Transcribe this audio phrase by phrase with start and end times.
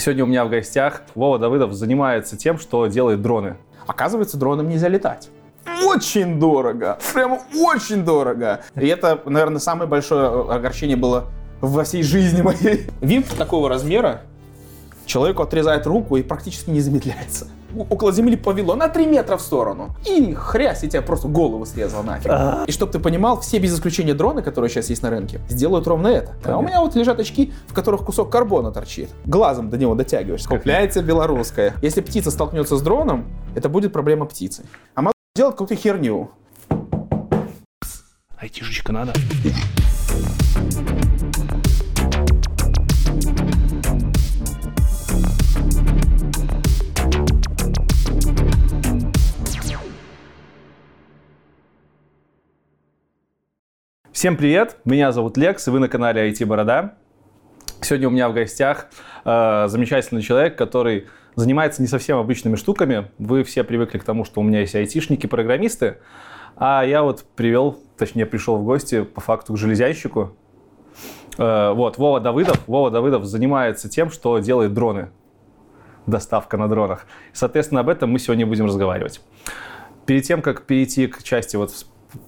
[0.00, 3.58] Сегодня у меня в гостях Вова Давыдов занимается тем, что делает дроны.
[3.86, 5.28] Оказывается, дроном нельзя летать.
[5.84, 6.98] Очень дорого.
[7.12, 8.62] Прямо очень дорого.
[8.76, 11.26] И это, наверное, самое большое огорчение было
[11.60, 12.86] во всей жизни моей.
[13.02, 14.22] Винт такого размера
[15.04, 17.48] человеку отрезает руку и практически не замедляется.
[17.76, 19.94] Около земли повело на 3 метра в сторону.
[20.06, 22.32] И хрясь, и тебя просто голову срезал нафиг.
[22.66, 26.08] И чтобы ты понимал, все без исключения дроны, которые сейчас есть на рынке, сделают ровно
[26.08, 26.34] это.
[26.44, 29.10] А у меня вот лежат очки, в которых кусок карбона торчит.
[29.24, 30.48] Глазом до него дотягиваешься.
[30.48, 31.74] Купляется белорусская.
[31.82, 34.64] Если птица столкнется с дроном, это будет проблема птицы.
[34.94, 36.30] А могу делать какую-то херню.
[38.38, 39.12] Айтишечка надо.
[54.20, 56.92] Всем привет, меня зовут Лекс, и вы на канале IT Борода.
[57.80, 58.88] Сегодня у меня в гостях
[59.24, 61.06] э, замечательный человек, который
[61.36, 63.10] занимается не совсем обычными штуками.
[63.16, 66.00] Вы все привыкли к тому, что у меня есть айтишники, программисты,
[66.54, 70.36] а я вот привел, точнее пришел в гости по факту к железящику.
[71.38, 72.60] Э, вот, Вова Давыдов.
[72.66, 75.08] Вова Давыдов занимается тем, что делает дроны.
[76.04, 77.06] Доставка на дронах.
[77.32, 79.22] Соответственно, об этом мы сегодня будем разговаривать.
[80.04, 81.72] Перед тем, как перейти к части вот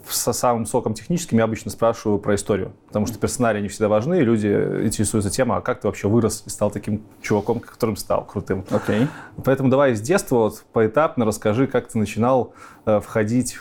[0.09, 4.21] со самым соком техническим я обычно спрашиваю про историю, потому что персонали не всегда важны,
[4.21, 8.25] и люди интересуются тем, а как ты вообще вырос и стал таким чуваком, которым стал,
[8.25, 8.65] крутым.
[8.71, 9.09] Okay.
[9.45, 12.55] Поэтому давай с детства вот поэтапно расскажи, как ты начинал
[12.87, 13.59] э, входить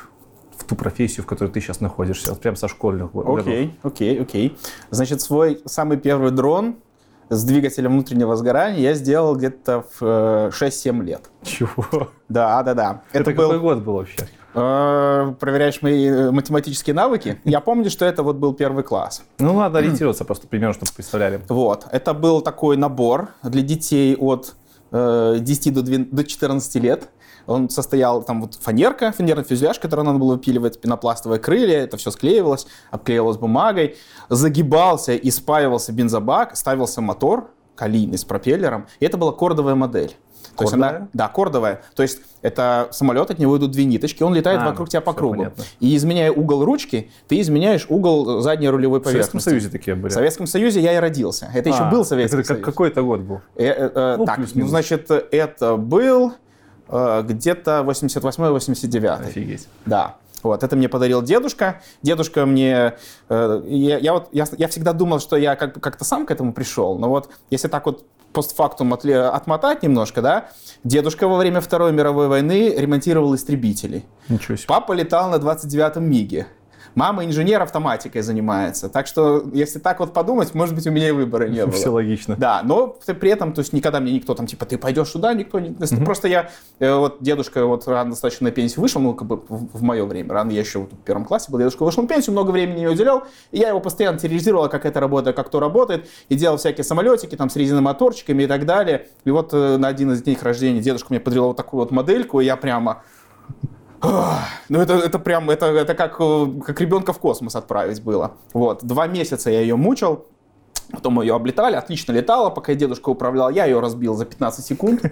[0.57, 3.39] в ту профессию, в которой ты сейчас находишься, вот прям со школьных годов.
[3.39, 4.57] Окей, окей, окей.
[4.89, 6.75] Значит, свой самый первый дрон
[7.29, 11.29] с двигателем внутреннего сгорания я сделал где-то в 6-7 э, лет.
[11.43, 12.09] Чего?
[12.27, 13.01] Да, да, да.
[13.11, 13.43] Это, Это был...
[13.43, 14.27] какой год был вообще?
[14.53, 17.39] Э, проверяешь мои э, математические навыки.
[17.45, 19.23] Я помню, что это вот был первый класс.
[19.39, 21.41] Ну, надо ориентироваться просто примерно, чтобы представляли.
[21.47, 21.85] Вот.
[21.91, 24.55] Это был такой набор для детей от
[24.91, 27.09] 10 до, 12, до 14 лет.
[27.47, 32.11] Он состоял, там вот фанерка, фанерный фюзеляж, который надо было выпиливать, пенопластовые крылья, это все
[32.11, 33.95] склеивалось, обклеивалось бумагой,
[34.29, 40.15] загибался и спаивался бензобак, ставился мотор калийный с пропеллером, и это была кордовая модель.
[40.57, 41.81] То есть она, да, кордовая.
[41.95, 45.13] То есть это самолет, от него идут две ниточки, он летает а, вокруг тебя по
[45.13, 45.37] кругу.
[45.37, 45.63] Понятно.
[45.79, 49.37] И изменяя угол ручки, ты изменяешь угол задней рулевой поверхности.
[49.37, 50.11] В Советском Союзе такие были?
[50.11, 51.49] В Советском Союзе я и родился.
[51.53, 52.65] Это а, еще был Советский это Союз.
[52.65, 53.41] какой-то год был?
[53.55, 56.33] Э, э, э, ну, так, ну, значит, это был
[56.89, 59.27] э, где-то 88-89.
[59.27, 59.67] Офигеть.
[59.85, 60.15] Да.
[60.43, 61.81] Вот, это мне подарил дедушка.
[62.01, 62.95] Дедушка мне...
[63.29, 66.53] Э, я, я, вот, я, я всегда думал, что я как, как-то сам к этому
[66.53, 66.97] пришел.
[66.97, 70.49] Но вот если так вот постфактум от, отмотать немножко, да,
[70.83, 74.03] дедушка во время Второй мировой войны ремонтировал истребители.
[74.29, 74.67] Ничего себе.
[74.67, 76.47] Папа летал на 29-м МИГе.
[76.95, 78.89] Мама инженер автоматикой занимается.
[78.89, 81.75] Так что, если так вот подумать, может быть, у меня и выбора не было.
[81.75, 82.35] Все логично.
[82.35, 85.59] Да, но при этом, то есть никогда мне никто там, типа, ты пойдешь сюда, никто
[85.59, 85.69] не...
[85.69, 86.05] Угу.
[86.05, 86.49] Просто я,
[86.79, 90.33] э, вот дедушка вот рано достаточно на пенсию вышел, ну, как бы в, мое время,
[90.33, 92.87] рано я еще вот в первом классе был, дедушка вышел на пенсию, много времени не
[92.87, 96.83] уделял, и я его постоянно терроризировал, как это работает, как то работает, и делал всякие
[96.83, 99.07] самолетики там с резиновыми моторчиками и так далее.
[99.23, 102.41] И вот э, на один из дней рождения дедушка мне подарил вот такую вот модельку,
[102.41, 103.03] и я прямо
[104.69, 108.33] ну, это, это прям, это, это как, э, как ребенка в космос отправить было.
[108.53, 110.25] Вот, два месяца я ее мучил,
[110.91, 115.03] потом ее облетали, отлично летала, пока дедушка управлял, я ее разбил за 15 секунд.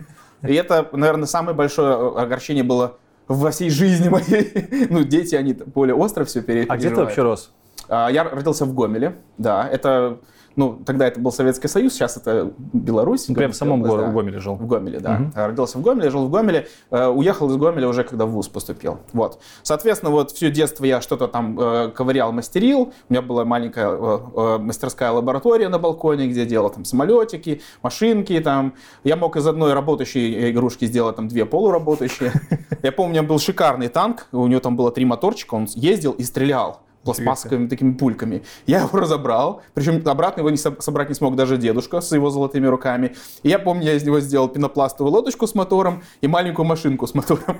[0.41, 4.87] И это, наверное, самое большое э, огорчение было во всей жизни моей.
[4.89, 6.71] Ну, дети, они более остро все переживают.
[6.71, 7.51] А где ты вообще рос?
[7.87, 10.19] А, я родился в Гомеле, да, это
[10.59, 13.27] ну, тогда это был Советский Союз, сейчас это Беларусь.
[13.27, 14.11] Прям в самом область, да.
[14.11, 14.55] Гомеле жил?
[14.55, 15.21] В Гомеле, да.
[15.21, 15.31] Угу.
[15.33, 18.97] Родился в Гомеле, жил в Гомеле, э, уехал из Гомеля уже, когда в ВУЗ поступил.
[19.13, 19.39] Вот.
[19.63, 22.91] Соответственно, вот все детство я что-то там э, ковырял, мастерил.
[23.07, 28.37] У меня была маленькая э, э, мастерская лаборатория на балконе, где делал там самолетики, машинки
[28.41, 28.73] там.
[29.05, 32.33] Я мог из одной работающей игрушки сделать там две полуработающие.
[32.83, 36.11] Я помню, у меня был шикарный танк, у него там было три моторчика, он ездил
[36.11, 38.43] и стрелял пластмассовыми такими пульками.
[38.65, 42.67] Я его разобрал, причем обратно его не собрать не смог даже дедушка с его золотыми
[42.67, 43.15] руками.
[43.43, 47.13] И я помню, я из него сделал пенопластовую лодочку с мотором и маленькую машинку с
[47.13, 47.57] мотором.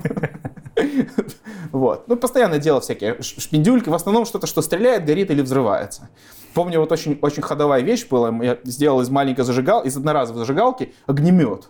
[1.72, 2.08] Вот.
[2.08, 6.08] Ну, постоянно делал всякие шпиндюльки, в основном что-то, что стреляет, горит или взрывается.
[6.54, 10.92] Помню, вот очень, очень ходовая вещь была, я сделал из маленькой зажигал, из одноразовой зажигалки
[11.06, 11.68] огнемет.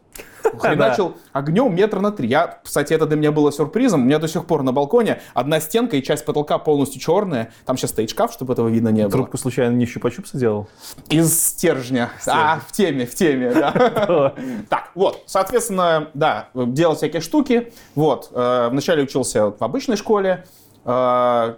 [0.59, 2.29] Хреначил огнем метра на три.
[2.29, 4.03] Я, кстати, это для меня было сюрпризом.
[4.03, 7.53] У меня до сих пор на балконе одна стенка и часть потолка полностью черная.
[7.67, 9.11] Там сейчас стоит шкаф, чтобы этого видно не было.
[9.11, 10.69] Трубку случайно не щупа-чупса делал?
[11.09, 12.11] Из стержня.
[12.27, 14.35] А, в теме, в теме, да.
[14.69, 17.73] Так, вот, соответственно, да, делал всякие штуки.
[17.95, 20.45] Вот, э, вначале учился в обычной школе,
[20.85, 21.55] э,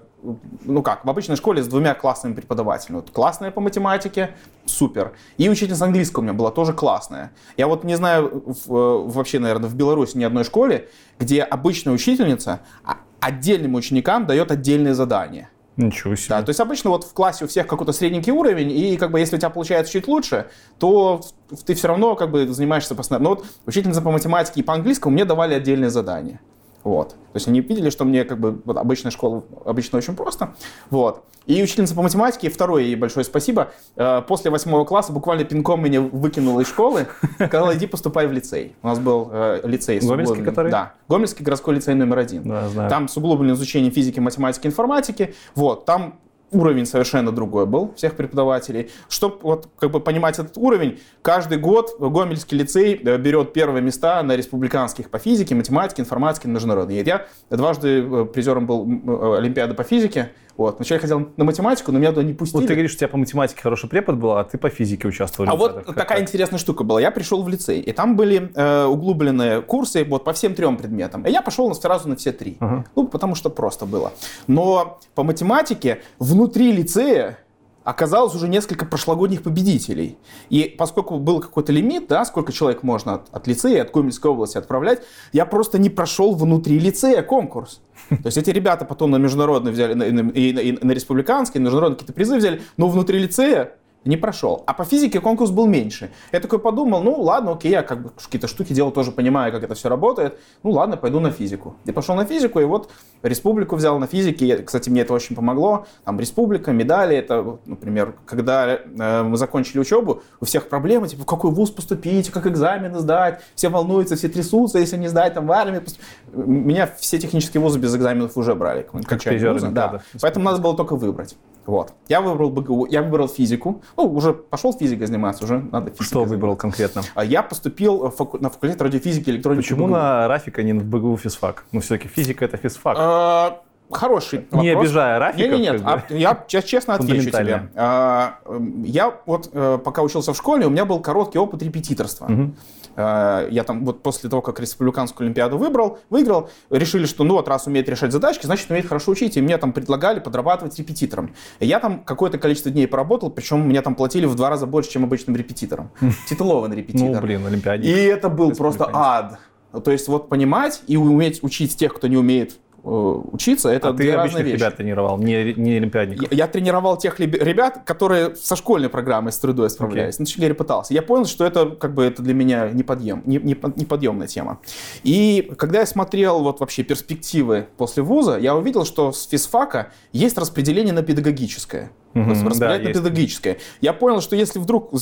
[0.64, 3.00] ну как, в обычной школе с двумя классными преподавателями.
[3.00, 4.34] Вот классная по математике,
[4.66, 5.12] супер.
[5.36, 7.32] И учительница английского у меня была тоже классная.
[7.56, 10.88] Я вот не знаю в, вообще, наверное, в Беларуси ни одной школе,
[11.18, 15.50] где обычная учительница а отдельным ученикам дает отдельные задания.
[15.76, 16.28] Ничего себе.
[16.30, 19.20] Да, то есть обычно вот в классе у всех какой-то средненький уровень, и как бы
[19.20, 20.48] если у тебя получается чуть лучше,
[20.78, 21.22] то
[21.64, 23.24] ты все равно как бы занимаешься постоянно.
[23.24, 26.40] Но вот учительница по математике и по английскому мне давали отдельные задания.
[26.84, 27.10] Вот.
[27.10, 30.54] То есть они видели, что мне как бы вот, обычная школа обычно очень просто.
[30.90, 31.24] Вот.
[31.46, 36.00] И учительница по математике, второе ей большое спасибо, э, после восьмого класса буквально пинком меня
[36.00, 38.76] выкинула из школы, сказала, иди поступай в лицей.
[38.82, 40.00] У нас был э, лицей.
[40.00, 40.70] Гомельский, который?
[40.70, 40.94] Да.
[41.08, 42.44] Гомельский городской лицей номер один.
[42.44, 42.90] Да, знаю.
[42.90, 45.34] Там с углубленным изучением физики, математики, информатики.
[45.54, 45.84] Вот.
[45.84, 46.14] Там
[46.52, 48.90] уровень совершенно другой был всех преподавателей.
[49.08, 54.22] Чтобы вот, как бы понимать этот уровень, каждый год Гомельский лицей э, берет первые места
[54.22, 57.02] на республиканских по физике, математике, информатике, международной.
[57.02, 60.76] Я дважды э, призером был э, Олимпиады по физике, вот.
[60.76, 62.60] Вначале хотел на математику, но меня туда не пустили.
[62.60, 65.50] Вот ты говоришь, у тебя по математике хороший препод был, а ты по физике участвовал.
[65.50, 66.20] А вот как такая так?
[66.20, 67.00] интересная штука была.
[67.00, 71.24] Я пришел в лицей, и там были э, углубленные курсы вот по всем трем предметам.
[71.26, 72.56] И я пошел сразу на все три.
[72.60, 72.84] Uh-huh.
[72.94, 74.12] Ну, потому что просто было.
[74.46, 77.38] Но по математике внутри лицея
[77.84, 80.18] оказалось уже несколько прошлогодних победителей.
[80.50, 84.58] И поскольку был какой-то лимит, да, сколько человек можно от, от лицея, от Гомельской области
[84.58, 85.02] отправлять,
[85.32, 87.80] я просто не прошел внутри лицея конкурс.
[88.16, 91.60] То есть эти ребята потом на международный взяли, и на, и на, и на республиканский,
[91.60, 93.72] на международные какие-то призы взяли, но внутри лицея
[94.04, 94.62] не прошел.
[94.66, 96.10] А по физике конкурс был меньше.
[96.32, 99.62] Я такой подумал, ну ладно, окей, я как бы какие-то штуки делал, тоже понимаю, как
[99.62, 100.38] это все работает.
[100.62, 101.76] Ну ладно, пойду на физику.
[101.84, 102.90] И пошел на физику, и вот
[103.22, 104.58] республику взял на физике.
[104.58, 105.86] Кстати, мне это очень помогло.
[106.04, 107.16] Там республика, медали.
[107.16, 112.30] Это, например, когда э, мы закончили учебу, у всех проблемы, типа, в какой вуз поступить,
[112.30, 113.40] как экзамены сдать.
[113.54, 115.78] Все волнуются, все трясутся, если не сдать там в армии.
[115.78, 116.02] Поступ...
[116.32, 118.86] Меня все технические вузы без экзаменов уже брали.
[119.06, 120.02] Как вузы, да.
[120.20, 121.36] Поэтому надо было только выбрать.
[121.66, 121.92] Вот.
[122.08, 123.82] Я выбрал БГУ, я выбрал физику.
[123.96, 126.06] Ну, уже пошел физикой заниматься, уже надо физикой.
[126.06, 127.02] Что выбрал конкретно?
[127.14, 128.02] А Я поступил
[128.40, 129.62] на факультет радиофизики и электроники.
[129.62, 129.92] Почему БГУ.
[129.94, 131.64] на Рафика, не на БГУ физфак?
[131.72, 132.96] Ну, все-таки физика это физфак.
[132.98, 133.60] А,
[133.90, 134.86] хороший Не вопрос.
[134.88, 135.48] обижая Рафика.
[135.48, 135.82] Нет, нет, нет.
[135.84, 137.68] А, я честно отвечу тебе.
[137.76, 138.38] А,
[138.84, 142.26] я вот э, пока учился в школе, у меня был короткий опыт репетиторства.
[142.26, 142.52] Угу.
[142.96, 147.66] Я там вот после того, как республиканскую олимпиаду выбрал, выиграл, решили, что ну вот раз
[147.66, 149.36] умеет решать задачки, значит умеет хорошо учить.
[149.36, 151.34] И мне там предлагали подрабатывать репетитором.
[151.60, 155.04] Я там какое-то количество дней поработал, причем мне там платили в два раза больше, чем
[155.04, 155.90] обычным репетитором.
[156.28, 157.14] Титулованный репетитор.
[157.14, 157.86] Ну, блин, олимпиадник.
[157.86, 159.38] И это был просто ад.
[159.84, 163.92] То есть вот понимать и уметь учить тех, кто не умеет Э, учиться, это а
[163.92, 164.56] две ты разные вещи.
[164.56, 166.30] ребят тренировал, не, не олимпиадников?
[166.32, 170.14] Я, я тренировал тех ребят, которые со школьной программой с трудой справлялись.
[170.14, 170.18] Okay.
[170.20, 170.94] Ну, точнее пытался.
[170.94, 174.60] Я понял, что это как бы это для меня неподъем, не, не, неподъемная тема.
[175.02, 180.36] И когда я смотрел вот вообще перспективы после вуза, я увидел, что с физфака есть
[180.38, 181.90] распределение на педагогическое.
[182.14, 182.92] Угу, распределять да, на есть.
[182.92, 183.58] педагогическое.
[183.80, 184.92] Я понял, что если вдруг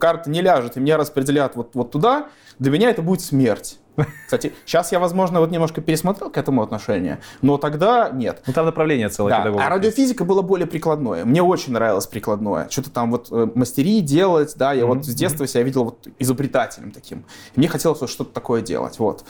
[0.00, 2.28] карта не ляжет и меня распределят вот, вот туда,
[2.58, 3.78] для меня это будет смерть.
[4.24, 8.42] Кстати, сейчас я, возможно, вот немножко пересмотрел к этому отношение, но тогда нет.
[8.46, 9.38] Ну, там направление целое да.
[9.38, 9.64] педагога.
[9.64, 11.24] А радиофизика было более прикладное.
[11.24, 12.68] Мне очень нравилось прикладное.
[12.68, 14.86] Что-то там вот э, мастерии делать, да, я mm-hmm.
[14.86, 17.24] вот с детства себя видел вот изобретателем таким.
[17.54, 19.24] И мне хотелось вот что-то такое делать, вот.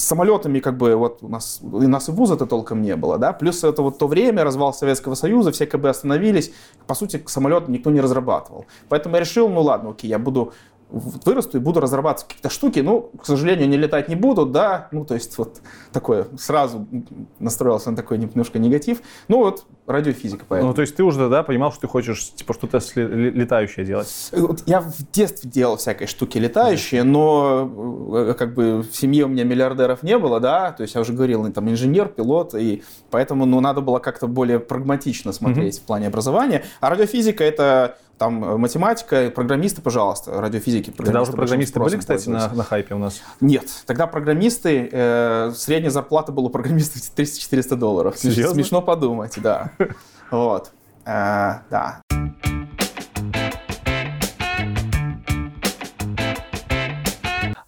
[0.00, 3.34] С самолетами как бы вот у нас, у нас и вуза-то толком не было, да,
[3.34, 6.52] плюс это вот то время, развал Советского Союза, все КБ остановились,
[6.86, 8.64] по сути, самолет никто не разрабатывал.
[8.88, 10.54] Поэтому я решил, ну ладно, окей, я буду
[10.90, 15.04] вырасту и буду разрабатывать какие-то штуки, ну, к сожалению, они летать не будут, да, ну,
[15.04, 15.60] то есть вот
[15.92, 16.86] такое, сразу
[17.38, 20.70] настроился на такой немножко негатив, ну, вот радиофизика поэтому.
[20.70, 24.30] Ну, то есть ты уже, да, понимал, что ты хочешь, типа, что-то летающее делать?
[24.32, 27.70] Вот я в детстве делал всякие штуки летающие, но
[28.14, 31.12] э, как бы в семье у меня миллиардеров не было, да, то есть я уже
[31.12, 35.82] говорил, там, инженер, пилот, и поэтому, ну, надо было как-то более прагматично смотреть mm-hmm.
[35.82, 40.90] в плане образования, а радиофизика это там э, математика, программисты, пожалуйста, радиофизики.
[40.90, 43.22] Тогда уже программисты были, кстати, на, на хайпе у нас?
[43.40, 48.18] Нет, тогда программисты, э, средняя зарплата была у программистов 300-400 долларов.
[48.18, 48.56] Серьезно?
[48.56, 49.72] Смешно подумать, да.
[50.30, 50.70] Вот,
[51.06, 51.08] э,
[51.70, 52.02] да.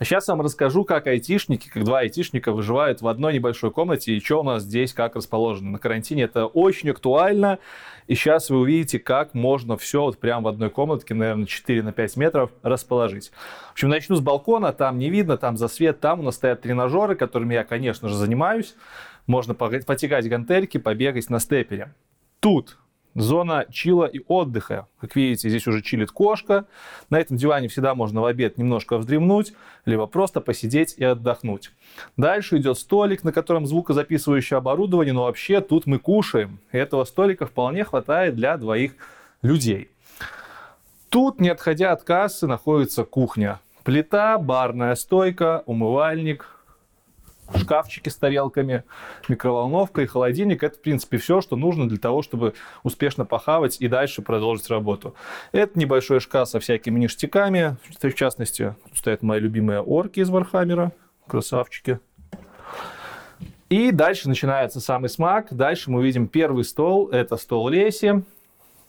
[0.02, 4.16] А сейчас я вам расскажу, как айтишники, как два айтишника выживают в одной небольшой комнате
[4.16, 5.70] и что у нас здесь как расположено.
[5.70, 7.60] На карантине это очень актуально.
[8.06, 11.92] И сейчас вы увидите, как можно все вот прямо в одной комнатке, наверное, 4 на
[11.92, 13.30] 5 метров расположить.
[13.68, 16.62] В общем, начну с балкона, там не видно, там за свет, там у нас стоят
[16.62, 18.74] тренажеры, которыми я, конечно же, занимаюсь.
[19.26, 21.94] Можно потягать гантельки, побегать на степере.
[22.40, 22.76] Тут
[23.14, 24.86] зона чила и отдыха.
[25.00, 26.66] Как видите, здесь уже чилит кошка.
[27.10, 29.52] На этом диване всегда можно в обед немножко вздремнуть,
[29.84, 31.70] либо просто посидеть и отдохнуть.
[32.16, 36.60] Дальше идет столик, на котором звукозаписывающее оборудование, но вообще тут мы кушаем.
[36.72, 38.92] И этого столика вполне хватает для двоих
[39.42, 39.90] людей.
[41.08, 43.60] Тут, не отходя от кассы, находится кухня.
[43.84, 46.61] Плита, барная стойка, умывальник,
[47.56, 48.84] шкафчики с тарелками,
[49.28, 50.62] микроволновка и холодильник.
[50.62, 55.14] Это, в принципе, все, что нужно для того, чтобы успешно похавать и дальше продолжить работу.
[55.52, 57.76] Это небольшой шкаф со всякими ништяками.
[58.00, 60.92] В частности, стоят мои любимые орки из Warhammer а.
[61.26, 62.00] Красавчики.
[63.68, 65.48] И дальше начинается самый смак.
[65.50, 67.08] Дальше мы видим первый стол.
[67.08, 68.22] Это стол Леси.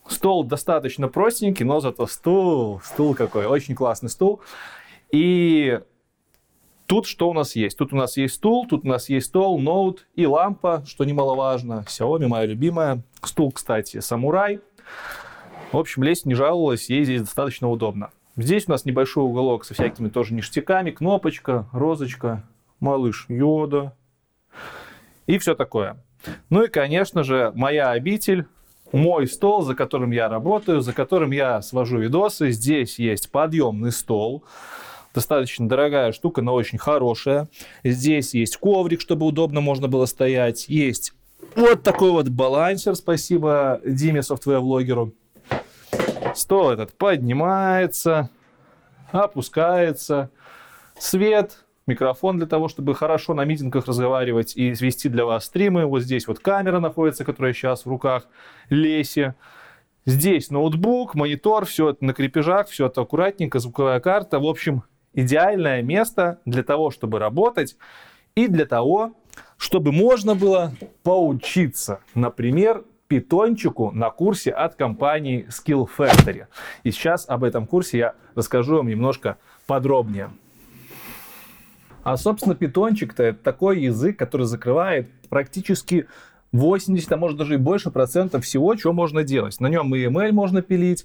[0.08, 4.42] Стол достаточно простенький, но зато стул, стул какой, очень классный стул.
[5.12, 5.80] И
[6.94, 7.76] Тут что у нас есть?
[7.76, 11.86] Тут у нас есть стул, тут у нас есть стол, ноут и лампа, что немаловажно.
[11.88, 13.02] Xiaomi моя любимая.
[13.24, 14.60] Стул, кстати, самурай.
[15.72, 18.12] В общем, лезть не жаловалась, ей здесь достаточно удобно.
[18.38, 22.44] Здесь у нас небольшой уголок со всякими тоже ништяками, кнопочка, розочка,
[22.80, 23.98] малыш Йода
[25.26, 25.98] и все такое.
[26.52, 28.46] Ну и, конечно же, моя обитель,
[28.92, 32.52] мой стол, за которым я работаю, за которым я свожу видосы.
[32.52, 34.44] Здесь есть подъемный стол,
[35.14, 37.48] достаточно дорогая штука, но очень хорошая.
[37.84, 40.68] Здесь есть коврик, чтобы удобно можно было стоять.
[40.70, 41.14] Есть
[41.56, 45.14] вот такой вот балансер, спасибо Диме, софтвер-влогеру.
[46.36, 48.30] Стол этот поднимается,
[49.12, 50.32] опускается.
[50.98, 55.86] Свет, микрофон для того, чтобы хорошо на митингах разговаривать и вести для вас стримы.
[55.86, 58.28] Вот здесь вот камера находится, которая сейчас в руках
[58.70, 59.34] Леси.
[60.06, 64.40] Здесь ноутбук, монитор, все это на крепежах, все это аккуратненько, звуковая карта.
[64.40, 67.78] В общем, идеальное место для того, чтобы работать
[68.36, 69.14] и для того,
[69.58, 72.00] чтобы можно было поучиться.
[72.16, 76.48] Например, питончику на курсе от компании Skill Factory.
[76.84, 80.32] И сейчас об этом курсе я расскажу вам немножко подробнее.
[82.04, 86.08] А, собственно, питончик-то это такой язык, который закрывает практически
[86.54, 89.60] 80, а может даже и больше процентов всего, что можно делать.
[89.60, 91.04] На нем и email можно пилить,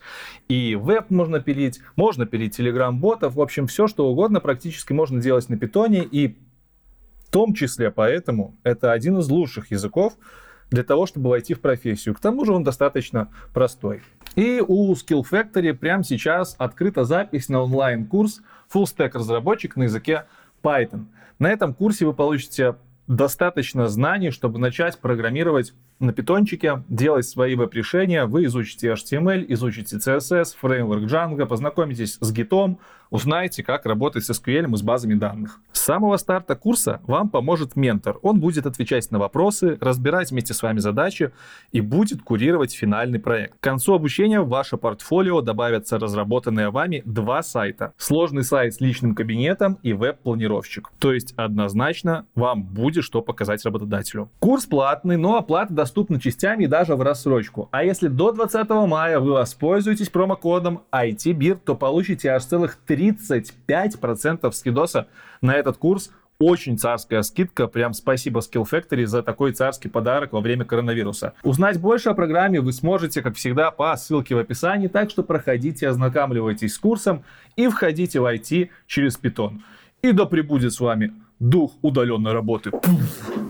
[0.49, 3.35] и веб можно пилить, можно пилить telegram-ботов.
[3.35, 6.05] В общем, все, что угодно практически можно делать на питоне.
[6.05, 6.37] И
[7.25, 10.17] в том числе поэтому это один из лучших языков
[10.71, 12.15] для того, чтобы войти в профессию.
[12.15, 14.03] К тому же он достаточно простой.
[14.37, 20.25] И у Skill Factory прямо сейчас открыта запись на онлайн-курс Full Stack разработчик на языке
[20.63, 21.07] Python.
[21.39, 22.77] На этом курсе вы получите
[23.09, 28.27] достаточно знаний, чтобы начать программировать на питончике, делать свои веб-решения.
[28.27, 32.79] Вы изучите HTML, изучите CSS, фреймворк Django, познакомитесь с гитом,
[33.11, 35.61] узнаете, как работать с SQL и с базами данных.
[35.73, 38.19] С самого старта курса вам поможет ментор.
[38.23, 41.33] Он будет отвечать на вопросы, разбирать вместе с вами задачи
[41.73, 43.55] и будет курировать финальный проект.
[43.59, 47.93] К концу обучения в ваше портфолио добавятся разработанные вами два сайта.
[47.97, 50.91] Сложный сайт с личным кабинетом и веб-планировщик.
[50.99, 54.31] То есть однозначно вам будет что показать работодателю.
[54.39, 57.69] Курс платный, но оплата доступна частями и даже в рассрочку.
[57.73, 64.53] А если до 20 мая вы воспользуетесь промокодом ITBIR, то получите аж целых 3 35%
[64.53, 65.09] скидоса
[65.41, 66.11] на этот курс.
[66.41, 67.67] Очень царская скидка.
[67.67, 71.35] Прям спасибо Skill Factory за такой царский подарок во время коронавируса.
[71.43, 74.87] Узнать больше о программе вы сможете, как всегда, по ссылке в описании.
[74.87, 77.25] Так что проходите, ознакомливайтесь с курсом
[77.57, 79.59] и входите в IT через Python.
[80.01, 82.71] И да пребудет с вами дух удаленной работы.
[82.71, 83.48] Пуф.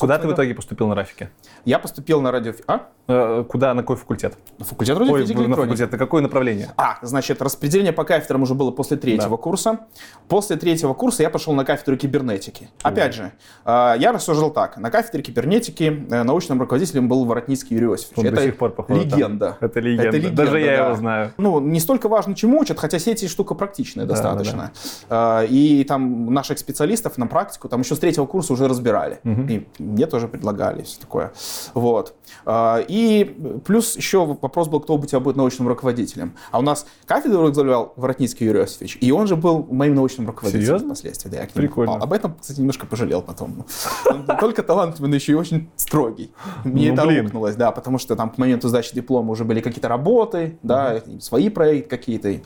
[0.00, 1.30] Куда ты в итоге поступил на рафике?
[1.64, 2.52] Я поступил на радио...
[2.66, 2.88] А?
[3.08, 4.36] Э, куда, на какой факультет?
[4.58, 6.72] На факультет радиофизики Ой, на факультет, на какое направление?
[6.76, 9.42] А, значит, распределение по кафедрам уже было после третьего да.
[9.42, 9.80] курса.
[10.28, 12.68] После третьего курса я пошел на кафедру кибернетики.
[12.84, 12.90] Ой.
[12.90, 13.32] Опять же,
[13.64, 14.76] э, я рассуждал так.
[14.76, 18.18] На кафедре кибернетики э, научным руководителем был Воротницкий Юрий Иосифович.
[18.18, 19.56] Он Это до сих пор, походу, легенда.
[19.60, 19.68] Там.
[19.68, 20.08] Это легенда.
[20.08, 20.36] Это легенда.
[20.44, 20.86] Даже я да.
[20.86, 21.32] его знаю.
[21.36, 24.72] Ну, не столько важно, чему учат, хотя сети штука практичная да, достаточно.
[25.08, 25.44] Да, да.
[25.44, 29.20] И там наших специалистов на практику там еще с третьего курса уже разбирали.
[29.22, 29.42] Угу.
[29.48, 31.32] И мне тоже предлагали все такое.
[31.74, 32.14] Вот.
[32.44, 33.24] А, и
[33.64, 36.36] плюс еще вопрос был, кто у тебя будет научным руководителем.
[36.50, 40.66] А у нас кафедру возглавлял Воротницкий Юрий Иосифович, и он же был моим научным руководителем
[40.66, 40.88] Серьезно?
[40.88, 41.30] впоследствии.
[41.30, 41.92] Да, я Прикольно.
[41.94, 42.06] Попал.
[42.06, 43.64] Об этом, кстати, немножко пожалел потом.
[44.06, 46.32] Он только талантливый, но еще и очень строгий.
[46.64, 49.88] Мне ну, это аукнулось, да, потому что там к моменту сдачи диплома уже были какие-то
[49.88, 52.40] работы, да, свои проекты какие-то.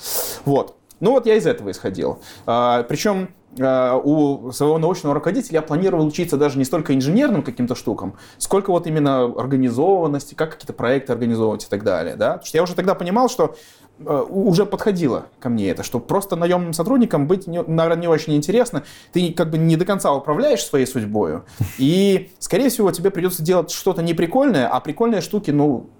[0.44, 0.76] Вот.
[1.00, 2.20] Ну вот я из этого исходил.
[2.46, 3.28] А, причем
[3.58, 8.70] Э, у своего научного руководителя я планировал учиться даже не столько инженерным каким-то штукам, сколько
[8.70, 12.14] вот именно организованности, как какие-то проекты организовывать и так далее.
[12.16, 12.32] Да?
[12.32, 13.56] Потому что я уже тогда понимал, что
[13.98, 18.84] э, уже подходило ко мне это, что просто наемным сотрудником быть, наверное, не очень интересно.
[19.12, 21.40] Ты как бы не до конца управляешь своей судьбой.
[21.78, 25.90] И, скорее всего, тебе придется делать что-то неприкольное, а прикольные штуки, ну,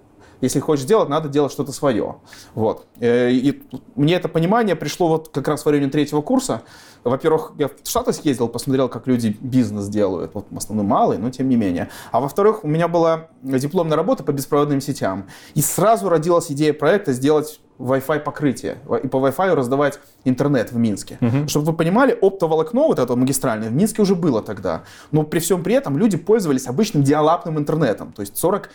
[0.41, 2.15] если хочешь делать, надо делать что-то свое.
[2.55, 2.85] Вот.
[2.99, 3.61] Э, и
[3.95, 6.63] мне это понимание пришло вот как раз во время третьего курса.
[7.03, 10.33] Во-первых, я в Штаты съездил, посмотрел, как люди бизнес делают.
[10.33, 11.89] Вот в основном малый, но тем не менее.
[12.11, 15.27] А во-вторых, у меня была дипломная работа по беспроводным сетям.
[15.55, 21.17] И сразу родилась идея проекта сделать Wi-Fi покрытие и по Wi-Fi раздавать интернет в Минске.
[21.19, 21.47] Uh-huh.
[21.47, 24.83] Чтобы вы понимали, оптоволокно вот это магистральное в Минске уже было тогда.
[25.11, 28.11] Но при всем при этом люди пользовались обычным диалапным интернетом.
[28.11, 28.69] То есть 40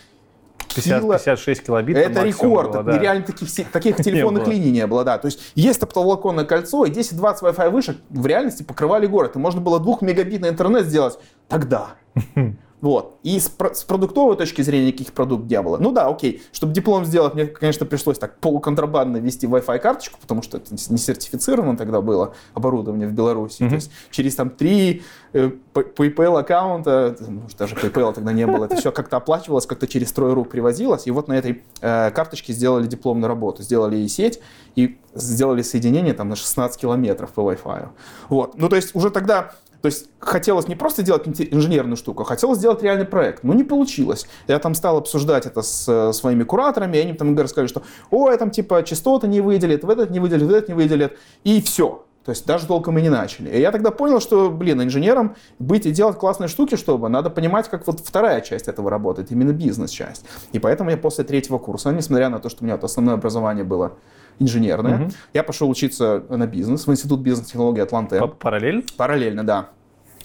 [0.74, 1.96] 50, 56 килобит.
[1.96, 2.72] Это рекорд.
[2.72, 2.98] Было, да.
[2.98, 5.18] Реально таких, таких телефонных линий не было, да.
[5.18, 9.36] То есть есть оптоволоконное кольцо, и 10-20 Wi-Fi вышек в реальности покрывали город.
[9.36, 11.18] И можно было 2 мегабитный интернет сделать
[11.48, 11.90] тогда.
[12.80, 13.18] Вот.
[13.22, 15.78] И с, с продуктовой точки зрения никаких продуктов не было.
[15.78, 16.42] Ну да, окей.
[16.52, 20.98] Чтобы диплом сделать, мне, конечно, пришлось так полуконтрабандно ввести Wi-Fi карточку, потому что это не
[20.98, 23.62] сертифицировано тогда было оборудование в Беларуси.
[23.62, 23.68] Mm-hmm.
[23.68, 25.02] То есть через там три
[25.32, 30.12] э, PayPal аккаунта, может даже PayPal тогда не было, это все как-то оплачивалось, как-то через
[30.12, 31.06] трое рук привозилось.
[31.06, 34.40] И вот на этой э, карточке сделали дипломную работу, сделали и сеть,
[34.74, 37.88] и сделали соединение там на 16 километров по Wi-Fi.
[38.28, 38.58] Вот.
[38.58, 39.52] Ну то есть уже тогда
[39.82, 43.42] то есть хотелось не просто делать инженерную штуку, а хотелось сделать реальный проект.
[43.44, 44.26] Но не получилось.
[44.48, 48.36] Я там стал обсуждать это с э, своими кураторами, и они там рассказали, что ой,
[48.36, 52.06] там типа частоты не выделит, в этот не выделит, в этот не выделит, и все.
[52.26, 53.48] То есть даже толком и не начали.
[53.50, 57.68] И я тогда понял, что, блин, инженером быть и делать классные штуки, чтобы надо понимать,
[57.68, 60.24] как вот вторая часть этого работает, именно бизнес-часть.
[60.50, 63.62] И поэтому я после третьего курса, несмотря на то, что у меня вот основное образование
[63.62, 63.92] было
[64.38, 65.10] инженерное, угу.
[65.34, 68.30] я пошел учиться на бизнес в Институт бизнес-технологий Атлантем.
[68.38, 68.82] Параллельно?
[68.96, 69.68] Параллельно, да.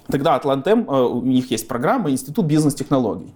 [0.08, 3.34] Тогда Атлантем, э, у них есть программа Институт бизнес-технологий.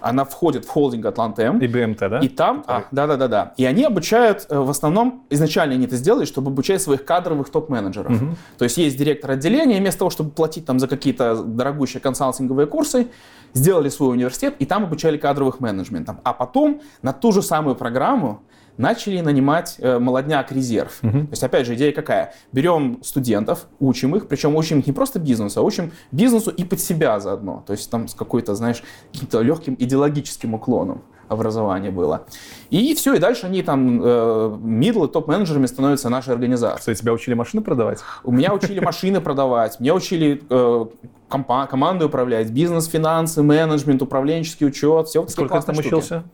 [0.00, 1.58] Она входит в холдинг Атлантем.
[1.58, 2.18] И БМТ, да?
[2.20, 3.54] И там, а, да, да, да, да.
[3.56, 8.12] И они обучают, э, в основном, изначально они это сделали, чтобы обучать своих кадровых топ-менеджеров.
[8.12, 8.36] Угу.
[8.58, 13.08] То есть есть директор отделения, вместо того, чтобы платить там за какие-то дорогущие консалтинговые курсы,
[13.54, 16.16] сделали свой университет и там обучали кадровых менеджментов.
[16.22, 18.42] А потом на ту же самую программу
[18.76, 20.98] начали нанимать э, молодняк резерв.
[21.02, 21.10] Угу.
[21.10, 22.34] То есть, опять же, идея какая?
[22.52, 26.80] Берем студентов, учим их, причем учим их не просто бизнесу, а учим бизнесу и под
[26.80, 27.62] себя заодно.
[27.66, 32.26] То есть там с какой-то, знаешь, каким-то легким идеологическим уклоном образование было.
[32.70, 36.82] И все, и дальше они там э, мидл топ-менеджерами становятся нашей организации.
[36.82, 38.00] Что, тебя учили машины продавать?
[38.24, 40.86] У меня учили машины продавать, меня учили э,
[41.28, 46.24] командой управлять, бизнес, финансы, менеджмент, управленческий учет, все Сколько ты там учился?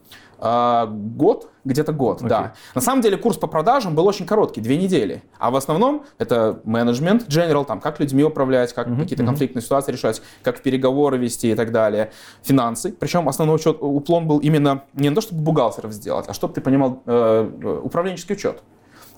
[0.45, 2.27] А, год, где-то год, okay.
[2.27, 2.53] да.
[2.75, 5.23] На самом деле курс по продажам был очень короткий, две недели.
[5.39, 9.27] А в основном это менеджмент, general, там, как людьми управлять, как uh-huh, какие-то uh-huh.
[9.27, 12.11] конфликтные ситуации решать, как переговоры вести и так далее.
[12.41, 12.91] Финансы.
[12.91, 16.59] Причем основной учет, уклон был именно не на то, чтобы бухгалтеров сделать, а чтобы ты
[16.59, 18.63] понимал э, э управленческий учет.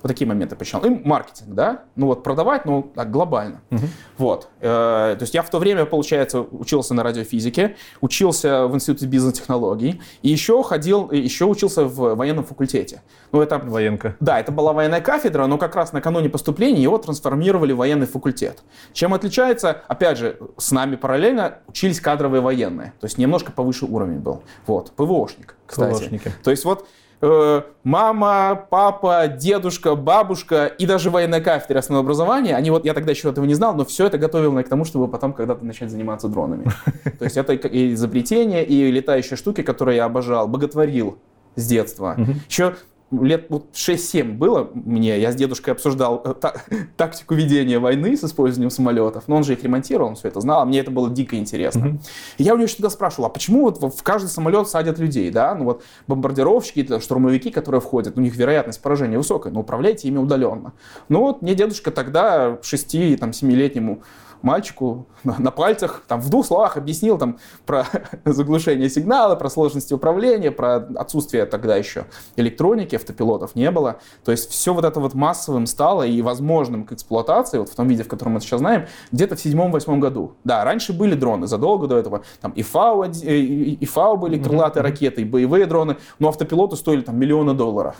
[0.05, 0.83] Вот такие моменты почему.
[0.83, 1.85] И маркетинг, да?
[1.95, 3.61] Ну вот продавать, ну так глобально.
[3.71, 3.81] Угу.
[4.19, 4.49] Вот.
[4.59, 9.99] Э, то есть я в то время, получается, учился на радиофизике, учился в институте бизнес-технологий
[10.21, 13.01] и еще ходил, еще учился в военном факультете.
[13.31, 13.57] Ну это...
[13.57, 14.15] Военка.
[14.19, 18.61] Да, это была военная кафедра, но как раз накануне поступления его трансформировали в военный факультет.
[18.93, 22.93] Чем отличается, опять же, с нами параллельно учились кадровые военные.
[22.99, 24.43] То есть немножко повыше уровень был.
[24.67, 24.91] Вот.
[24.91, 25.97] ПВОшник, кстати.
[25.97, 26.31] ПВОшники.
[26.43, 26.87] То есть вот
[27.21, 33.29] мама, папа, дедушка, бабушка и даже военная кафедра основного образования, они вот, я тогда еще
[33.29, 36.27] этого не знал, но все это готовило меня к тому, чтобы потом когда-то начать заниматься
[36.27, 36.65] дронами.
[37.19, 41.17] То есть это и изобретение, и летающие штуки, которые я обожал, боготворил
[41.55, 42.17] с детства.
[42.49, 42.75] Еще
[43.23, 46.53] лет вот 6-7 было мне, я с дедушкой обсуждал э, та,
[46.97, 50.61] тактику ведения войны с использованием самолетов, но он же их ремонтировал, он все это знал,
[50.61, 51.85] а мне это было дико интересно.
[51.85, 51.99] Mm-hmm.
[52.37, 55.55] И я у него всегда спрашивал, а почему вот в каждый самолет садят людей, да,
[55.55, 60.73] ну вот бомбардировщики, штурмовики, которые входят, у них вероятность поражения высокая, но управляйте ими удаленно.
[61.09, 64.03] Ну вот мне дедушка тогда 6-7-летнему
[64.41, 67.85] мальчику на, пальцах, там, в двух словах объяснил там, про
[68.25, 73.97] заглушение сигнала, про сложности управления, про отсутствие тогда еще электроники, автопилотов не было.
[74.23, 77.87] То есть все вот это вот массовым стало и возможным к эксплуатации, вот в том
[77.87, 80.33] виде, в котором мы сейчас знаем, где-то в седьмом-восьмом году.
[80.43, 84.87] Да, раньше были дроны, задолго до этого, там и ФАУ, и ФАУ были крылатые mm-hmm.
[84.87, 87.95] ракеты, и боевые дроны, но автопилоты стоили там миллионы долларов.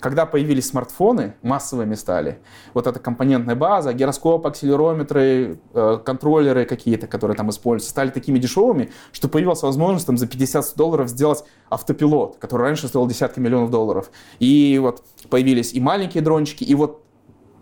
[0.00, 2.38] Когда появились смартфоны, массовыми стали,
[2.74, 8.90] вот эта компонентная база, гироскоп, акселерометры, э, контроллеры какие-то, которые там используются, стали такими дешевыми,
[9.12, 14.10] что появилась возможность там за 50 долларов сделать автопилот, который раньше стоил десятки миллионов долларов.
[14.38, 17.02] И вот появились и маленькие дрончики, и вот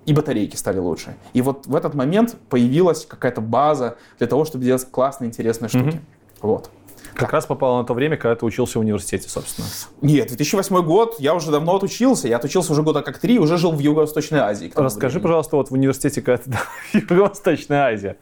[0.07, 1.17] и батарейки стали лучше.
[1.33, 5.97] И вот в этот момент появилась какая-то база для того, чтобы делать классные, интересные штуки.
[5.97, 6.01] Mm-hmm.
[6.43, 6.71] Вот.
[7.15, 9.69] Как раз попало на то время, когда ты учился в университете, собственно.
[10.01, 12.27] Нет, 2008 год, я уже давно отучился.
[12.29, 14.73] Я отучился уже года как три, уже жил в Юго-Восточной Азии.
[14.75, 15.23] Расскажи, времени.
[15.23, 16.53] пожалуйста, вот в университете, когда ты
[16.99, 18.17] Юго-Восточная Азия,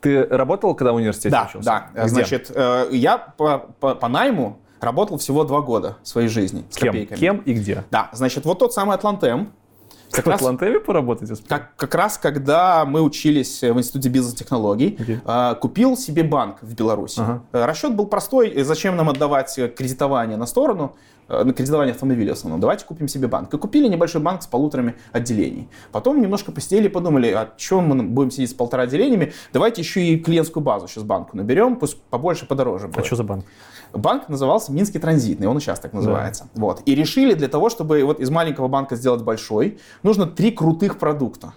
[0.00, 1.64] ты работал, когда в университете Да, учился?
[1.94, 2.02] да.
[2.02, 2.08] Где?
[2.08, 6.88] Значит, э, я по, по- по найму работал всего два года своей жизни с Кем?
[6.92, 7.18] копейками.
[7.18, 7.84] Кем и где?
[7.90, 9.52] Да, значит, вот тот самый Атлантем,
[10.10, 11.30] Как в Атлантеме поработать?
[11.30, 11.48] успел?
[11.48, 15.20] как, как раз когда мы учились в Институте бизнес-технологий, Окей.
[15.24, 17.20] э, купил себе банк в Беларуси.
[17.20, 17.42] Ага.
[17.52, 20.96] Э, Расчет был простой, э, зачем нам отдавать э, кредитование на сторону,
[21.28, 23.52] э, на кредитование автомобиля в основном, давайте купим себе банк.
[23.52, 25.68] И купили небольшой банк с полуторами отделений.
[25.92, 30.00] Потом немножко посидели и подумали, а что мы будем сидеть с полтора отделениями, давайте еще
[30.02, 33.06] и клиентскую базу сейчас банку наберем, пусть побольше, подороже А будет.
[33.06, 33.44] что за банк?
[33.92, 36.48] Банк назывался Минский транзитный, он и сейчас так называется.
[36.54, 36.82] Вот.
[36.84, 41.54] И решили для того, чтобы вот из маленького банка сделать большой, нужно три крутых продукта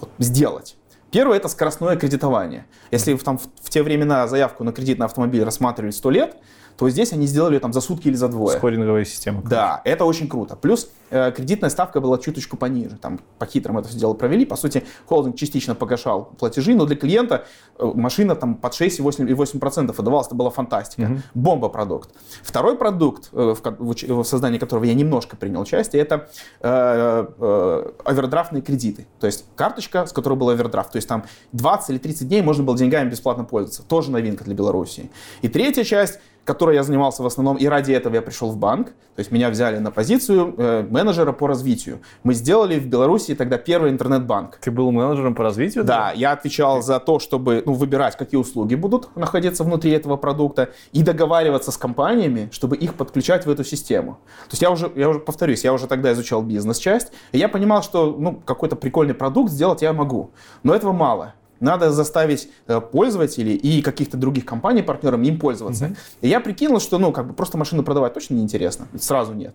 [0.00, 0.76] вот сделать.
[1.10, 2.66] Первое это скоростное кредитование.
[2.90, 6.36] Если в, там, в, в те времена заявку на кредит на автомобиль рассматривали 100 лет,
[6.78, 8.56] то здесь они сделали там за сутки или за двое.
[8.56, 9.42] Скоринговая система.
[9.42, 10.54] Да, это очень круто.
[10.54, 12.96] Плюс э, кредитная ставка была чуточку пониже.
[12.96, 14.44] Там по-хитрому это все дело провели.
[14.44, 17.46] По сути, холдинг частично погашал платежи, но для клиента
[17.78, 20.28] э, машина там под 6,8% и 8% отдавалась.
[20.28, 21.02] Это была фантастика.
[21.02, 21.22] Мгм.
[21.34, 22.10] Бомба-продукт.
[22.44, 26.28] Второй продукт, э, в, в в создании которого я немножко принял участие, это
[26.60, 29.08] э, э, овердрафтные кредиты.
[29.18, 30.92] То есть карточка, с которой был овердрафт.
[30.92, 33.82] То есть там 20 или 30 дней можно было деньгами бесплатно пользоваться.
[33.82, 35.10] Тоже новинка для Беларуси.
[35.42, 38.88] И третья часть, которой я занимался в основном, и ради этого я пришел в банк.
[38.88, 42.00] То есть меня взяли на позицию э, менеджера по развитию.
[42.22, 44.56] Мы сделали в Беларуси тогда первый интернет-банк.
[44.62, 45.84] Ты был менеджером по развитию?
[45.84, 50.70] Да, я отвечал за то, чтобы ну, выбирать, какие услуги будут находиться внутри этого продукта,
[50.92, 54.18] и договариваться с компаниями, чтобы их подключать в эту систему.
[54.48, 57.82] То есть я уже, я уже повторюсь, я уже тогда изучал бизнес-часть, и я понимал,
[57.82, 60.30] что ну, какой-то прикольный продукт сделать я могу.
[60.62, 61.34] Но этого мало.
[61.60, 65.96] Надо заставить э, пользователей и каких-то других компаний партнерам им пользоваться.
[66.20, 68.86] И я прикинул, что ну как бы просто машину продавать точно неинтересно.
[68.98, 69.54] Сразу нет.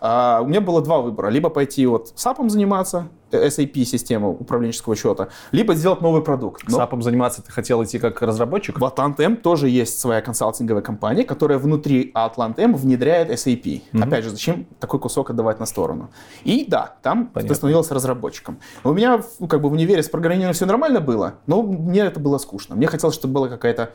[0.00, 1.28] А, у меня было два выбора.
[1.28, 6.62] Либо пойти вот SAP заниматься, э, SAP систему управленческого счета, либо сделать новый продукт.
[6.68, 8.78] Но САПом заниматься ты хотел идти как разработчик?
[8.78, 13.82] в Atlant-M тоже есть своя консалтинговая компания, которая внутри Atlant-M внедряет SAP.
[13.92, 16.10] Опять же, зачем такой кусок отдавать на сторону?
[16.44, 17.48] И да, там Понятно.
[17.48, 18.58] ты становился разработчиком.
[18.84, 22.20] У меня ну, как бы в универе с программированием все нормально было, но мне это
[22.20, 22.76] было скучно.
[22.76, 23.92] Мне хотелось, чтобы была какая-то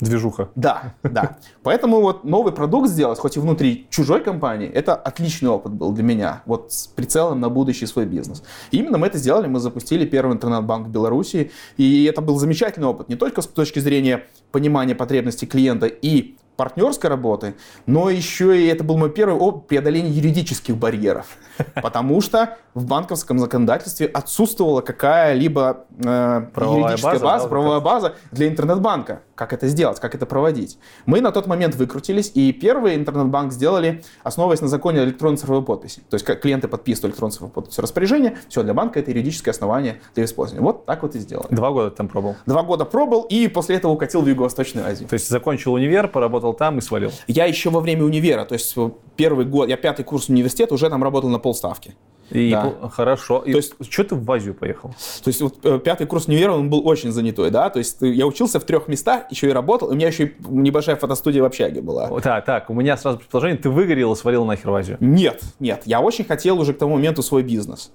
[0.00, 0.50] Движуха.
[0.54, 1.38] да, да.
[1.62, 6.04] Поэтому вот новый продукт сделать, хоть и внутри чужой компании, это отличный опыт был для
[6.04, 8.42] меня, вот с прицелом на будущий свой бизнес.
[8.70, 12.86] И именно мы это сделали, мы запустили первый интернет-банк в Беларуси, и это был замечательный
[12.86, 17.54] опыт, не только с точки зрения понимания потребностей клиента и партнерской работы,
[17.86, 21.26] но еще и это был мой первый опыт преодоления юридических барьеров.
[21.82, 28.48] Потому что в банковском законодательстве отсутствовала какая-либо э, юридическая база, база, да, правовая база для
[28.48, 29.22] интернет-банка.
[29.34, 30.78] Как это сделать, как это проводить.
[31.04, 36.00] Мы на тот момент выкрутились, и первый интернет-банк сделали, основываясь на законе электронной цифровой подписи.
[36.10, 40.00] То есть как клиенты подписывают электронную цифровую подпись распоряжение, все, для банка это юридическое основание
[40.14, 40.62] для использования.
[40.62, 41.48] Вот так вот и сделали.
[41.50, 42.36] Два года там пробовал.
[42.46, 45.08] Два года пробовал, и после этого укатил в Юго-Восточную Азию.
[45.08, 47.10] То есть закончил универ, поработал там и свалил.
[47.26, 50.88] Я еще во время универа, то есть э, первый год, я пятый курс университета, уже
[50.90, 51.94] там работал на полставки.
[52.30, 52.74] И Да.
[52.92, 53.38] хорошо.
[53.46, 54.88] И То есть- что ты в Азию поехал?
[55.22, 58.08] То есть вот э, пятый курс универа, он был очень занятой, да, то есть э,
[58.08, 61.40] я учился в трех местах, еще и работал, и у меня еще и небольшая фотостудия
[61.42, 62.08] в общаге была.
[62.20, 64.96] Так, так, у меня сразу предположение, ты выгорел и свалил нахер в Азию.
[65.00, 67.92] Нет, нет, я очень хотел уже к тому моменту свой бизнес.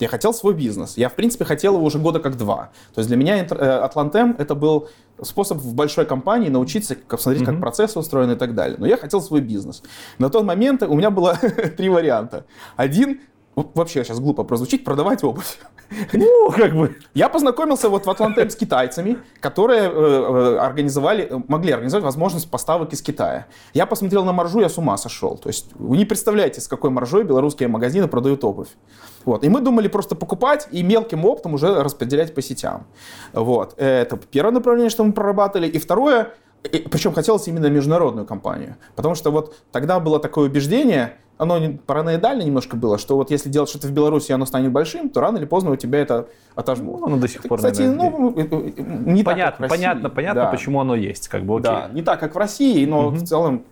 [0.00, 0.96] Я хотел свой бизнес.
[0.96, 2.70] Я, в принципе, хотел его уже года как два.
[2.94, 4.88] То есть для меня э, Атлантем это был
[5.22, 8.76] способ в большой компании научиться как, смотреть, как процессы устроены и так далее.
[8.78, 9.82] Но я хотел свой бизнес.
[10.18, 11.36] На тот момент у меня было
[11.76, 12.46] три варианта.
[12.76, 13.20] Один,
[13.74, 15.58] вообще сейчас глупо прозвучит, продавать обувь.
[16.12, 16.96] Ну, как бы.
[17.14, 22.50] Я познакомился вот в Атлантем с китайцами, которые э, э, организовали, э, могли организовать возможность
[22.50, 23.46] поставок из Китая.
[23.74, 25.36] Я посмотрел на маржу, я с ума сошел.
[25.36, 28.68] То есть вы не представляете, с какой маржой белорусские магазины продают обувь.
[29.24, 29.44] Вот.
[29.44, 32.86] И мы думали просто покупать и мелким оптом уже распределять по сетям.
[33.32, 33.74] Вот.
[33.76, 35.68] Это первое направление, что мы прорабатывали.
[35.68, 38.76] И второе, причем хотелось именно международную компанию.
[38.94, 43.48] Потому что вот тогда было такое убеждение, оно не- параноидально немножко было, что вот если
[43.48, 47.00] делать что-то в Беларуси, оно станет большим, то рано или поздно у тебя это отожмут.
[47.00, 49.76] Ну, оно до сих пор, Кстати, наверное, ну, э, э, не так, понятно, России.
[49.76, 50.50] понятно, понятно, Да.
[50.50, 51.62] почему оно есть, как бы, окей.
[51.62, 53.64] Да, не так, как в России, но в целом...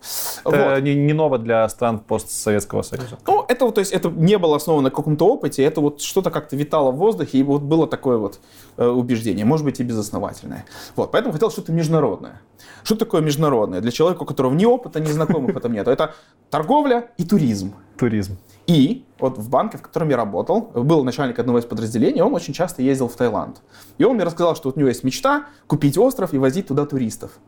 [0.45, 0.81] Это вот.
[0.83, 3.19] не, не ново для стран постсоветского союза.
[3.27, 6.31] Ну, это вот, то есть, это не было основано на каком-то опыте, это вот что-то
[6.31, 8.39] как-то витало в воздухе, и вот было такое вот
[8.77, 10.65] э, убеждение, может быть, и безосновательное.
[10.95, 12.41] Вот, поэтому хотел что-то международное.
[12.83, 13.81] Что такое международное?
[13.81, 15.87] Для человека, у которого ни опыта, ни знакомых в этом нет.
[15.87, 16.13] Это
[16.49, 17.58] торговля и туризм.
[17.97, 18.37] Туризм.
[18.67, 22.53] И вот в банке, в котором я работал, был начальник одного из подразделений, он очень
[22.53, 23.61] часто ездил в Таиланд.
[23.97, 26.85] И он мне рассказал, что вот у него есть мечта купить остров и возить туда
[26.85, 27.39] туристов.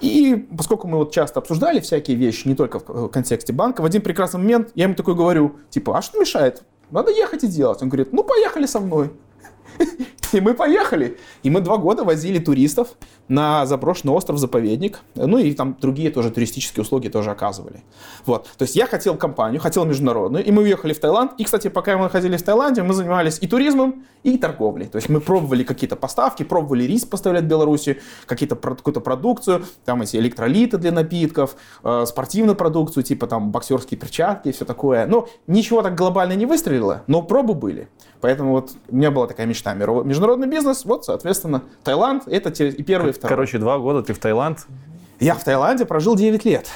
[0.00, 4.02] И поскольку мы вот часто обсуждали всякие вещи, не только в контексте банка, в один
[4.02, 6.62] прекрасный момент я ему такой говорю, типа, а что мешает?
[6.90, 7.80] Надо ехать и делать.
[7.82, 9.12] Он говорит, ну поехали со мной.
[10.32, 11.16] И мы поехали.
[11.44, 12.88] И мы два года возили туристов
[13.28, 15.00] на заброшенный остров-заповедник.
[15.14, 17.84] Ну и там другие тоже туристические услуги тоже оказывали.
[18.26, 18.48] Вот.
[18.58, 20.44] То есть я хотел компанию, хотел международную.
[20.44, 21.32] И мы уехали в Таиланд.
[21.38, 24.86] И, кстати, пока мы находились в Таиланде, мы занимались и туризмом, и торговлей.
[24.86, 30.02] То есть мы пробовали какие-то поставки, пробовали рис поставлять в Беларуси, какие-то, какую-то продукцию, там
[30.02, 35.06] эти электролиты для напитков, э, спортивную продукцию, типа там боксерские перчатки и все такое.
[35.06, 37.88] Но ничего так глобально не выстрелило, но пробы были.
[38.24, 39.74] Поэтому вот у меня была такая мечта.
[39.74, 43.28] Международный бизнес, вот, соответственно, Таиланд, это и первый, и второй.
[43.36, 44.60] Короче, два года ты в Таиланд?
[45.20, 46.66] Я в Таиланде прожил 9 лет.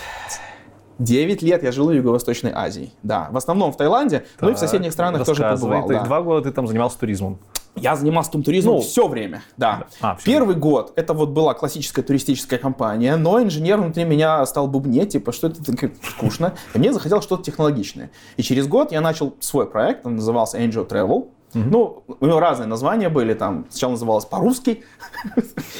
[0.98, 2.92] 9 лет я жил в Юго-Восточной Азии.
[3.02, 5.88] Да, в основном в Таиланде, так, ну и в соседних странах тоже побывал.
[5.88, 6.04] Да.
[6.04, 7.38] Два года ты там занимался туризмом.
[7.76, 9.86] Я занимался туризмом ну, все время, да.
[10.02, 10.60] А, все Первый время.
[10.60, 15.46] год это вот была классическая туристическая компания, но инженер внутри меня стал бубнеть, типа, что
[15.46, 16.52] это так скучно.
[16.74, 18.10] И мне захотелось что-то технологичное.
[18.36, 21.28] И через год я начал свой проект, он назывался Angel Travel.
[21.54, 21.64] Угу.
[21.64, 24.84] Ну, у него разные названия были, там сначала называлось по-русски.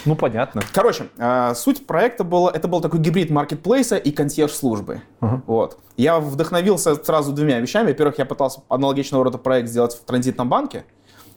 [0.04, 0.62] Ну, понятно.
[0.72, 5.02] Короче, э, суть проекта была, это был такой гибрид маркетплейса и консьерж-службы.
[5.20, 5.42] Угу.
[5.46, 5.78] Вот.
[5.96, 7.88] Я вдохновился сразу двумя вещами.
[7.88, 10.84] Во-первых, я пытался аналогичного рода проект сделать в транзитном банке,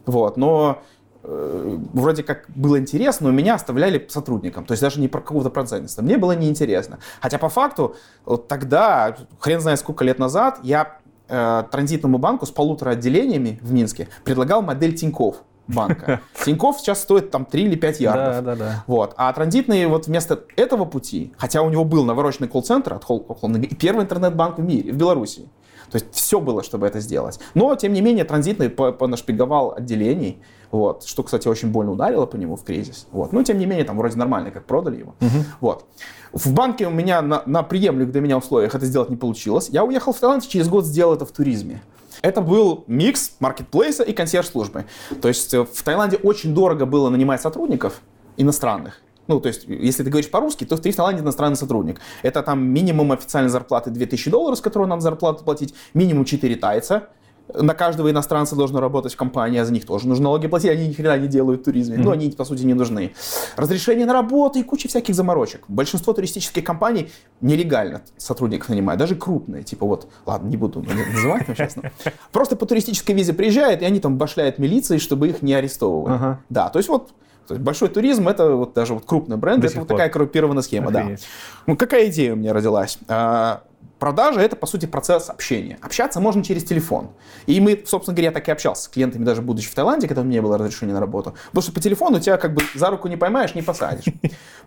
[0.06, 0.82] вот, но
[1.24, 5.50] э, вроде как было интересно, но меня оставляли сотрудником, то есть даже не про какого-то
[5.50, 6.02] процента.
[6.02, 7.00] Мне было неинтересно.
[7.22, 11.01] Хотя по факту вот тогда, хрен знает сколько лет назад, я
[11.32, 16.22] э, транзитному банку с полутора отделениями в Минске предлагал модель Тиньков банка.
[16.46, 18.36] Тиньков сейчас стоит там 3 или 5 ярдов.
[18.36, 18.84] Да, да, да.
[18.88, 19.14] Вот.
[19.18, 24.04] А транзитный вот вместо этого пути, хотя у него был навороченный колл-центр от Холланда, первый
[24.04, 25.50] интернет-банк в мире, в Беларуси.
[25.90, 27.40] То есть все было, чтобы это сделать.
[27.54, 30.42] Но, тем не менее, транзитный понашпиговал отделений,
[30.72, 33.08] вот, что, кстати, очень больно ударило по нему в кризис.
[33.12, 33.34] Вот.
[33.34, 35.16] Но, тем не менее, там вроде нормально, как продали его.
[35.20, 35.46] Угу.
[35.60, 35.86] Вот.
[36.34, 39.70] В банке у меня на, на приемлемых для меня условиях это сделать не получилось.
[39.70, 41.82] Я уехал в Таиланд, через год сделал это в туризме.
[42.22, 44.86] Это был микс маркетплейса и консьерж-службы.
[45.22, 48.02] То есть э, в Таиланде очень дорого было нанимать сотрудников
[48.38, 49.02] иностранных.
[49.28, 52.00] Ну, то есть, если ты говоришь по-русски, то ты в Таиланде иностранный сотрудник.
[52.22, 57.10] Это там минимум официальной зарплаты 2000 долларов, с которого надо зарплату платить, минимум 4 тайца,
[57.54, 60.88] на каждого иностранца должно работать в компании, а за них тоже нужно налоги платить, они
[60.88, 62.04] ни хрена не делают в туризме, mm-hmm.
[62.04, 63.14] но они, по сути, не нужны.
[63.58, 65.64] Разрешение на работу и куча всяких заморочек.
[65.68, 71.54] Большинство туристических компаний нелегально сотрудников нанимают, даже крупные, типа вот, ладно, не буду называть но
[71.54, 71.92] честно.
[72.32, 76.16] Просто по туристической визе приезжают, и они там башляют милиции, чтобы их не арестовывали.
[76.16, 76.36] Uh-huh.
[76.50, 77.12] Да, то есть вот
[77.48, 79.98] то есть большой туризм это вот даже вот крупный бренд, До это вот пор.
[79.98, 81.20] такая коррумпированная схема, Охренеть.
[81.20, 81.26] да.
[81.68, 82.98] Ну, какая идея у меня родилась?
[83.10, 83.64] А,
[84.02, 85.78] Продажа— это, по сути, процесс общения.
[85.80, 87.12] Общаться можно через телефон.
[87.46, 90.26] И мы, собственно говоря, так и общался с клиентами, даже будучи в Таиланде, когда у
[90.26, 91.36] меня было разрешения на работу.
[91.50, 94.12] Потому что по телефону тебя как бы за руку не поймаешь, не посадишь.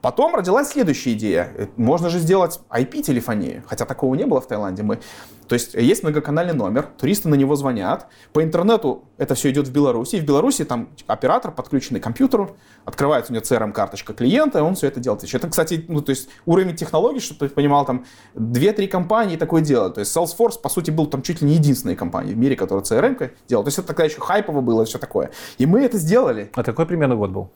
[0.01, 1.68] Потом родилась следующая идея.
[1.77, 3.64] Можно же сделать IP-телефонию.
[3.66, 4.85] Хотя такого не было в Таиланде.
[4.85, 5.01] Мы
[5.49, 8.07] то есть есть многоканальный номер, туристы на него звонят.
[8.33, 10.16] По интернету это все идет в Беларуси.
[10.16, 14.87] В Беларуси там оператор, подключенный к компьютеру, открывается у него CRM-карточка клиента, и он все
[14.87, 15.23] это делает.
[15.33, 19.95] Это, кстати, ну, то есть уровень технологий, чтобы ты понимал, там 2-3 компании такое делают.
[19.95, 22.85] То есть Salesforce, по сути, был там чуть ли не единственной компанией в мире, которая
[22.85, 23.65] CRM делала.
[23.65, 25.31] То есть это тогда еще хайпово было и все такое.
[25.59, 26.51] И мы это сделали.
[26.55, 27.51] А какой примерно год был?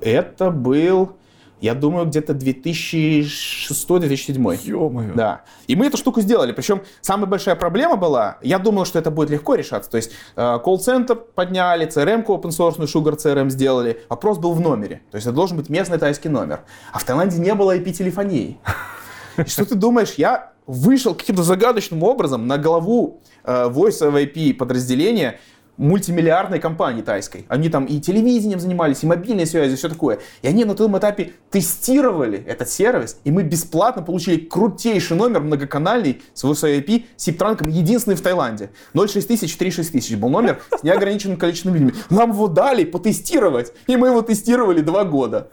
[0.00, 1.16] Это был
[1.60, 4.60] я думаю, где-то 2006-2007.
[4.64, 5.14] Ё-моё.
[5.14, 5.42] Да.
[5.66, 6.52] И мы эту штуку сделали.
[6.52, 9.90] Причем самая большая проблема была, я думал, что это будет легко решаться.
[9.90, 14.02] То есть э, колл-центр подняли, CRM-ку open source, Sugar CRM сделали.
[14.10, 15.00] Вопрос был в номере.
[15.10, 16.60] То есть это должен быть местный тайский номер.
[16.92, 18.58] А в Таиланде не было IP-телефонии.
[19.38, 24.54] И что ты думаешь, я вышел каким-то загадочным образом на голову э, Voice of IP
[24.54, 25.38] подразделения,
[25.76, 27.44] мультимиллиардной компании тайской.
[27.48, 30.20] Они там и телевидением занимались, и мобильной связью, все такое.
[30.42, 36.22] И они на том этапе тестировали этот сервис, и мы бесплатно получили крутейший номер многоканальный
[36.34, 38.70] с IP SIP-транком, единственный в Таиланде.
[38.94, 41.92] 06000 36000 был номер с неограниченным количеством людьми.
[42.10, 45.50] Нам его дали потестировать, и мы его тестировали два года.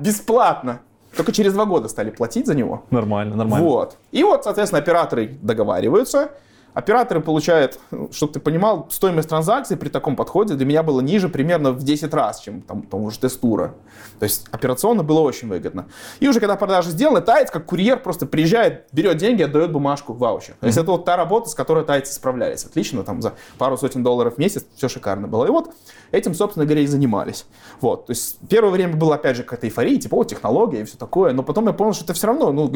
[0.00, 0.80] Бесплатно.
[1.16, 2.84] Только через два года стали платить за него.
[2.90, 3.66] Нормально, нормально.
[3.66, 3.96] Вот.
[4.12, 6.30] И вот, соответственно, операторы договариваются,
[6.76, 7.78] Операторы получают,
[8.12, 12.12] чтобы ты понимал, стоимость транзакции при таком подходе для меня была ниже примерно в 10
[12.12, 13.74] раз, чем там, тому же тестура.
[14.18, 15.86] То есть операционно было очень выгодно.
[16.20, 20.54] И уже когда продажа сделана, тайц как курьер просто приезжает, берет деньги, отдает бумажку, ваучер.
[20.60, 20.82] То есть mm-hmm.
[20.82, 22.66] это вот та работа, с которой тайцы справлялись.
[22.66, 25.46] Отлично, там за пару сотен долларов в месяц все шикарно было.
[25.46, 25.72] И вот
[26.12, 27.46] этим, собственно говоря, и занимались.
[27.80, 28.04] Вот.
[28.04, 31.32] То есть первое время было, опять же, какая-то эйфория, типа, вот технология и все такое.
[31.32, 32.70] Но потом я понял, что это все равно, ну,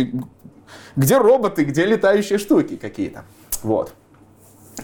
[0.96, 3.24] где роботы, где летающие штуки какие-то.
[3.62, 3.94] Вот.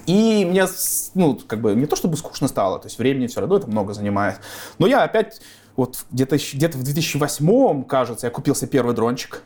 [0.07, 0.67] И мне,
[1.15, 3.95] ну, как бы, не то чтобы скучно стало, то есть времени все равно это много
[3.95, 4.41] занимает.
[4.79, 5.41] Но я опять
[5.77, 9.43] вот где-то где в 2008, кажется, я купился первый дрончик.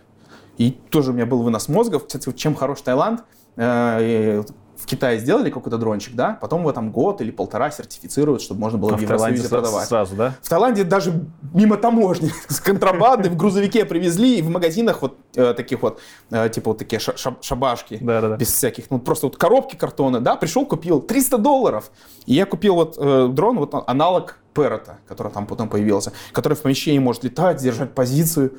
[0.56, 1.98] И тоже у меня был вынос мозга.
[1.98, 3.24] Кстати, чем хорош Таиланд,
[3.56, 4.42] э,
[4.80, 8.78] в Китае сделали какой-то дрончик, да, потом его там год или полтора сертифицируют, чтобы можно
[8.78, 9.88] было а в Евросоюзе продавать.
[9.88, 10.34] Сразу, да?
[10.42, 11.12] В Таиланде даже
[11.52, 16.48] мимо таможни с контрабандой в грузовике привезли, и в магазинах вот э, таких вот, э,
[16.48, 18.36] типа вот такие шабашки, да, да, да.
[18.36, 21.90] без всяких, ну просто вот коробки картона, да, пришел, купил 300 долларов.
[22.26, 26.62] И я купил вот э, дрон, вот аналог Перрота, который там потом появился, который в
[26.62, 28.54] помещении может летать, держать позицию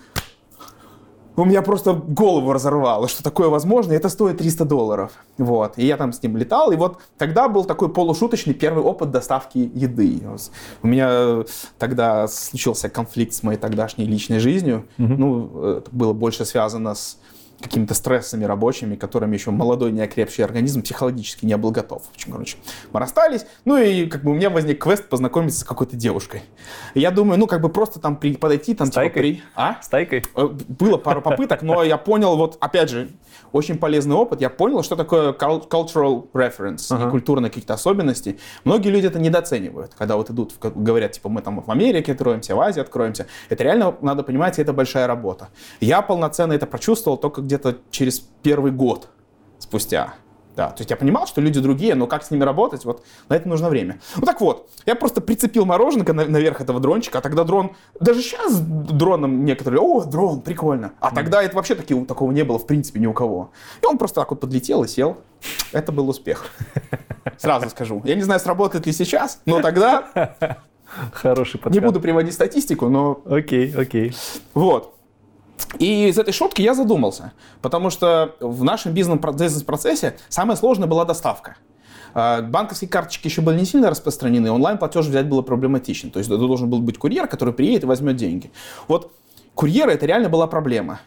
[1.35, 5.11] у меня просто голову разорвало, что такое возможно, и это стоит 300 долларов.
[5.37, 5.77] Вот.
[5.77, 9.57] И я там с ним летал, и вот тогда был такой полушуточный первый опыт доставки
[9.57, 10.21] еды.
[10.83, 11.43] У меня
[11.77, 14.85] тогда случился конфликт с моей тогдашней личной жизнью.
[14.97, 15.07] Угу.
[15.07, 17.17] Ну, это было больше связано с
[17.61, 22.03] какими-то стрессами рабочими, которыми еще молодой неокрепший организм психологически не был готов.
[22.03, 22.57] В общем, короче,
[22.91, 26.43] мы расстались, ну и как бы у меня возник квест познакомиться с какой-то девушкой.
[26.93, 29.33] И я думаю, ну как бы просто там при, подойти, там Стайкой?
[29.33, 29.43] типа при...
[29.55, 29.81] А?
[29.81, 30.23] Стайкой?
[30.35, 33.09] Э, было пару попыток, но я понял, вот опять же,
[33.51, 34.41] очень полезный опыт.
[34.41, 38.39] Я понял, что такое cultural reference, и культурные какие-то особенности.
[38.63, 42.61] Многие люди это недооценивают, когда вот идут, говорят, типа, мы там в Америке откроемся, в
[42.61, 43.27] Азии откроемся.
[43.49, 45.49] Это реально, надо понимать, это большая работа.
[45.79, 49.09] Я полноценно это прочувствовал только где-то через первый год
[49.59, 50.13] спустя.
[50.55, 53.35] Да, то есть я понимал, что люди другие, но как с ними работать, вот на
[53.35, 53.99] это нужно время.
[54.17, 58.59] Ну так вот, я просто прицепил мороженка наверх этого дрончика, а тогда дрон, даже сейчас
[58.59, 60.91] дроном некоторые, о, дрон, прикольно.
[60.99, 63.51] А тогда это вообще таки, такого не было в принципе ни у кого.
[63.81, 65.17] И он просто так вот подлетел и сел.
[65.71, 66.45] Это был успех.
[67.37, 68.01] Сразу скажу.
[68.05, 70.09] Я не знаю, сработает ли сейчас, но тогда...
[71.13, 71.73] Хороший подкат.
[71.73, 73.21] Не буду приводить статистику, но...
[73.25, 74.13] Окей, окей.
[74.53, 75.00] Вот.
[75.79, 81.57] И из этой шутки я задумался, потому что в нашем бизнес-процессе самое сложное была доставка.
[82.13, 86.11] А, банковские карточки еще были не сильно распространены, онлайн-платеж взять было проблематично.
[86.11, 88.51] То есть должен был быть курьер, который приедет и возьмет деньги.
[88.87, 89.13] Вот
[89.55, 90.99] курьеры это реально была проблема.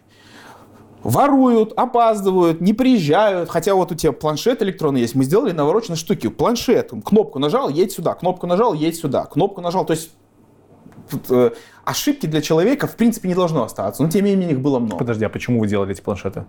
[1.03, 3.51] Воруют, опаздывают, не приезжают.
[3.51, 5.15] Хотя вот у тебя планшет электронный есть.
[5.15, 6.29] Мы сделали навороченные штуки.
[6.29, 9.85] Планшет, кнопку нажал, едь сюда, кнопку нажал, едь сюда, кнопку нажал.
[9.85, 10.13] То есть
[11.29, 11.51] э,
[11.85, 14.97] ошибки для человека в принципе не должно остаться, но тем не менее их было много.
[14.97, 16.47] Подожди, а почему вы делали эти планшеты?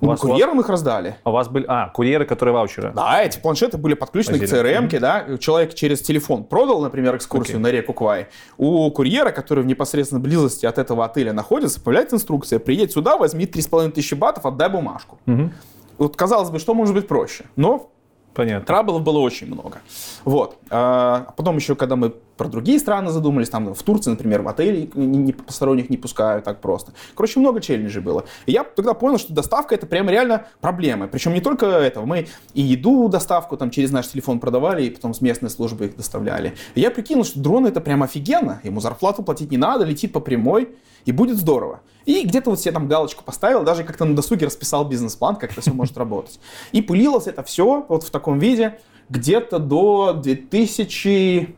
[0.00, 0.64] Ну, вас, курьерам вас...
[0.64, 1.16] их раздали.
[1.24, 1.64] А у вас были...
[1.68, 2.92] А, курьеры, которые ваучеры.
[2.94, 4.60] Да, эти планшеты были подключены Позили.
[4.60, 5.00] к CRM, mm-hmm.
[5.00, 5.38] да.
[5.38, 7.62] Человек через телефон продал, например, экскурсию okay.
[7.62, 8.28] на реку Квай.
[8.56, 12.60] У курьера, который в непосредственной близости от этого отеля находится, появляется инструкция.
[12.60, 15.18] Приедь сюда, возьми 3,5 тысячи батов, отдай бумажку.
[15.26, 15.50] Mm-hmm.
[15.98, 17.44] Вот, казалось бы, что может быть проще?
[17.56, 17.90] Но
[18.34, 18.64] Понятно.
[18.66, 19.78] Траблов было очень много.
[20.24, 20.58] Вот.
[20.70, 24.88] А потом еще, когда мы про другие страны задумались, там в Турции, например, в отеле
[24.94, 26.92] не, не, посторонних не пускают так просто.
[27.14, 28.24] Короче, много челленджей было.
[28.46, 31.08] И я тогда понял, что доставка это прям реально проблема.
[31.08, 32.06] Причем не только этого.
[32.06, 35.96] Мы и еду доставку там через наш телефон продавали, и потом с местной службы их
[35.96, 36.54] доставляли.
[36.76, 38.60] И я прикинул, что дрон это прям офигенно.
[38.62, 41.80] Ему зарплату платить не надо, летит по прямой, и будет здорово.
[42.06, 45.60] И где-то вот себе там галочку поставил, даже как-то на досуге расписал бизнес-план, как это
[45.60, 46.38] все может работать.
[46.70, 51.56] И пылилось это все вот в таком виде где-то до 2000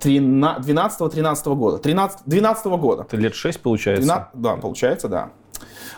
[0.00, 1.78] 12-13 года.
[1.78, 3.02] 13, 12 года.
[3.02, 4.02] Это лет 6 получается?
[4.02, 5.30] 12, да, получается, да.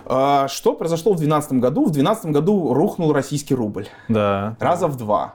[0.07, 1.83] А, что произошло в 2012 году?
[1.83, 3.89] В 2012 году рухнул российский рубль.
[4.09, 4.57] Да.
[4.59, 5.35] Раза в два.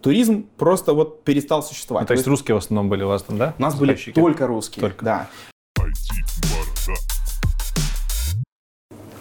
[0.00, 2.02] Туризм просто вот перестал существовать.
[2.02, 3.54] Ну, то есть русские в основном были у вас там, да?
[3.58, 4.80] У нас были только русские.
[4.80, 5.04] Только.
[5.04, 5.28] Да.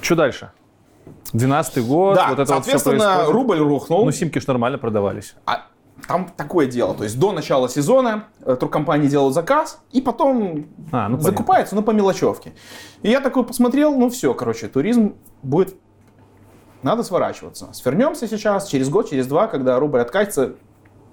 [0.02, 0.52] Что дальше?
[1.32, 4.06] 12 год, да, вот это соответственно, вот рубль рухнул.
[4.06, 5.36] Ну, симки же нормально продавались.
[5.46, 5.66] А
[6.08, 6.94] там такое дело.
[6.94, 11.82] То есть до начала сезона э, туркомпании делают заказ, и потом а, ну, закупается, но
[11.82, 12.54] по мелочевке.
[13.02, 15.76] И я такой посмотрел, ну все, короче, туризм будет...
[16.82, 17.70] Надо сворачиваться.
[17.72, 20.56] Свернемся сейчас, через год, через два, когда рубль откатится,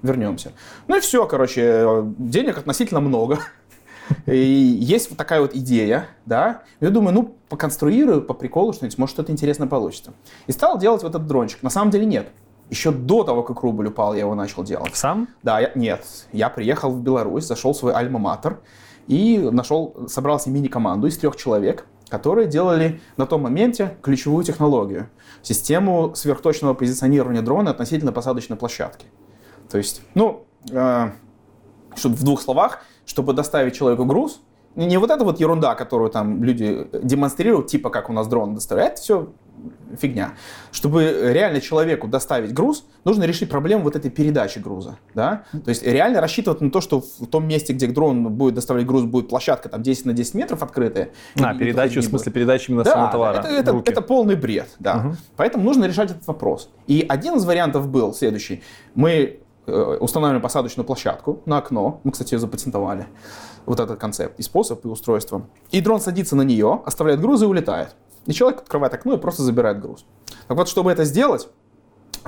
[0.02, 0.52] вернемся.
[0.88, 3.38] Ну и все, короче, денег относительно много.
[4.26, 6.62] И есть вот такая вот идея, да.
[6.80, 10.12] Я думаю, ну, поконструирую по приколу что-нибудь, может, что-то интересное получится.
[10.48, 11.62] И стал делать вот этот дрончик.
[11.62, 12.32] На самом деле нет.
[12.70, 14.94] Еще до того, как рубль упал, я его начал делать.
[14.94, 15.28] Сам?
[15.42, 16.04] Да, я, нет.
[16.32, 18.58] Я приехал в Беларусь, зашел в свой альма-матер
[19.08, 25.10] и нашел, собрался мини-команду из трех человек, которые делали на том моменте ключевую технологию.
[25.42, 29.06] Систему сверхточного позиционирования дрона относительно посадочной площадки.
[29.68, 31.10] То есть, ну, э,
[31.96, 34.40] чтобы в двух словах, чтобы доставить человеку груз,
[34.76, 38.98] не вот эта вот ерунда, которую там люди демонстрируют, типа как у нас дрон доставляет,
[38.98, 39.28] все
[39.98, 40.34] фигня.
[40.72, 44.98] Чтобы реально человеку доставить груз, нужно решить проблему вот этой передачи груза.
[45.14, 45.44] Да?
[45.52, 49.04] То есть реально рассчитывать на то, что в том месте, где дрон будет доставлять груз,
[49.04, 51.10] будет площадка там 10 на 10 метров открытая.
[51.40, 53.38] А, передачу, в смысле передачи именно да, самого товара.
[53.38, 54.96] Это, это, это полный бред, да.
[54.98, 55.16] Угу.
[55.36, 56.70] Поэтому нужно решать этот вопрос.
[56.86, 58.62] И один из вариантов был следующий.
[58.94, 62.00] Мы э, устанавливаем посадочную площадку на окно.
[62.04, 63.06] Мы, кстати, ее запатентовали.
[63.66, 65.46] Вот этот концепт и способ, и устройство.
[65.70, 67.94] И дрон садится на нее, оставляет груз и улетает.
[68.26, 70.04] И человек открывает окно и просто забирает груз.
[70.48, 71.48] Так вот, чтобы это сделать,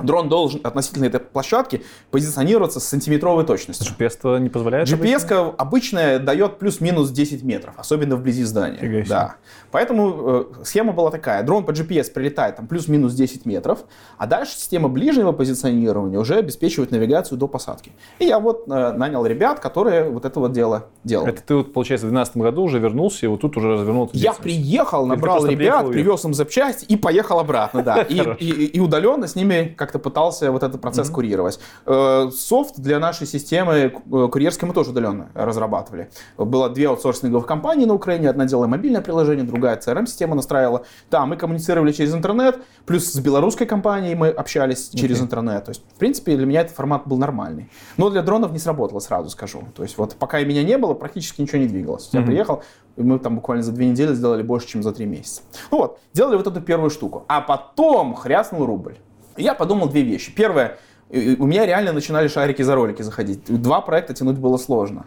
[0.01, 3.93] дрон должен относительно этой площадки позиционироваться с сантиметровой точностью.
[3.93, 4.87] GPS не позволяет?
[4.87, 9.05] GPS обычно дает плюс-минус 10 метров, особенно вблизи здания.
[9.07, 9.35] Да.
[9.71, 11.43] Поэтому э, схема была такая.
[11.43, 13.79] Дрон по GPS прилетает там плюс-минус 10 метров,
[14.17, 17.91] а дальше система ближнего позиционирования уже обеспечивает навигацию до посадки.
[18.19, 21.29] И я вот э, нанял ребят, которые вот это вот дело делали.
[21.29, 24.33] Это ты вот, получается, в 2012 году уже вернулся, и вот тут уже развернул Я
[24.33, 28.01] приехал, набрал ребят, привез им запчасти и поехал обратно, да.
[28.43, 31.13] И удаленно с ними как-то пытался вот этот процесс mm-hmm.
[31.13, 31.59] курировать.
[31.85, 33.89] Э, софт для нашей системы э,
[34.31, 36.09] курьерской мы тоже удаленно разрабатывали.
[36.37, 38.29] Было две аутсорсинговых компании на Украине.
[38.29, 40.85] Одна делала мобильное приложение, другая CRM-система настраивала.
[41.11, 44.99] Да, мы коммуницировали через интернет, плюс с белорусской компанией мы общались okay.
[44.99, 45.65] через интернет.
[45.65, 47.69] То есть, в принципе, для меня этот формат был нормальный.
[47.97, 49.63] Но для дронов не сработало, сразу скажу.
[49.75, 52.09] То есть, вот пока меня не было, практически ничего не двигалось.
[52.13, 52.25] Я mm-hmm.
[52.25, 52.63] приехал,
[52.95, 55.41] и мы там буквально за две недели сделали больше, чем за три месяца.
[55.71, 57.25] Ну вот, делали вот эту первую штуку.
[57.27, 58.97] А потом хряснул рубль
[59.37, 60.33] я подумал две вещи.
[60.33, 60.77] Первое,
[61.09, 63.43] у меня реально начинали шарики за ролики заходить.
[63.45, 65.05] Два проекта тянуть было сложно.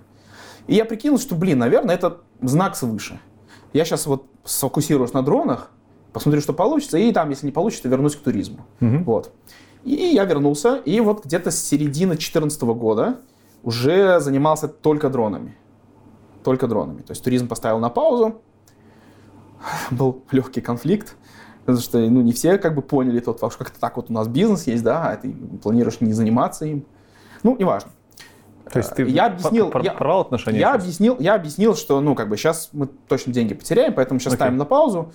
[0.66, 3.20] И я прикинул, что, блин, наверное, это знак свыше.
[3.72, 5.70] Я сейчас вот сфокусируюсь на дронах,
[6.12, 8.66] посмотрю, что получится, и там, если не получится, вернусь к туризму.
[8.80, 9.04] Угу.
[9.04, 9.32] Вот.
[9.84, 13.20] И я вернулся, и вот где-то с середины 2014 года
[13.62, 15.56] уже занимался только дронами.
[16.42, 17.02] Только дронами.
[17.02, 18.40] То есть туризм поставил на паузу,
[19.90, 21.16] был легкий конфликт,
[21.66, 24.12] Потому что ну, не все как бы поняли тот факт, что как-то так вот у
[24.12, 26.86] нас бизнес есть, да, а ты планируешь не заниматься им.
[27.42, 27.90] Ну, неважно.
[28.72, 30.58] То есть ты я объяснил, я, порвал отношения?
[30.58, 34.32] Я объяснил, я объяснил, что ну как бы сейчас мы точно деньги потеряем, поэтому сейчас
[34.32, 34.36] okay.
[34.36, 35.12] ставим на паузу,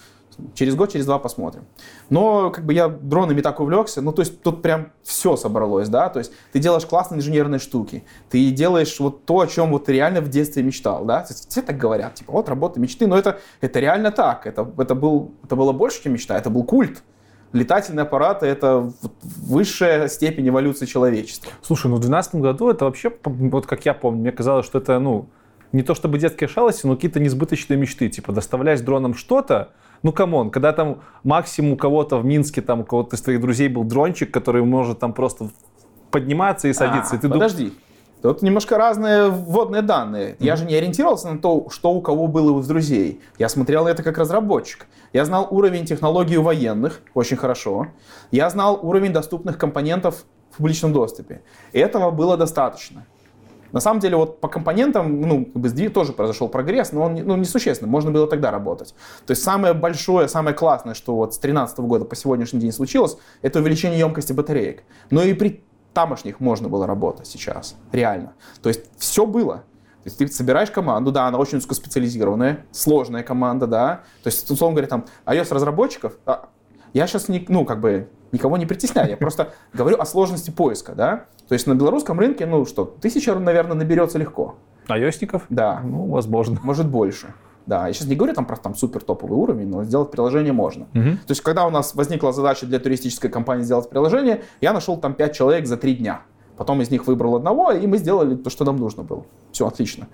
[0.53, 1.65] через год, через два посмотрим.
[2.09, 6.09] Но как бы я дронами так увлекся, ну то есть тут прям все собралось, да,
[6.09, 9.93] то есть ты делаешь классные инженерные штуки, ты делаешь вот то, о чем вот ты
[9.93, 13.79] реально в детстве мечтал, да, все так говорят, типа вот работа мечты, но это, это
[13.79, 17.03] реально так, это, это, был, это было больше, чем мечта, это был культ,
[17.53, 18.91] летательные аппараты— это
[19.23, 21.51] высшая степень эволюции человечества.
[21.61, 24.99] Слушай, ну в 2012 году это вообще, вот как я помню, мне казалось, что это,
[24.99, 25.29] ну,
[25.71, 28.09] не то чтобы детские шалости, но какие-то несбыточные мечты.
[28.09, 29.69] Типа доставлять дроном что-то,
[30.03, 33.39] ну, come on, когда там максимум у кого-то в Минске, там у кого-то из твоих
[33.39, 35.49] друзей был дрончик, который может там просто
[36.09, 37.15] подниматься и садиться.
[37.15, 37.65] А, и ты подожди.
[37.65, 37.73] Дум...
[38.21, 40.31] Тут немножко разные вводные данные.
[40.31, 40.45] Mm-hmm.
[40.45, 43.19] Я же не ориентировался на то, что у кого было из друзей.
[43.39, 44.85] Я смотрел это как разработчик.
[45.11, 47.87] Я знал уровень технологий у военных очень хорошо.
[48.29, 51.41] Я знал уровень доступных компонентов в публичном доступе.
[51.73, 53.05] И этого было достаточно.
[53.71, 57.37] На самом деле, вот по компонентам, ну, как бы тоже произошел прогресс, но он ну,
[57.37, 58.93] несущественный, можно было тогда работать.
[59.25, 63.17] То есть самое большое, самое классное, что вот с 2013 года по сегодняшний день случилось,
[63.41, 64.83] это увеличение емкости батареек.
[65.09, 65.63] Но и при
[65.93, 68.33] тамошних можно было работать сейчас, реально.
[68.61, 69.63] То есть все было.
[70.03, 74.01] То есть ты собираешь команду, да, она очень узкоспециализированная, сложная команда, да.
[74.23, 76.49] То есть, условно говоря, там, iOS-разработчиков, а,
[76.93, 80.93] я сейчас, не, ну, как бы, никого не притесняю, я просто говорю о сложности поиска,
[80.95, 81.25] да.
[81.47, 84.55] То есть на белорусском рынке, ну что, тысяча, наверное, наберется легко.
[84.87, 85.43] Айосников?
[85.49, 85.81] Да.
[85.83, 86.59] Ну, возможно.
[86.63, 87.33] Может больше.
[87.65, 90.85] Да, я сейчас не говорю там про там супер топовый уровень, но сделать приложение можно.
[90.93, 91.03] Угу.
[91.25, 95.13] То есть, когда у нас возникла задача для туристической компании сделать приложение, я нашел там
[95.13, 96.21] 5 человек за 3 дня.
[96.57, 99.25] Потом из них выбрал одного, и мы сделали то, что нам нужно было.
[99.51, 100.07] Все, отлично.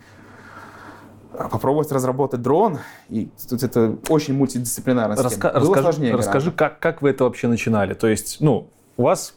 [1.51, 2.79] Попробовать разработать дрон,
[3.09, 6.15] и тут это очень мультидисциплинарная Раска- Было расскажи, сложнее.
[6.15, 7.93] Расскажи, как, как вы это вообще начинали?
[7.93, 9.35] То есть, ну, у вас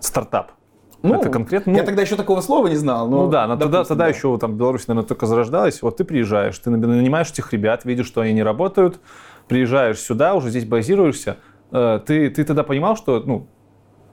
[0.00, 0.52] стартап,
[1.02, 1.72] ну, это конкретно.
[1.72, 3.08] Ну, я тогда еще такого слова не знал.
[3.08, 4.10] Но, ну да, но допустим, тогда, тогда да.
[4.10, 5.80] еще там Беларусь, наверное, только зарождалась.
[5.82, 9.00] Вот ты приезжаешь, ты нанимаешь этих ребят, видишь, что они не работают,
[9.46, 11.36] приезжаешь сюда, уже здесь базируешься.
[11.70, 13.46] Э, ты, ты тогда понимал, что, ну,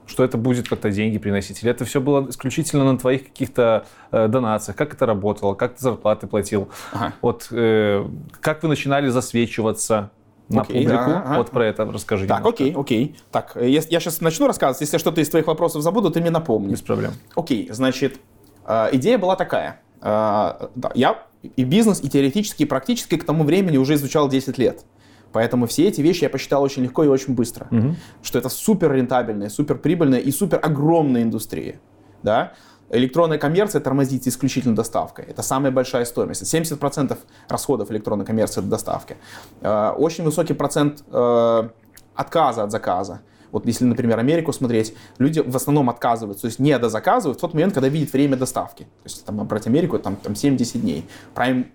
[0.06, 1.62] что это будет как-то деньги приносить?
[1.62, 4.76] Или это все было исключительно на твоих каких-то э, донациях?
[4.76, 5.54] Как это работало?
[5.54, 6.68] Как ты зарплаты платил?
[6.92, 7.12] Ага.
[7.20, 8.06] Вот э,
[8.40, 10.10] как вы начинали засвечиваться?
[10.48, 11.10] На окей, публику.
[11.10, 11.38] Да, ага.
[11.38, 12.26] Вот про это расскажи.
[12.26, 12.62] Так, немножко.
[12.62, 13.16] окей, окей.
[13.32, 14.80] Так, я, я сейчас начну рассказывать.
[14.80, 16.70] Если что-то из твоих вопросов забуду, ты мне напомни.
[16.70, 17.12] Без проблем.
[17.34, 18.20] Окей, значит,
[18.66, 19.80] э, идея была такая.
[20.02, 24.84] Э, я и бизнес, и теоретически, и практически к тому времени уже изучал 10 лет.
[25.32, 27.66] Поэтому все эти вещи я посчитал очень легко и очень быстро.
[27.70, 27.96] Угу.
[28.22, 31.80] Что это супер рентабельная, супер прибыльная и супер огромная индустрия.
[32.22, 32.54] Да?
[32.90, 35.24] Электронная коммерция тормозится исключительно доставкой.
[35.26, 36.42] Это самая большая стоимость.
[36.42, 37.18] 70%
[37.48, 39.16] расходов электронной коммерции это доставки.
[39.60, 41.68] Э, очень высокий процент э,
[42.14, 43.20] отказа от заказа.
[43.52, 47.54] Вот если, например, Америку смотреть, люди в основном отказываются, то есть не дозаказывают в тот
[47.54, 48.82] момент, когда видят время доставки.
[48.82, 51.08] То есть там брать Америку, там, там 70 дней.
[51.34, 51.66] Prime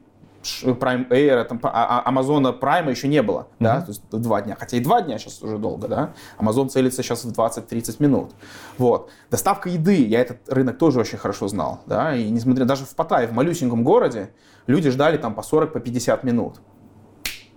[0.44, 3.56] Prime Air, там, а, а, Amazon Prime еще не было, mm-hmm.
[3.60, 7.04] да, то есть два дня, хотя и два дня сейчас уже долго, да, Amazon целится
[7.04, 8.32] сейчас в 20-30 минут,
[8.78, 9.10] вот.
[9.30, 13.28] Доставка еды, я этот рынок тоже очень хорошо знал, да, и несмотря, даже в Паттайе,
[13.28, 14.32] в малюсеньком городе,
[14.68, 16.56] люди ждали там по 40, по 50 минут.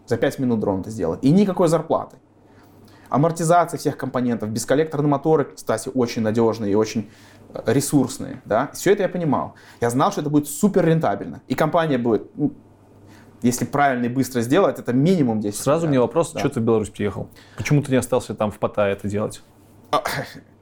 [0.06, 1.20] За 5 минут дрон это сделать.
[1.22, 2.16] И никакой зарплаты.
[3.08, 7.10] Амортизация всех компонентов, бесколлекторные моторы, кстати, очень надежные и очень
[7.52, 8.42] э, ресурсные.
[8.44, 8.70] Да?
[8.72, 9.54] Все это я понимал.
[9.80, 11.40] Я знал, что это будет супер рентабельно.
[11.46, 12.52] И компания будет, ну,
[13.44, 16.40] если правильно и быстро сделать, это минимум 10 Сразу мне вопрос, да.
[16.40, 17.28] что ты в Беларусь приехал?
[17.56, 19.42] Почему ты не остался там в Паттайе это делать?
[19.90, 20.02] А,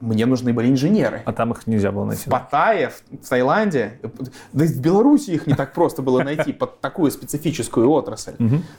[0.01, 1.23] мне нужны были инженеры.
[1.25, 2.25] А там их нельзя было найти?
[2.25, 3.99] В Паттайе, в Таиланде,
[4.51, 8.33] да и в Беларуси их не так просто было найти под такую специфическую отрасль.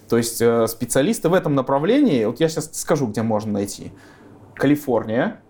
[0.08, 3.90] То есть э, специалисты в этом направлении, вот я сейчас скажу, где можно найти.
[4.54, 5.40] Калифорния,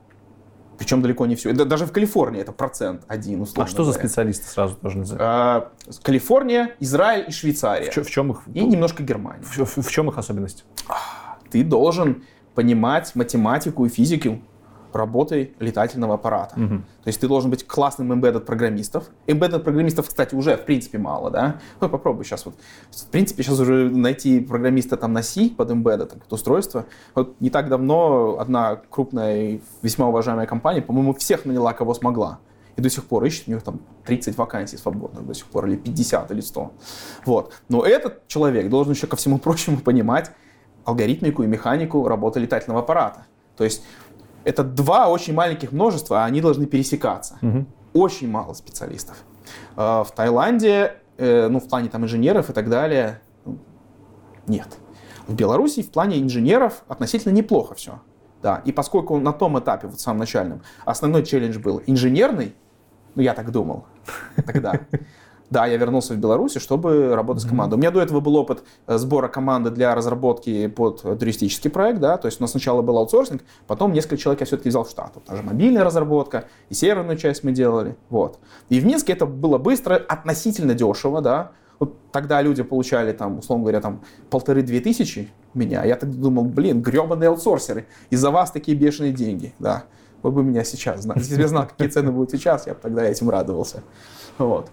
[0.78, 1.52] причем далеко не все.
[1.52, 3.92] Даже в Калифорнии это процент один, условно А что говоря.
[3.92, 5.22] за специалисты сразу должны назовем?
[5.22, 5.70] А,
[6.02, 7.90] Калифорния, Израиль и Швейцария.
[7.90, 8.42] В, в чем их?
[8.52, 9.42] И немножко Германия.
[9.42, 10.64] В, в, в чем их особенность?
[11.50, 14.40] Ты должен понимать математику и физику
[14.94, 16.54] работой летательного аппарата.
[16.58, 16.76] Угу.
[16.76, 19.10] То есть ты должен быть классным embedded программистов.
[19.26, 21.60] Embedded программистов, кстати, уже в принципе мало, да?
[21.80, 22.54] Ну, попробуй сейчас вот.
[22.90, 26.86] В принципе, сейчас уже найти программиста там на C под embedded, так, устройство.
[27.14, 32.38] Вот не так давно одна крупная и весьма уважаемая компания, по-моему, всех наняла, кого смогла.
[32.76, 35.76] И до сих пор ищет, у них там 30 вакансий свободных до сих пор, или
[35.76, 36.72] 50, или 100.
[37.24, 37.52] Вот.
[37.68, 40.32] Но этот человек должен еще ко всему прочему понимать
[40.84, 43.26] алгоритмику и механику работы летательного аппарата.
[43.56, 43.84] То есть
[44.44, 47.38] это два очень маленьких множества, а они должны пересекаться.
[47.42, 47.66] Угу.
[47.94, 49.16] Очень мало специалистов.
[49.76, 53.20] А, в Таиланде, э, ну, в плане там инженеров и так далее,
[54.46, 54.68] нет.
[55.26, 58.00] В Беларуси в плане инженеров относительно неплохо все.
[58.42, 58.60] Да.
[58.66, 62.54] И поскольку на том этапе, вот самом начальном, основной челлендж был инженерный,
[63.14, 63.86] ну, я так думал
[64.46, 64.80] тогда,
[65.50, 67.46] да, я вернулся в Беларусь, чтобы работать mm-hmm.
[67.46, 67.74] с командой.
[67.74, 72.16] У меня до этого был опыт э, сбора команды для разработки под туристический проект, да,
[72.16, 75.12] то есть у нас сначала был аутсорсинг, потом несколько человек я все-таки взял в штат.
[75.14, 78.38] Вот, даже мобильная разработка, и северную часть мы делали, вот.
[78.68, 83.64] И в Минске это было быстро, относительно дешево, да, вот тогда люди получали там, условно
[83.64, 85.84] говоря, там полторы-две тысячи меня.
[85.84, 89.84] Я тогда думал, блин, гребаные аутсорсеры, из-за вас такие бешеные деньги, да.
[90.22, 91.18] Вы бы меня сейчас знали.
[91.18, 93.82] Если бы я знал, какие цены будут сейчас, я бы тогда этим радовался.
[94.38, 94.70] Вот.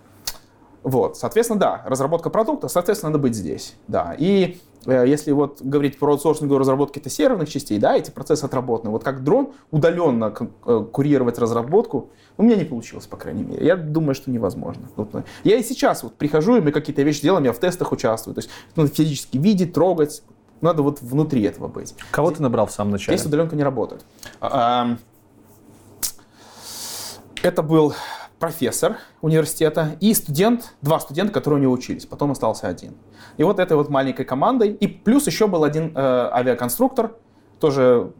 [0.83, 4.15] Вот, соответственно, да, разработка продукта, соответственно, надо быть здесь, да.
[4.17, 8.91] И э, если вот говорить про аутсорсинговую разработку это серверных частей, да, эти процессы отработаны.
[8.91, 10.33] Вот как дрон удаленно
[10.65, 13.65] э, курировать разработку, у меня не получилось, по крайней мере.
[13.65, 14.89] Я думаю, что невозможно.
[14.95, 17.91] Вот, э, я и сейчас вот прихожу, и мы какие-то вещи делаем, я в тестах
[17.91, 18.33] участвую.
[18.33, 20.23] То есть надо физически видеть, трогать,
[20.61, 21.93] надо вот внутри этого быть.
[22.09, 23.17] Кого здесь, ты набрал в самом начале?
[23.17, 24.03] Здесь удаленка не работает.
[27.43, 27.95] Это был
[28.37, 32.93] профессор университета и студент, два студента, которые у него учились, потом остался один.
[33.37, 37.15] И вот этой вот маленькой командой, и плюс еще был один э, авиаконструктор,
[37.59, 38.13] тоже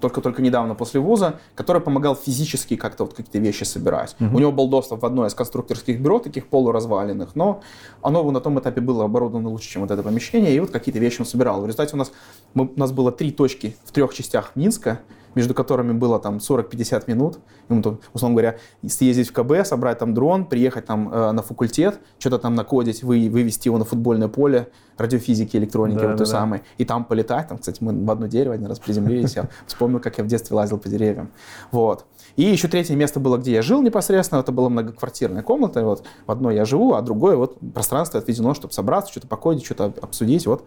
[0.00, 4.16] только-только недавно после вуза, который помогал физически как-то вот какие-то вещи собирать.
[4.20, 4.36] Угу.
[4.36, 7.60] У него был доступ в одно из конструкторских бюро, таких полуразваленных, но
[8.02, 11.20] оно на том этапе было оборудовано лучше, чем вот это помещение, и вот какие-то вещи
[11.20, 11.60] он собирал.
[11.60, 12.12] В результате у нас,
[12.54, 15.00] мы, у нас было три точки в трех частях Минска,
[15.36, 17.38] между которыми было там 40-50 минут.
[17.68, 18.56] Ему, там, условно говоря,
[18.88, 23.28] съездить в КБ, собрать там дрон, приехать там э, на факультет, что-то там накодить, вы,
[23.28, 26.32] вывести его на футбольное поле радиофизики, электроники, да, вот да, той да.
[26.32, 27.48] самой, и там полетать.
[27.48, 30.56] Там, кстати, мы в одно дерево один раз приземлились, я вспомнил, как я в детстве
[30.56, 31.30] лазил по деревьям.
[31.70, 32.06] Вот.
[32.36, 36.30] И еще третье место было, где я жил непосредственно, это была многоквартирная комната, вот в
[36.30, 40.64] одной я живу, а другое вот пространство отведено, чтобы собраться, что-то покодить, что-то обсудить, вот.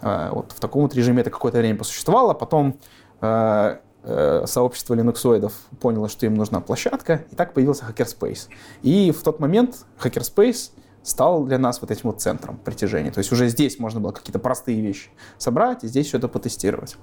[0.00, 2.78] Э, вот в таком вот режиме это какое-то время посуществовало, потом
[3.20, 8.48] э, Э, сообщество линуксоидов поняло, что им нужна площадка, и так появился Hackerspace.
[8.82, 10.72] И в тот момент Hackerspace
[11.04, 13.12] стал для нас вот этим вот центром притяжения.
[13.12, 16.96] То есть уже здесь можно было какие-то простые вещи собрать и здесь все это потестировать.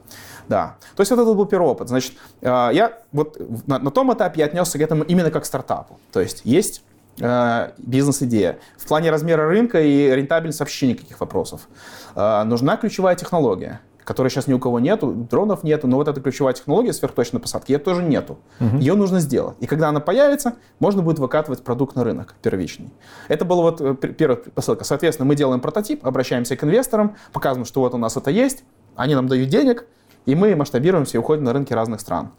[0.50, 0.76] Да.
[0.96, 1.88] То есть вот это был первый опыт.
[1.88, 3.38] Значит, э, я вот
[3.68, 6.00] на, на том этапе я отнесся к этому именно как к стартапу.
[6.12, 6.84] То есть есть
[7.20, 8.60] э, бизнес-идея.
[8.78, 11.68] В плане размера рынка и рентабельности вообще никаких вопросов.
[12.16, 13.80] Нужна ключевая технология
[14.12, 17.72] которой сейчас ни у кого нету, дронов нету, но вот эта ключевая технология сверхточной посадки,
[17.72, 18.40] ее тоже нету.
[18.60, 18.78] Угу.
[18.78, 19.56] Ее нужно сделать.
[19.62, 22.92] И когда она появится, можно будет выкатывать продукт на рынок первичный.
[23.30, 24.84] Это была вот э, первая посылка.
[24.84, 28.66] Соответственно, мы делаем прототип, обращаемся к инвесторам, показываем, что вот у нас это есть,
[28.98, 29.86] они нам дают денег,
[30.26, 32.32] и мы масштабируемся и уходим на рынки разных стран.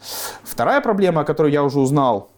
[0.43, 2.29] Вторая проблема, о которой я уже узнал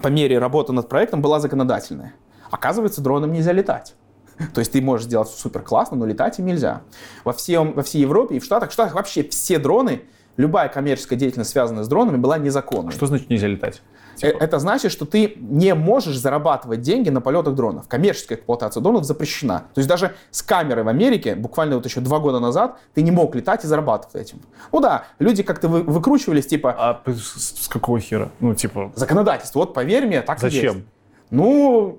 [0.00, 2.14] по мере работы над проектом, была законодательная.
[2.52, 3.96] Оказывается, дроном нельзя летать.
[4.54, 6.82] То есть ты можешь сделать супер классно, но летать им нельзя.
[7.24, 10.02] Во, всем, во всей Европе и в Штатах, в Штатах вообще все дроны,
[10.36, 12.92] любая коммерческая деятельность, связанная с дронами, была незаконной.
[12.92, 13.82] Что значит нельзя летать?
[14.22, 17.86] Э, Это значит, что ты не можешь зарабатывать деньги на полетах дронов.
[17.88, 19.64] Коммерческая эксплуатация дронов запрещена.
[19.74, 23.10] То есть даже с камерой в Америке, буквально вот еще два года назад, ты не
[23.10, 24.40] мог летать и зарабатывать этим.
[24.72, 28.30] Ну да, люди как-то вы- выкручивались, типа, А с с какого хера?
[28.40, 30.56] Ну, типа, законодательство, вот поверь мне, так и есть.
[30.56, 30.84] зачем?
[31.30, 31.98] Ну,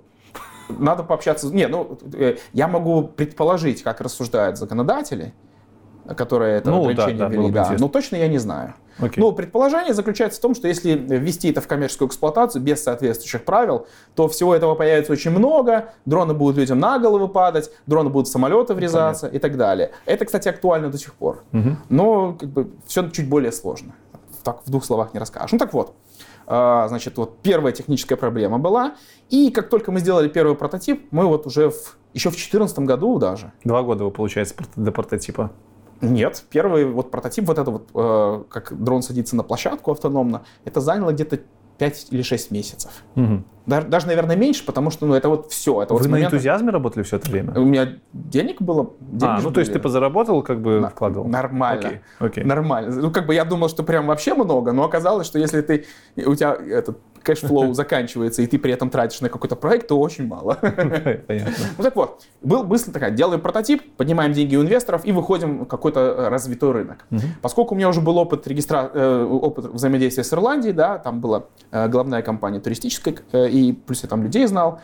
[0.70, 1.48] надо пообщаться.
[1.54, 5.34] Не, ну, э, я могу предположить, как рассуждают законодатели,
[6.18, 7.86] которые это Ну, да, ограничение да, ввели, да, интересно.
[7.86, 8.74] но точно я не знаю.
[9.00, 9.24] Окей.
[9.24, 13.88] Ну, предположение заключается в том, что если ввести это в коммерческую эксплуатацию без соответствующих правил,
[14.14, 18.32] то всего этого появится очень много, дроны будут людям на головы падать, дроны будут в
[18.32, 19.92] самолеты врезаться и так далее.
[20.06, 21.44] Это, кстати, актуально до сих пор.
[21.54, 21.78] Мгм.
[21.90, 23.94] Но как бы, все чуть более сложно.
[24.44, 25.54] Так в двух словах не расскажешь.
[25.54, 25.96] Ну так вот,
[26.46, 28.96] значит, вот первая техническая проблема была.
[29.30, 33.18] И как только мы сделали первый прототип, мы вот уже в, еще в 2014 году
[33.20, 35.52] даже, Два года, получается, прот- до прототипа.
[36.02, 40.82] нет, первый вот прототип, вот это вот, э, как дрон садится на площадку автономно, это
[40.82, 41.40] заняло где-то
[41.84, 42.92] 5 или 6 месяцев.
[43.16, 43.44] Мгм.
[43.66, 45.82] Даже, даже, наверное, меньше, потому что, ну, это вот все.
[45.84, 47.54] Это вот Вы с на момента- энтузиазме работали все это время?
[47.60, 48.84] У меня денег было.
[48.84, 49.80] А, деньги ну то есть были.
[49.80, 51.28] ты позаработал, как бы На- вкладывал?
[51.28, 51.88] Нормально.
[51.88, 52.44] Окей, окей.
[52.46, 52.96] Нормально.
[53.02, 55.86] Ну, как бы я думал, что прям вообще много, но оказалось, что если ты,
[56.26, 60.00] у тебя этот cash flow заканчивается, и ты при этом тратишь на какой-то проект, то
[60.00, 60.56] очень мало.
[60.62, 61.54] Понятно.
[61.78, 65.66] Ну так вот, был быстро такая, делаем прототип, поднимаем деньги у инвесторов и выходим в
[65.66, 67.06] какой-то э, развитой рынок.
[67.42, 68.92] Поскольку у меня уже был опыт, регистра...
[68.94, 74.10] э, опыт взаимодействия с Ирландией, да, там была э, главная компания туристическая, и плюс я
[74.10, 74.80] там людей знал,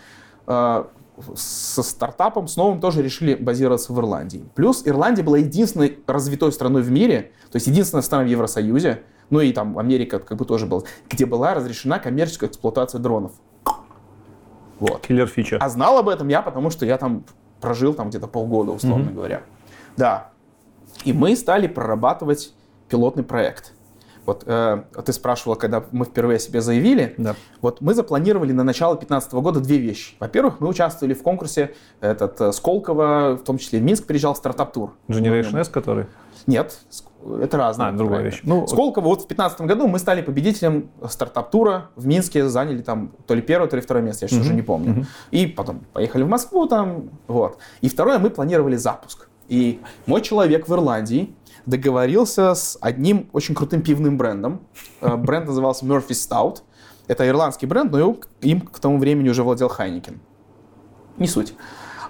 [1.36, 4.44] со стартапом, с новым тоже решили базироваться в Ирландии.
[4.56, 9.42] Плюс Ирландия была единственной развитой страной в мире, то есть единственная страна в Евросоюзе, ну
[9.42, 13.34] и там Америка как бы тоже была, где была разрешена коммерческая эксплуатация дронов.
[14.80, 15.02] Вот.
[15.02, 15.58] Киллер фича.
[15.60, 17.26] А знал об этом я, потому что я там
[17.60, 19.44] прожил там где-то полгода, условно говоря.
[19.98, 20.30] Да.
[21.04, 22.54] И мы стали прорабатывать
[22.88, 23.74] пилотный проект.
[24.26, 27.16] Вот э, ты спрашивала, когда мы впервые о себе заявили.
[27.18, 27.36] Да.
[27.62, 30.14] Вот мы запланировали на начало 2015 года две вещи.
[30.20, 34.94] Во-первых, мы участвовали в конкурсе этот, э, Сколково, в том числе в Минск приезжал стартап-тур.
[35.08, 36.06] Generation S, который?
[36.50, 36.80] Нет,
[37.42, 38.38] это разные А, другая проекты.
[38.38, 38.42] вещь.
[38.46, 43.36] Ну, Сколково вот в 2015 году мы стали победителем стартап-тура в Минске, заняли там то
[43.36, 45.06] ли первое, то ли второе место, я сейчас уже не помню.
[45.32, 47.58] И потом поехали в Москву там, вот.
[47.82, 49.30] И второе, мы планировали запуск.
[49.48, 51.36] И мой человек в Ирландии
[51.66, 54.62] договорился с одним очень крутым пивным брендом.
[55.02, 56.62] Э, Бренд назывался Murphy Stout.
[57.08, 60.20] Это ирландский бренд, но им- к тому времени уже владел Heineken.
[61.18, 61.54] Не суть.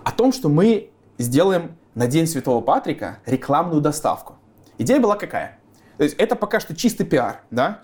[0.04, 4.36] О том, что мы сделаем на День Святого Патрика рекламную доставку.
[4.78, 5.60] Идея была какая?
[5.98, 7.82] То есть это пока что чистый пиар, да?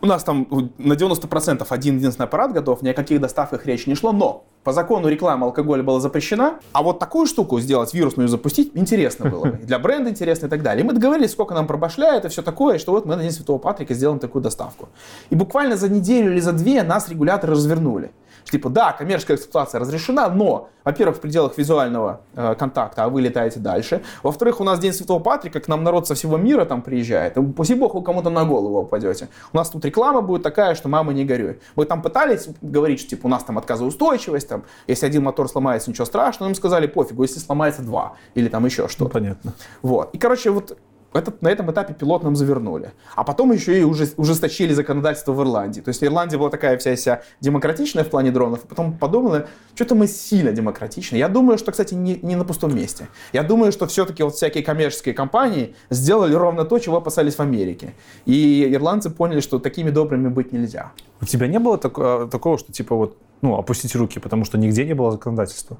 [0.00, 0.48] У нас там
[0.78, 4.72] на 90% один единственный аппарат готов, ни о каких доставках речи не шло, но по
[4.72, 9.44] закону реклама алкоголя была запрещена, а вот такую штуку сделать, вирусную запустить, интересно было.
[9.44, 9.58] бы.
[9.62, 10.84] И Для бренда интересно и так далее.
[10.84, 13.58] И мы договорились, сколько нам пробашляет и все такое, что вот мы на День Святого
[13.58, 14.88] Патрика сделаем такую доставку.
[15.30, 18.12] И буквально за неделю или за две нас регуляторы развернули.
[18.50, 23.60] Типа, да, коммерческая эксплуатация разрешена, но, во-первых, в пределах визуального э, контакта, а вы летаете
[23.60, 24.02] дальше.
[24.22, 27.36] Во-вторых, у нас День Святого Патрика, к нам народ со всего мира там приезжает.
[27.36, 29.28] И, Пусть бог, вы кому-то на голову упадете.
[29.52, 31.60] У нас тут реклама будет такая, что мама не горюй.
[31.76, 35.90] Вы там пытались говорить, что типа у нас там отказоустойчивость, там, если один мотор сломается,
[35.90, 36.48] ничего страшного.
[36.50, 39.10] Им сказали, пофигу, если сломается два или там еще Ну, что-то.
[39.10, 39.54] понятно.
[39.82, 40.10] Вот.
[40.14, 40.76] И, короче, вот
[41.14, 42.92] этот, на этом этапе пилот нам завернули.
[43.14, 45.80] А потом еще и уже, ужесточили законодательство в Ирландии.
[45.80, 48.64] То есть Ирландия была такая вся вся демократичная в плане дронов.
[48.64, 51.16] И потом подумала, что-то мы сильно демократичны.
[51.16, 53.08] Я думаю, что, кстати, не, не на пустом месте.
[53.32, 57.94] Я думаю, что все-таки вот всякие коммерческие компании сделали ровно то, чего опасались в Америке.
[58.26, 60.92] И ирландцы поняли, что такими добрыми быть нельзя.
[61.20, 64.56] У тебя не было так- а, такого, что типа вот, ну, опустить руки, потому что
[64.56, 65.76] нигде не было законодательства?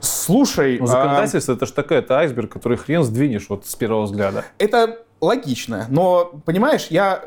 [0.00, 4.04] Слушай, Ну, а, законодательство это же такая, это айсберг, который хрен сдвинешь вот с первого
[4.04, 4.44] взгляда.
[4.58, 7.22] Это логично, но, понимаешь, я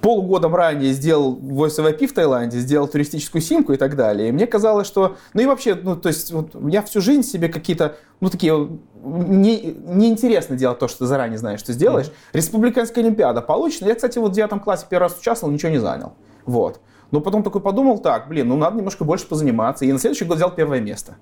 [0.00, 4.28] полгодом ранее сделал Voice of IP в Таиланде, сделал туристическую симку и так далее.
[4.28, 5.16] И мне казалось, что...
[5.34, 8.68] Ну и вообще, ну то есть вот, я всю жизнь себе какие-то, ну такие...
[9.04, 12.10] Не, неинтересно делать то, что ты заранее знаешь, что сделаешь.
[12.32, 13.88] Республиканская Олимпиада получена.
[13.88, 16.14] Я, кстати, вот в девятом классе первый раз участвовал, ничего не занял.
[16.46, 16.80] Вот.
[17.10, 19.84] Но потом такой подумал, так, блин, ну надо немножко больше позаниматься.
[19.84, 21.16] И на следующий год взял первое место.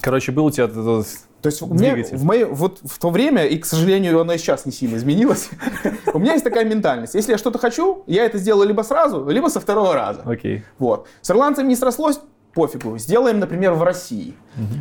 [0.00, 1.06] Короче, был у тебя этот-
[1.42, 2.16] То есть у меня Двигатель.
[2.16, 5.50] в, мое, вот в то время, и, к сожалению, оно и сейчас не сильно изменилось,
[6.14, 7.14] у меня есть такая ментальность.
[7.14, 10.22] Если я что-то хочу, я это сделаю либо сразу, либо со второго раза.
[10.24, 10.64] Окей.
[10.78, 11.06] Вот.
[11.20, 12.20] С ирландцами не срослось,
[12.54, 12.96] пофигу.
[12.98, 14.34] Сделаем, например, в России.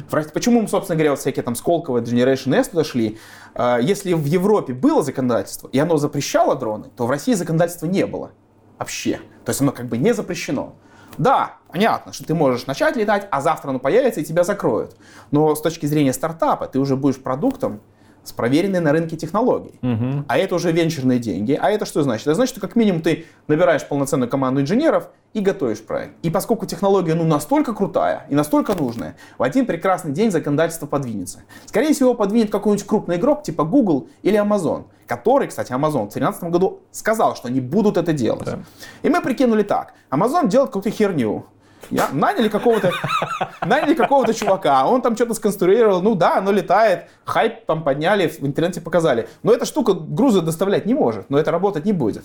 [0.10, 3.18] Рос- Почему мы, собственно говоря, вот всякие там Сколково, Generation S туда шли?
[3.56, 8.06] А, Если в Европе было законодательство, и оно запрещало дроны, то в России законодательства не
[8.06, 8.32] было
[8.80, 9.20] вообще.
[9.46, 10.76] То есть оно как бы не запрещено.
[11.18, 14.96] Да, понятно, что ты можешь начать летать, а завтра оно появится и тебя закроют.
[15.32, 17.82] Но с точки зрения стартапа ты уже будешь продуктом,
[18.24, 19.76] с проверенной на рынке технологией.
[19.82, 20.26] Мгм.
[20.28, 21.58] А это уже венчурные деньги.
[21.60, 22.28] А это что значит?
[22.28, 26.14] Это значит, что как минимум ты набираешь полноценную команду инженеров и готовишь проект.
[26.24, 31.40] И поскольку технология ну, настолько крутая и настолько нужная, в один прекрасный день законодательство подвинется.
[31.66, 36.44] Скорее всего, подвинет какой-нибудь крупный игрок типа Google или Amazon, который, кстати, Amazon в 2013
[36.46, 38.46] году сказал, что они будут это делать.
[38.46, 38.60] Да.
[39.04, 39.94] И мы прикинули так.
[40.12, 41.46] Amazon делает какую-то херню.
[41.90, 42.92] Я, наняли какого-то
[43.66, 48.46] наняли какого-то чувака, он там что-то сконструировал, ну да, оно летает, хайп там подняли, в
[48.46, 49.28] интернете показали.
[49.44, 52.24] Но эта штука грузы доставлять не может, но это работать не будет.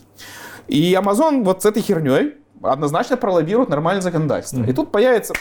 [0.69, 4.63] И Amazon вот с этой херней однозначно пролоббирует нормальное законодательство.
[4.65, 5.35] И тут появятся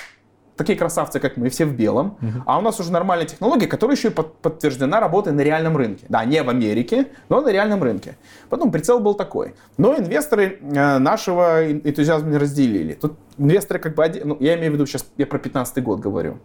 [0.55, 4.09] такие красавцы, как мы, все в белом, а у нас уже нормальная технология, которая еще
[4.09, 6.05] и под- подтверждена работой на реальном рынке.
[6.09, 8.15] Да, не в Америке, но на реальном рынке.
[8.49, 9.55] Потом прицел был такой.
[9.77, 12.93] Но инвесторы э, нашего эн- энтузиазма не разделили.
[12.93, 15.99] Тут инвесторы как бы, один- ну, я имею в виду сейчас, я про 15 год
[15.99, 16.37] говорю.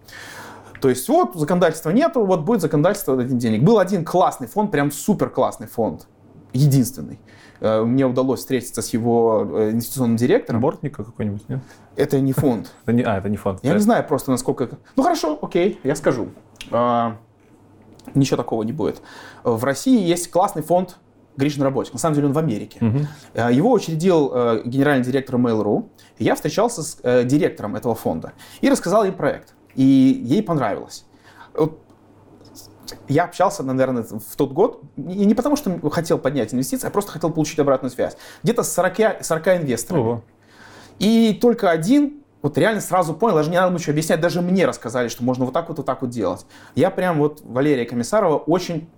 [0.80, 3.62] То есть вот законодательства нету, вот будет законодательство дадим денег.
[3.62, 6.06] Был один классный фонд, прям супер классный фонд,
[6.52, 7.18] единственный.
[7.60, 10.60] Э, Мне удалось встретиться с его э, инвестиционным директором.
[10.60, 11.60] Бортника какой-нибудь, нет?
[11.96, 12.72] Это не фонд.
[12.84, 13.60] Это не, а, это не фонд.
[13.62, 14.64] Я не знаю просто, насколько...
[14.64, 16.28] это- Ну хорошо, окей, я скажу.
[16.70, 17.16] А,
[18.14, 19.02] ничего такого не будет.
[19.44, 20.98] В России есть классный фонд
[21.36, 21.92] Гришин Работник.
[21.92, 22.80] На самом деле он в Америке.
[23.34, 24.28] А, Его учредил
[24.64, 25.88] генеральный директор Mail.ru.
[26.18, 29.54] Я встречался с директором этого фонда и рассказал ей проект.
[29.74, 31.04] И ей понравилось.
[31.54, 31.80] Вот
[33.08, 37.12] я общался, наверное, в тот год, и не потому, что хотел поднять инвестиции, а просто
[37.12, 38.16] хотел получить обратную связь.
[38.42, 40.00] Где-то с 40, 40 инвесторов.
[40.00, 40.24] Ого.
[40.98, 45.08] И только один вот реально сразу понял, даже не надо ничего объяснять, даже мне рассказали,
[45.08, 46.46] что можно вот так вот, вот так вот делать.
[46.74, 48.88] Я прям вот Валерия Комиссарова очень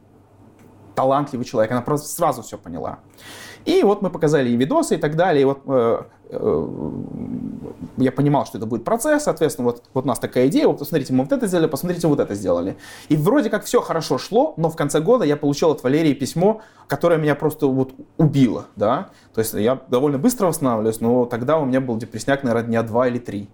[0.95, 2.99] талантливый человек, она просто сразу все поняла.
[3.64, 6.90] И вот мы показали ей видосы и так далее, и вот э, э,
[7.98, 11.12] я понимал, что это будет процесс, соответственно, вот, вот у нас такая идея, вот посмотрите,
[11.12, 12.76] мы вот это сделали, посмотрите, вот это сделали.
[13.08, 16.62] И вроде как все хорошо шло, но в конце года я получил от Валерии письмо,
[16.86, 21.64] которое меня просто вот убило, да, то есть я довольно быстро восстанавливаюсь, но тогда у
[21.64, 23.48] меня был депресняк, наверное, дня два или три.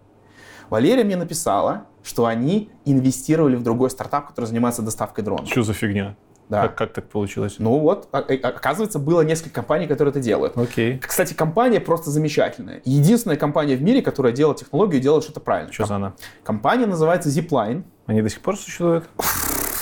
[0.70, 5.48] Валерия мне написала, что они инвестировали в другой стартап, который занимается доставкой дронов.
[5.48, 6.16] Что за фигня?
[6.48, 6.62] Да.
[6.62, 7.56] Как, как так получилось?
[7.58, 10.56] Ну вот, а- а- оказывается, было несколько компаний, которые это делают.
[10.56, 10.98] Окей.
[10.98, 12.80] Кстати, компания просто замечательная.
[12.84, 15.72] Единственная компания в мире, которая делает технологию и делает что-то правильно.
[15.72, 16.14] Что за она?
[16.44, 17.82] Компания называется Zipline.
[18.06, 19.08] Они до сих пор существуют?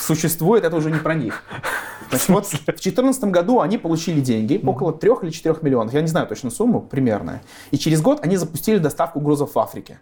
[0.01, 1.43] Существует, это уже не про них.
[2.11, 6.07] Значит, вот в 2014 году они получили деньги, около 3 или 4 миллионов, я не
[6.09, 7.43] знаю точно сумму, примерная.
[7.71, 9.99] И через год они запустили доставку грузов в Африке.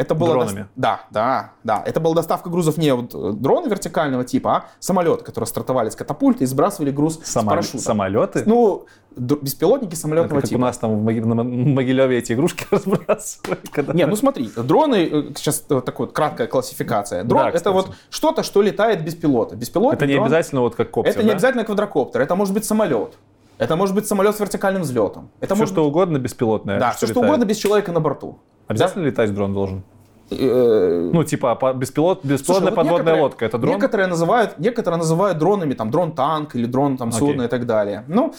[0.00, 0.60] Это было Дронами?
[0.60, 1.82] дос- Да, да, да.
[1.84, 5.94] Это была доставка грузов не вот э, дроны вертикального типа, а самолеты, которые стартовали с
[5.96, 7.78] катапульты и сбрасывали груз с Самоле- парашюта.
[7.84, 8.42] Самолеты?
[8.46, 10.58] Ну, беспилотники Это самолетного как типа.
[10.58, 13.68] у нас там в Могилеве эти игрушки разбрасывают.
[13.70, 17.22] когда- Не, ну смотри, дроны, э, сейчас э, такая вот краткая классификация.
[17.24, 17.74] Дрон Да, это кстати.
[17.74, 19.54] вот что-то, что летает без пилота.
[19.56, 21.32] Беспилотник, Это не дрон- обязательно вот как коптер, Это не да?
[21.34, 23.18] обязательно квадрокоптер, это может быть самолет.
[23.58, 25.28] Это может быть самолет с вертикальным взлетом.
[25.40, 26.78] Это Все может что угодно беспилотное.
[26.80, 27.26] да, все что летает.
[27.26, 28.38] угодно без человека на борту.
[28.70, 29.82] Обязательно летать дрон должен?
[30.30, 33.44] Э, Ну, типа беспилот, слушай, беспилотная вот подводная некоторые- лодка.
[33.46, 33.74] Это дрон?
[33.74, 38.04] Некоторые называют, некоторые называют дронами, там, дрон-танк или дрон там, судно и так далее.
[38.06, 38.32] Ну,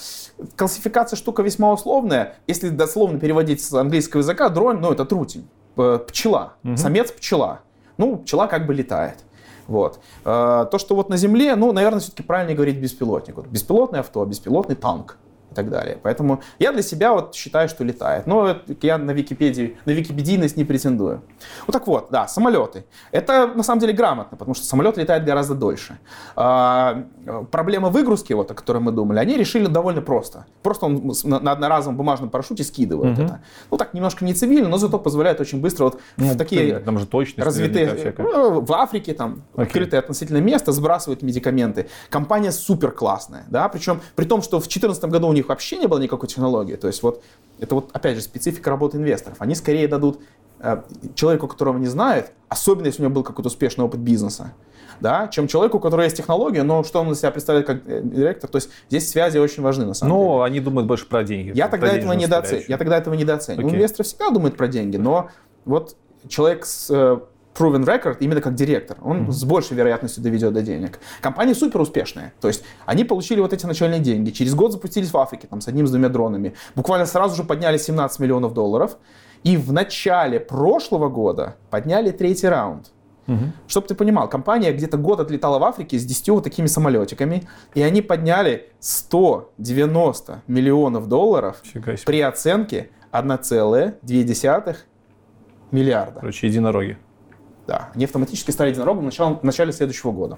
[0.56, 2.36] классификация штука весьма условная.
[2.48, 7.60] Если дословно переводить с английского языка, дрон, ну, это трутень, П- пчела, самец пчела.
[7.98, 9.18] Ну, пчела как бы летает.
[9.68, 10.00] Вот.
[10.26, 13.36] Э, То, что вот на Земле, ну, наверное, все-таки правильнее говорить беспилотник.
[13.50, 15.18] Беспилотное авто, беспилотный танк
[15.52, 15.98] и так далее.
[16.02, 18.26] Поэтому я для себя вот считаю, что летает.
[18.28, 21.22] Но я на Википедии, на википедийность не претендую.
[21.68, 22.86] Вот так вот, да, самолеты.
[23.12, 25.98] Это на самом деле грамотно, потому что самолет летает гораздо дольше.
[26.36, 27.04] А,
[27.52, 30.46] проблема выгрузки, вот, о которой мы думали, они решили довольно просто.
[30.64, 33.26] Просто он на, на одноразовом бумажном парашюте скидывает Мгм.
[33.26, 33.42] это.
[33.70, 36.98] Ну так, немножко не цивильно, но зато позволяет очень быстро вот Ну, в такие Там
[36.98, 39.66] же точность развитые, ну, в Африке там Окей.
[39.66, 41.90] открытое относительно место, сбрасывают медикаменты.
[42.10, 45.88] Компания супер классная, да, причем при том, что в 2014 году у них вообще не
[45.88, 47.24] было никакой технологии, то есть вот
[47.60, 49.38] это вот опять же специфика работы инвесторов.
[49.40, 50.20] Они скорее дадут
[50.60, 50.82] э,
[51.16, 54.54] человеку, которого не знают, особенно если у него был какой-то успешный опыт бизнеса,
[55.00, 58.02] да, чем человеку, у которого есть технология, но что он из себя представляет как э,
[58.04, 58.50] директор.
[58.50, 60.26] То есть здесь связи очень важны на самом деле.
[60.26, 61.52] Ну, они думают больше про деньги.
[61.56, 62.66] Я про тогда, этого составляющую.
[62.68, 63.68] я тогда этого недооцениваю.
[63.68, 63.78] Окей.
[63.78, 65.30] Инвесторы всегда думают про деньги, но
[65.66, 65.96] вот
[66.28, 67.20] человек с э,
[67.54, 71.00] proven record, именно как директор, он с большей вероятностью доведет до денег.
[71.22, 72.34] Компания супер успешная.
[72.40, 74.32] То есть они получили вот эти начальные деньги.
[74.32, 76.54] Через год запустились в Африке там, с одним, с двумя дронами.
[76.76, 78.98] Буквально сразу же подняли 17 миллионов долларов.
[79.44, 82.92] И в начале прошлого года подняли третий раунд.
[83.28, 83.54] Мгм.
[83.68, 87.82] Чтобы ты понимал, компания где-то год отлетала в Африке с 10 вот такими самолетиками, и
[87.82, 91.62] они подняли 190 миллионов долларов
[92.06, 94.76] при оценке 1,2
[95.72, 96.20] миллиарда.
[96.20, 96.98] Короче, единороги.
[97.72, 100.38] Да, они автоматически стали единорогом в начале, в начале следующего года.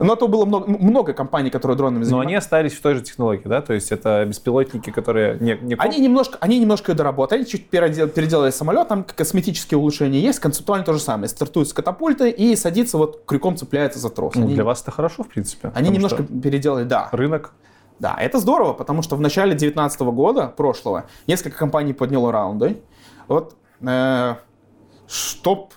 [0.00, 2.26] Но то было много, много компаний, которые дронами Но занимались.
[2.26, 3.62] они остались в той же технологии, да?
[3.62, 7.70] То есть это беспилотники, которые не, не Они немножко, они немножко ее доработали, они чуть
[7.70, 11.28] передел- переделали самолет, там косметические улучшения есть, концептуально то же самое.
[11.28, 14.34] Стартует с катапульты и садится, вот крюком цепляется за трос.
[14.34, 15.70] Ну, они для вас это хорошо, в принципе.
[15.74, 17.08] они немножко переделали, да.
[17.12, 17.52] Рынок.
[18.00, 22.82] Да, это здорово, потому что в начале 2019 года, прошлого, несколько компаний подняло раунды.
[23.28, 24.34] Вот, э,
[25.06, 25.72] чтоб...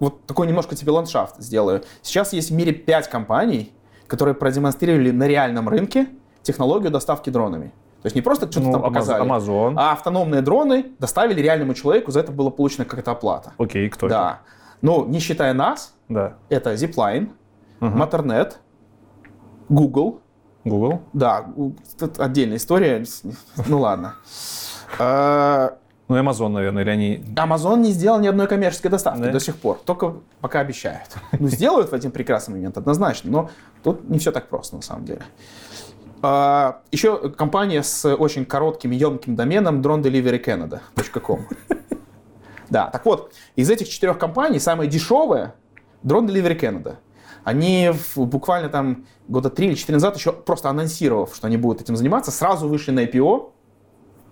[0.00, 1.82] Вот такой немножко тебе ландшафт сделаю.
[2.02, 3.72] Сейчас есть в мире 5 компаний,
[4.06, 6.08] которые продемонстрировали на реальном рынке
[6.42, 7.72] технологию доставки дронами.
[8.02, 9.74] То есть не просто что-то Ну, там показали, Amazon.
[9.76, 13.52] а автономные дроны доставили реальному человеку, за это была получена какая-то оплата.
[13.58, 14.14] Окей, кто это?
[14.14, 14.40] Да.
[14.80, 16.34] Ну, не считая нас, Да.
[16.48, 17.30] это Zipline,
[17.78, 18.02] Мгм.
[18.02, 18.54] Matternet,
[19.68, 20.20] Google,
[20.64, 21.00] Google.
[21.12, 21.46] да,
[22.18, 23.04] отдельная история.
[23.68, 24.14] Ну ладно.
[26.12, 27.24] Ну, Amazon, наверное, или они...
[27.36, 29.32] Amazon не сделал ни одной коммерческой доставки Да?
[29.32, 29.80] до сих пор.
[29.82, 31.08] Только пока обещают.
[31.38, 33.30] Ну, сделают в один прекрасный момент, однозначно.
[33.30, 33.50] Но
[33.82, 35.22] тут не все так просто, на самом деле.
[36.20, 41.46] А, Еще компания с очень коротким, емким доменом dronedeliverycanada.com.
[42.68, 45.54] Да, так вот, из этих четырех компаний самая дешевая
[46.04, 46.96] Drone Delivery Canada.
[47.42, 51.96] Они буквально там года три или четыре назад, еще просто анонсировав, что они будут этим
[51.96, 53.50] заниматься, сразу вышли на IPO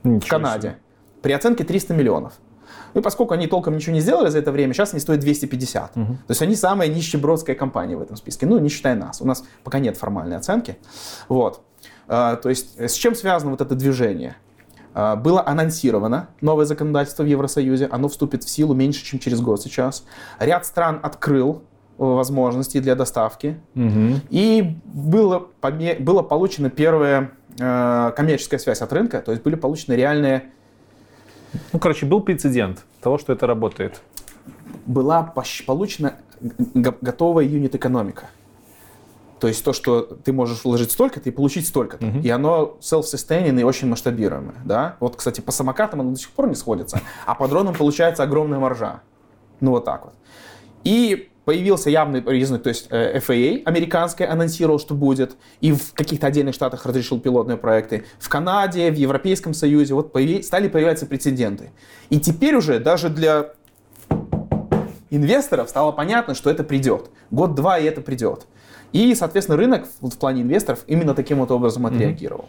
[0.05, 0.77] Ничего в Канаде
[1.23, 2.35] при оценке 300 миллионов.
[2.95, 5.93] Ну и поскольку они толком ничего не сделали за это время, сейчас они стоят 250.
[5.93, 8.47] То есть они самая нищебродская компания в этом списке.
[8.47, 9.21] Ну, не считая нас.
[9.21, 10.79] У нас пока нет формальной оценки.
[11.29, 11.63] Вот.
[12.09, 14.37] А, То есть э, с чем связано вот это движение?
[14.95, 17.87] А, Было анонсировано новое законодательство в Евросоюзе.
[17.87, 20.05] Оно вступит в силу меньше, чем через год сейчас.
[20.41, 21.63] Ряд стран открыл
[21.99, 23.61] э, возможности для доставки.
[23.75, 24.21] Мгм.
[24.31, 25.47] И было,
[26.01, 30.51] было получена первая э, коммерческая связь от рынка, то есть были получены реальные,
[31.73, 34.03] Ну, короче, был прецедент того, что это работает.
[34.87, 35.23] была
[35.67, 38.31] получена готовая юнит-экономика.
[39.41, 42.05] То есть то, что ты можешь вложить столько-то и получить столько-то.
[42.05, 42.21] Мгм.
[42.21, 44.57] И оно self-sustaining и очень масштабируемое.
[44.65, 44.97] Да?
[45.01, 48.59] Вот, кстати, по самокатам оно до сих пор не сходится, а по дронам получается огромная
[48.59, 49.01] маржа.
[49.61, 50.15] Ну вот так вот.
[50.85, 56.27] И появился явный признак, то есть э, FAA американская анонсировал, что будет, и в каких-то
[56.27, 58.05] отдельных штатах разрешил пилотные проекты.
[58.19, 61.71] В Канаде, в Европейском Союзе вот появи- стали появляться прецеденты.
[62.11, 63.53] И теперь уже даже для
[65.11, 67.11] инвесторов стало понятно, что это придет.
[67.31, 68.47] Год-два, и это придет.
[68.93, 72.49] И, соответственно, рынок в, плане инвесторов именно таким вот образом отреагировал.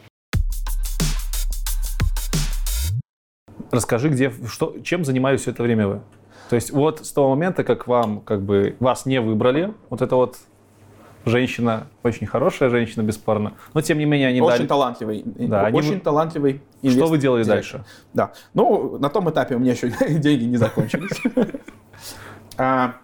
[3.70, 6.02] Расскажи, где, что, чем занимались все это время вы?
[6.52, 10.18] То есть вот с того момента, как вам, как бы, вас не выбрали, вот эта
[10.18, 10.36] вот
[11.24, 14.68] женщина, очень хорошая женщина, бесспорно, но тем не менее они очень дали...
[14.68, 17.08] талантливый, Да, они очень вы- талантливый Что инвестор.
[17.08, 17.80] вы делали директор.
[17.80, 17.86] дальше?
[18.14, 18.34] Да.
[18.54, 21.22] Ну, на том этапе у меня еще деньги не закончились.
[22.58, 22.96] А,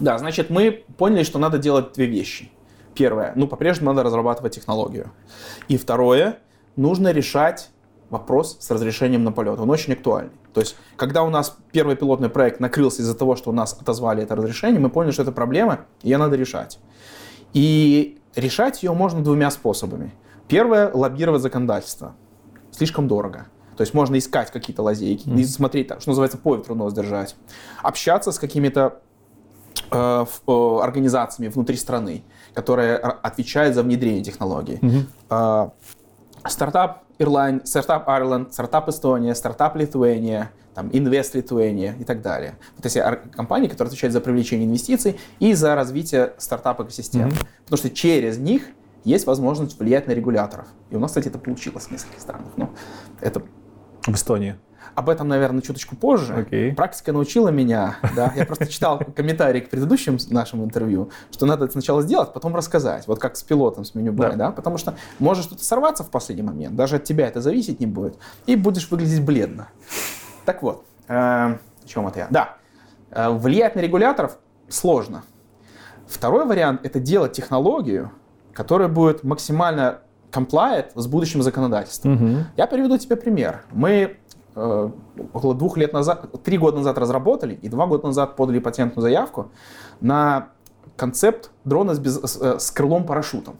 [0.00, 2.50] Да, значит, мы поняли, что надо делать две вещи.
[2.94, 5.12] Первое, ну, по-прежнему надо разрабатывать технологию.
[5.68, 6.38] И второе,
[6.76, 7.68] нужно решать
[8.08, 9.60] вопрос с разрешением на полет.
[9.60, 10.32] Он очень актуальный.
[10.52, 14.22] То есть, когда у нас первый пилотный проект накрылся из-за того, что у нас отозвали
[14.22, 16.78] это разрешение, мы поняли, что это проблема, и ее надо решать.
[17.54, 20.12] И решать ее можно двумя способами.
[20.48, 22.14] Первое– лоббировать законодательство.
[22.70, 23.46] Слишком дорого.
[23.76, 27.36] То есть можно искать какие-то лазейки, и смотреть, что называется, по ветру нос держать.
[27.82, 29.00] Общаться с какими-то
[29.90, 34.78] э, э, организациями внутри страны, которые р- отвечают за внедрение технологий.
[35.30, 35.68] Э,
[36.46, 42.54] Стартап Ирланд, стартап Ireland, стартап Эстония, стартап Литуания, там, Invest Lithuania и так далее.
[42.76, 43.02] Вот эти
[43.34, 47.32] компании, которые отвечают за привлечение инвестиций и за развитие стартап-экосистемы.
[47.64, 48.62] Потому что через них
[49.04, 50.66] есть возможность влиять на регуляторов.
[50.90, 52.48] И у нас, кстати, это получилось в нескольких странах.
[52.56, 52.70] Но
[53.20, 53.42] это
[54.06, 54.56] В Эстонии.
[54.94, 56.34] Об этом, наверное, чуточку позже.
[56.34, 56.74] Окей.
[56.74, 61.72] Практика научила меня, да, я просто читал комментарии к предыдущим нашим интервью, что надо это
[61.72, 64.32] сначала сделать, потом рассказать, вот как с пилотом с меню Да.
[64.32, 64.50] да.
[64.50, 68.16] потому что может что-то сорваться в последний момент, даже от тебя это зависеть не будет,
[68.46, 69.68] и будешь выглядеть бледно.
[70.44, 72.26] Так вот, э, о чем это я?
[72.30, 72.56] Да,
[73.10, 74.38] э, влиять на регуляторов
[74.68, 75.22] сложно.
[76.06, 78.10] Второй вариант– это делать технологию,
[78.52, 82.46] которая будет максимально compliant с будущим законодательством.
[82.56, 83.64] Я приведу тебе пример.
[83.70, 84.16] Мы
[84.54, 89.50] около двух лет назад, три года назад разработали и два года назад подали патентную заявку
[90.00, 90.48] на
[90.96, 93.56] концепт дрона с, без- с, э, с крылом-парашютом.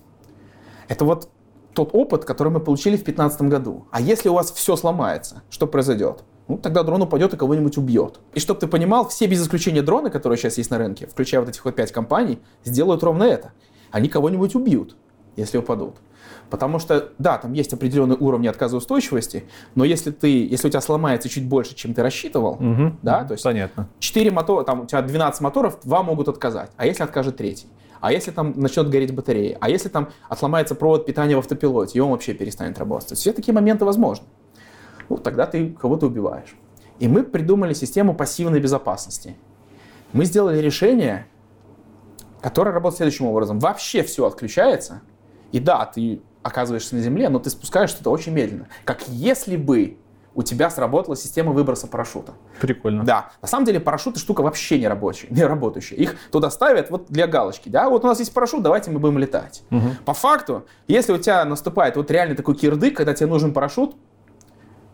[0.88, 1.28] Это вот
[1.72, 3.86] тот опыт, который мы получили в 2015 году.
[3.90, 6.24] А если у вас все сломается, что произойдет?
[6.49, 8.20] Ну, тогда дрон упадет и кого-нибудь убьет.
[8.34, 11.49] И чтобы ты понимал, все без исключения дроны, которые сейчас есть на рынке, включая вот
[11.49, 13.53] этих вот пять компаний, сделают ровно это.
[13.90, 14.97] Они кого-нибудь убьют,
[15.36, 15.97] если упадут.
[16.53, 19.44] Потому что, да, там есть определенные уровни отказоустойчивости,
[19.74, 22.98] но если ты, если у тебя сломается чуть больше, чем ты рассчитывал, Мгм.
[23.00, 23.88] да, то есть Понятно.
[24.00, 27.68] 4 мотора, там у тебя 12 моторов, 2 могут отказать, а если откажет третий?
[28.03, 29.57] А если там начнет гореть батарея?
[29.62, 33.16] А если там отломается провод питания в автопилоте, и он вообще перестанет работать?
[33.16, 34.26] Все такие моменты возможны.
[35.09, 36.55] Ну, тогда ты кого-то убиваешь.
[36.98, 39.36] И мы придумали систему пассивной безопасности.
[40.12, 41.26] Мы сделали решение,
[42.42, 43.59] которое работает следующим образом.
[43.59, 45.00] Вообще все отключается,
[45.53, 48.68] и да, ты оказываешься на земле, но ты спускаешь что-то очень медленно.
[48.84, 49.99] Как если бы
[50.34, 52.32] у тебя сработала система выброса парашюта.
[52.61, 53.05] Прикольно.
[53.05, 53.30] Да.
[53.43, 55.97] На самом деле парашюты штука вообще не рабочая, не работающая.
[55.97, 57.68] Их туда ставят вот для галочки.
[57.68, 59.62] Да, вот у нас есть парашют, давайте мы будем летать.
[59.70, 59.88] Угу.
[60.05, 63.95] По факту, если у тебя наступает вот реально такой кирдык, когда тебе нужен парашют,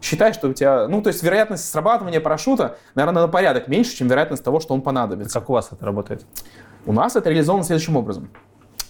[0.01, 4.09] считай, что у тебя, ну, то есть вероятность срабатывания парашюта, наверное, на порядок меньше, чем
[4.09, 5.39] вероятность того, что он понадобится.
[5.39, 6.25] Как у вас это работает?
[6.87, 8.31] У нас это реализовано следующим образом.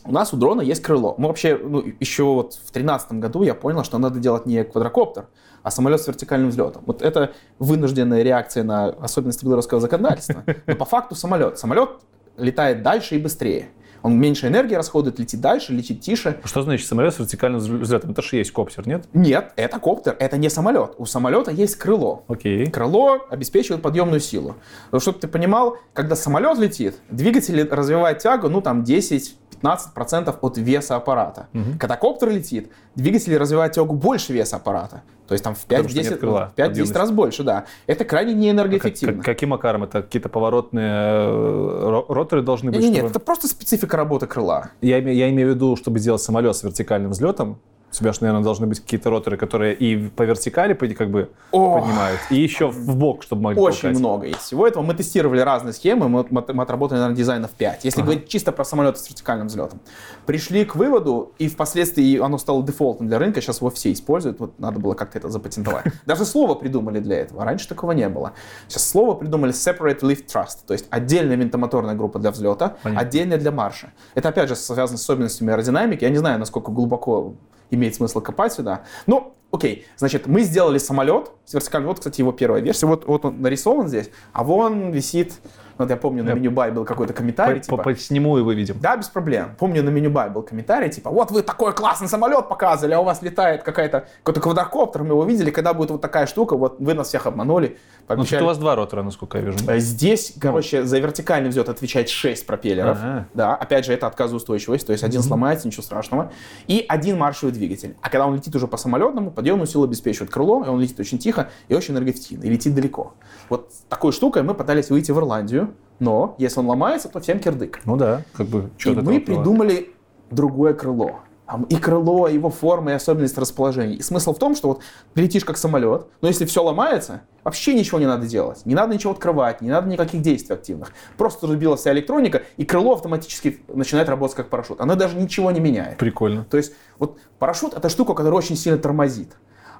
[0.08, 1.14] У нас у дрона есть крыло.
[1.18, 5.26] Мы вообще, ну, еще вот в 2013 году я понял, что надо делать не квадрокоптер,
[5.62, 6.82] а самолет с вертикальным взлетом.
[6.86, 10.44] Вот это вынужденная реакция на особенности белорусского законодательства.
[10.66, 11.58] Но по факту самолет.
[11.58, 11.90] Самолет
[12.38, 13.68] летает дальше и быстрее.
[14.02, 16.40] Он меньше энергии расходует, летит дальше, летит тише.
[16.44, 18.12] Что значит самолет с вертикальным взлетом?
[18.12, 19.06] Это же есть коптер, нет?
[19.12, 20.94] Нет, это коптер, это не самолет.
[20.96, 22.24] У самолета есть крыло.
[22.28, 22.70] Окей.
[22.70, 24.54] Крыло обеспечивает подъемную силу.
[24.96, 30.96] Чтобы ты понимал, когда самолет летит, двигатель развивает тягу, ну там 10 15% от веса
[30.96, 31.46] аппарата.
[31.52, 31.78] Мгм.
[31.78, 35.02] Когда коптер летит, двигатель развивает тягу больше веса аппарата.
[35.26, 36.96] То есть там в Потому что 5-10 нет крыла, в 5-10 подъемность.
[36.96, 37.64] раз больше, да.
[37.86, 39.16] Это крайне Как- неэнергоэффективно.
[39.16, 39.84] как- каким макаром?
[39.84, 42.80] Это какие-то поворотные э, ро- роторы должны быть?
[42.80, 44.70] Нет, нет, чтобы- это просто специфика работы крыла.
[44.80, 47.58] Я, я имею в виду, чтобы сделать самолет с вертикальным взлетом,
[47.90, 51.80] у тебя же, наверное, должны быть какие-то роторы, которые и по вертикали как бы О,
[51.80, 53.98] поднимают, и еще в бок, чтобы могли Очень толкать.
[53.98, 54.82] много есть всего этого.
[54.82, 57.84] Мы тестировали разные схемы, мы, мы- мы отработали, наверное, дизайнов 5.
[57.84, 58.10] Если Ага.
[58.10, 59.80] говорить чисто про самолеты с вертикальным взлетом.
[60.26, 64.58] Пришли к выводу, и впоследствии оно стало дефолтом для рынка, сейчас его все используют, вот
[64.58, 65.84] надо было как-то это запатентовать.
[66.06, 68.32] Даже слово придумали для этого, раньше такого не было.
[68.68, 73.00] Сейчас слово придумали Separate Lift Trust, то есть отдельная винтомоторная группа для взлета, Понятно.
[73.06, 73.92] отдельная для марша.
[74.14, 77.34] Это опять же связано с особенностями аэродинамики, я не знаю, насколько глубоко
[77.70, 78.82] имеет смысл копать сюда.
[79.06, 83.24] Ну, окей, значит, мы сделали самолет с вертикальным, вот, кстати, его первая версия, вот, вот
[83.24, 85.34] он нарисован здесь, а вон висит,
[85.78, 88.76] вот я помню, на меню бай был какой-то комментарий, по- типа, Посниму и выведем.
[88.80, 89.54] да, без проблем.
[89.58, 93.04] Помню, на меню бай был комментарий, типа, вот вы такой классный самолет показывали, а у
[93.04, 96.92] вас летает какая-то, какой-то квадрокоптер, мы его видели, когда будет вот такая штука, вот вы
[96.94, 97.78] нас всех обманули,
[98.08, 99.58] Ну, тут у вас два ротора, насколько я вижу.
[99.68, 102.98] Э, Здесь, короче, за вертикальный взлет отвечает 6 пропеллеров.
[103.00, 103.28] Ага.
[103.34, 106.32] Да, опять же, это отказоустойчивость, то есть один сломается, ничего страшного.
[106.66, 107.96] И один маршевый двигатель.
[108.00, 111.18] А когда он летит уже по самолетному, подъемную силу обеспечивает крыло, и он летит очень
[111.18, 113.14] тихо и очень энергоэффективно, и летит далеко.
[113.48, 117.80] Вот такой штукой мы пытались выйти в Ирландию, но если он ломается, то всем кирдык.
[117.84, 119.90] Ну да, как бы, что и мы придумали
[120.30, 121.20] другое крыло.
[121.48, 123.94] Там И крыло, и его форма, и особенность расположения.
[123.94, 124.82] И смысл в том, что вот
[125.14, 128.66] ты летишь как самолет, но если все ломается, вообще ничего не надо делать.
[128.66, 130.92] Не надо ничего открывать, не надо никаких действий активных.
[131.16, 134.82] Просто разбилась вся электроника, и крыло автоматически начинает работать как парашют.
[134.82, 135.96] Оно даже ничего не меняет.
[135.96, 136.44] Прикольно.
[136.44, 139.30] То есть вот парашют это штука, которая очень сильно тормозит.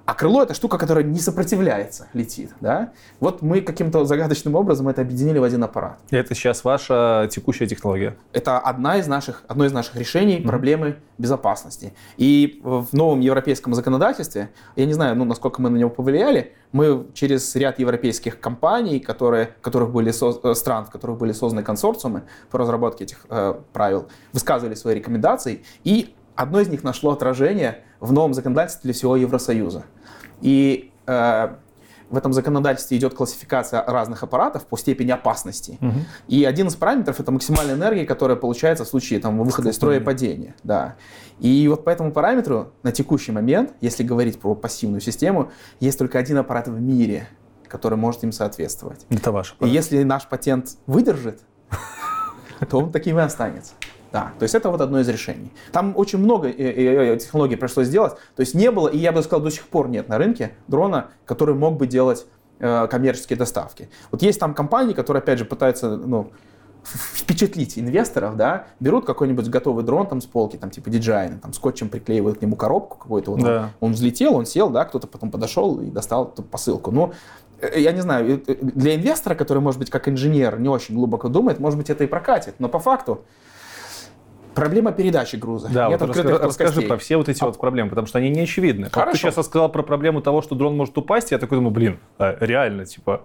[0.09, 2.53] А крыло это штука, которая не сопротивляется, летит.
[2.63, 2.93] Да?
[3.21, 5.99] Вот мы каким-то загадочным образом это объединили в один аппарат.
[6.09, 8.17] И Это сейчас ваша текущая технология.
[8.33, 11.93] Это одна из наших, одно из наших решений проблемы безопасности.
[12.17, 17.09] И в новом европейском законодательстве, я не знаю, ну, насколько мы на него повлияли, мы
[17.13, 22.23] через ряд европейских компаний, которые, которых были соз- э, стран, в которых были созданы консорциумы
[22.51, 28.13] по разработке этих э, правил, высказывали свои рекомендации, и одно из них нашло отражение в
[28.13, 29.85] новом законодательстве для всего Евросоюза.
[30.41, 31.49] И э,
[32.11, 35.79] в этом законодательстве идет классификация разных аппаратов по степени опасности.
[35.81, 36.05] Мгм.
[36.27, 40.01] И один из параметров это максимальная энергия, которая получается в случае там, выхода из строя
[40.01, 40.55] и падения.
[40.65, 40.97] Да.
[41.39, 46.19] И вот по этому параметру на текущий момент, если говорить про пассивную систему, есть только
[46.19, 47.29] один аппарат в мире,
[47.69, 49.05] который может им соответствовать.
[49.11, 49.75] Это ваш И аппарат.
[49.75, 51.43] если наш патент выдержит,
[52.71, 53.75] то он таким и останется.
[54.13, 55.53] Да, то есть это вот одно из решений.
[55.71, 58.15] Там очень много э, э, э, технологий пришлось сделать.
[58.37, 61.09] То есть не было, и я бы сказал, до сих пор нет на рынке дрона,
[61.27, 62.27] который мог бы делать
[62.59, 63.89] коммерческие доставки.
[64.11, 66.33] Вот есть там компании, которые, опять же, пытаются ну,
[66.83, 71.89] впечатлить инвесторов, да, берут какой-нибудь готовый дрон там с полки, там типа DJI, там скотчем
[71.89, 73.71] приклеивают к нему коробку какую-то, вот он- Да.
[73.81, 76.91] он, взлетел, он сел, да, кто-то потом подошел и достал эту посылку.
[76.91, 77.13] Ну,
[77.61, 81.61] э, я не знаю, для инвестора, который, может быть, как инженер не очень глубоко думает,
[81.61, 83.25] может быть, это и прокатит, но по факту
[84.59, 85.69] проблема передачи груза.
[85.73, 88.41] Да, Нет вот открытых расскажи, про все вот эти вот проблемы, потому что они не
[88.41, 88.85] очевидны.
[88.85, 89.19] Как ты Хорошо.
[89.19, 92.85] сейчас рассказал про проблему того, что дрон может упасть, я такой думаю, блин, а, реально,
[92.85, 93.23] типа,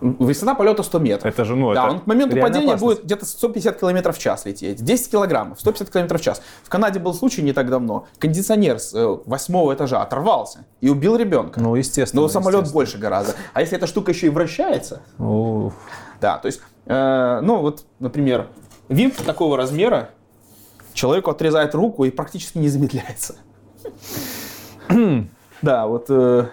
[0.00, 1.32] Высота полета 100 метров.
[1.32, 2.82] это же, ну, да, это он к моменту падения опасность.
[2.82, 4.84] будет где-то 150 км в час лететь.
[4.84, 6.42] 10 килограммов, 150 км в час.
[6.62, 8.06] В Канаде был случай не так давно.
[8.18, 11.60] Кондиционер с э, восьмого этажа оторвался и убил ребенка.
[11.60, 12.22] Ну, естественно.
[12.22, 12.74] Но самолет естественно.
[12.74, 13.34] больше гораздо.
[13.54, 15.72] А если эта штука еще и вращается, Уф.
[16.20, 18.48] да, то есть, э, ну вот, например,
[18.88, 20.10] винт такого размера,
[20.94, 23.36] человеку отрезает руку и практически не замедляется.
[25.62, 26.06] Да, вот...
[26.10, 26.48] э,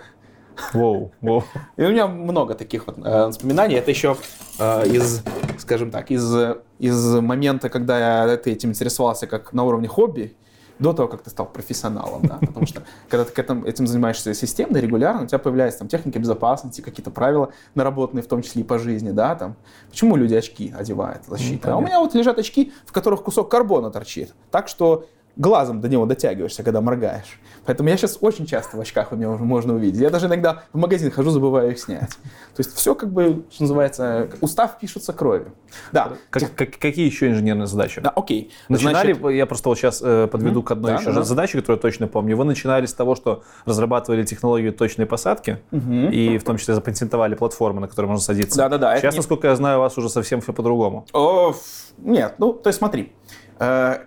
[0.74, 1.44] Воу, воу.
[1.76, 3.76] И у меня много таких вот э, воспоминаний.
[3.76, 4.16] Это еще
[4.60, 5.22] э, из,
[5.58, 6.34] скажем так, из,
[6.80, 10.36] из момента, когда я этим интересовался как на уровне хобби,
[10.82, 14.34] до того, как ты стал профессионалом, да, потому что когда ты к этому, этим занимаешься
[14.34, 18.66] системно, регулярно, у тебя появляются там техники безопасности, какие-то правила наработанные, в том числе и
[18.66, 19.56] по жизни, да, там.
[19.90, 21.74] Почему люди очки одевают, защита?
[21.74, 25.06] а у меня вот лежат очки, в которых кусок карбона торчит, так что
[25.36, 27.40] глазом до него дотягиваешься, когда моргаешь.
[27.66, 30.00] Поэтому я сейчас очень часто в очках у меня можно увидеть.
[30.02, 32.10] Я даже иногда в магазин хожу, забываю их снять.
[32.10, 35.54] То есть все как бы, что называется, устав пишется кровью.
[35.92, 36.14] Да.
[36.30, 38.02] Как- как- какие еще инженерные задачи?
[38.02, 38.52] Да, окей.
[38.68, 41.78] Начинали, Значит, я просто вот сейчас э, подведу к одной Да, еще да, задаче, которую
[41.78, 42.36] я точно помню.
[42.36, 47.80] Вы начинали с того, что разрабатывали технологию точной посадки, и в том числе запатентовали платформы,
[47.82, 48.58] на которые можно садиться.
[48.58, 51.06] Да-да-да, Сейчас, не- насколько я знаю, у вас уже совсем все по-другому.
[51.14, 51.54] О,
[52.00, 53.14] нет, ну, то есть смотри.
[53.60, 54.00] э,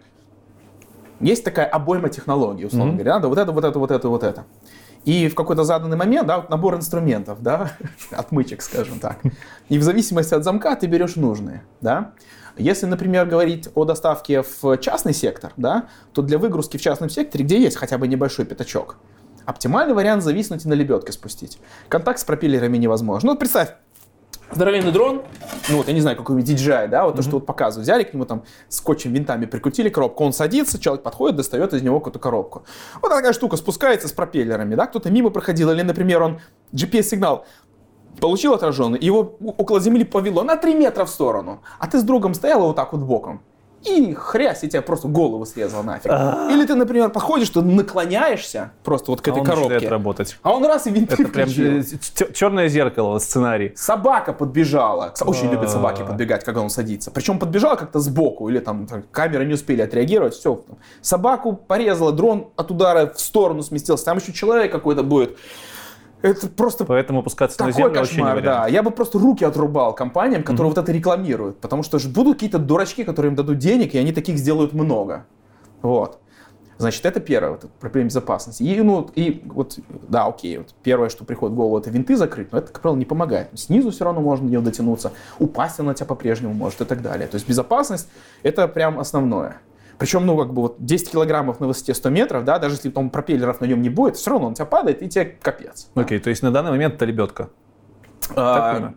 [1.24, 2.96] есть такая обойма технологий, условно Мгм.
[2.96, 4.44] говоря, да, вот это, вот это, вот это, вот это.
[5.04, 7.72] И в какой-то заданный момент, да, вот набор инструментов, да,
[8.10, 9.18] отмычек, скажем так.
[9.68, 12.12] И в зависимости от замка ты берешь нужные, да.
[12.56, 17.44] Если, например, говорить о доставке в частный сектор, да, то для выгрузки в частном секторе,
[17.44, 18.96] где есть хотя бы небольшой пятачок,
[19.44, 21.58] оптимальный вариант зависнуть и на лебедке спустить.
[21.88, 23.26] Контакт с пропеллерами невозможно.
[23.26, 23.74] Ну, вот представь,
[24.54, 25.22] здоровенный дрон,
[25.68, 28.14] ну вот, я не знаю, какой-нибудь DJI, да, вот то, что вот показывают, взяли к
[28.14, 32.64] нему там скотчем, винтами прикрутили коробку, он садится, человек подходит, достает из него какую-то коробку.
[33.02, 36.40] Вот такая штука спускается с пропеллерами, да, кто-то мимо проходил, или, например, он
[36.72, 37.46] GPS-сигнал
[38.20, 42.34] получил отраженный, его около земли повело на 3 метра в сторону, а ты с другом
[42.34, 43.42] стояла вот так вот боком,
[43.84, 46.06] и хрясь, и тебя просто голову срезал нафиг.
[46.50, 50.38] Или ты, например, подходишь, ты наклоняешься просто вот к А этой он начинает коробке, работать.
[50.42, 53.72] а он раз и винты Это прям черное зеркало, сценарий.
[53.76, 55.12] Собака подбежала.
[55.24, 55.52] Очень А.
[55.52, 57.10] любят собаки подбегать, когда он садится.
[57.10, 60.34] Причем подбежала как-то сбоку, или там камеры не успели отреагировать.
[60.34, 60.64] Все.
[61.00, 64.04] Собаку порезала, дрон от удара в сторону сместился.
[64.06, 65.36] Там еще человек какой-то будет.
[66.24, 68.66] Это просто Поэтому опускаться на такой землю вообще не кошмар, да.
[68.66, 71.60] Я бы просто руки отрубал компаниям, которые вот это рекламируют.
[71.60, 75.26] Потому что же будут какие-то дурачки, которые им дадут денег, и они таких сделают много.
[75.82, 76.18] Вот.
[76.78, 78.62] Значит, это первое, вот, проблема безопасности.
[78.62, 82.50] И, ну, и вот, да, окей, вот первое, что приходит в голову, это винты закрыть,
[82.52, 83.48] но это, как правило, не помогает.
[83.54, 87.28] Снизу все равно можно до дотянуться, упасть она на тебя по-прежнему может и так далее.
[87.28, 88.08] То есть безопасность–
[88.42, 89.58] это прям основное.
[89.98, 93.10] Причем, ну, как бы вот 10 килограммов на высоте 100 метров, да, даже если там
[93.10, 95.88] пропеллеров на нем не будет, все равно он у тебя падает, и тебе капец.
[95.94, 97.50] Окей, то есть на данный момент это лебедка.
[98.34, 98.92] А?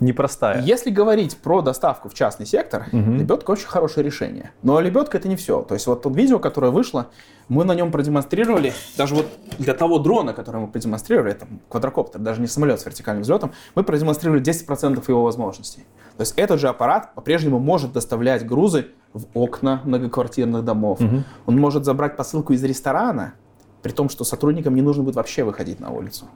[0.00, 0.60] Непростая.
[0.62, 3.18] Если говорить про доставку в частный сектор, Мгм.
[3.18, 4.50] лебедка очень хорошее решение.
[4.62, 5.62] Но лебедка это не все.
[5.62, 7.06] То есть вот то видео, которое вышло,
[7.48, 9.28] мы на нем продемонстрировали, даже вот
[9.58, 13.84] для того дрона, который мы продемонстрировали, это квадрокоптер, даже не самолет с вертикальным взлетом, мы
[13.84, 15.84] продемонстрировали 10% его возможностей.
[16.16, 21.00] То есть этот же аппарат по-прежнему может доставлять грузы в окна многоквартирных домов.
[21.00, 21.24] Мгм.
[21.46, 23.34] Он может забрать посылку из ресторана,
[23.82, 26.26] при том, что сотрудникам не нужно будет вообще выходить на улицу.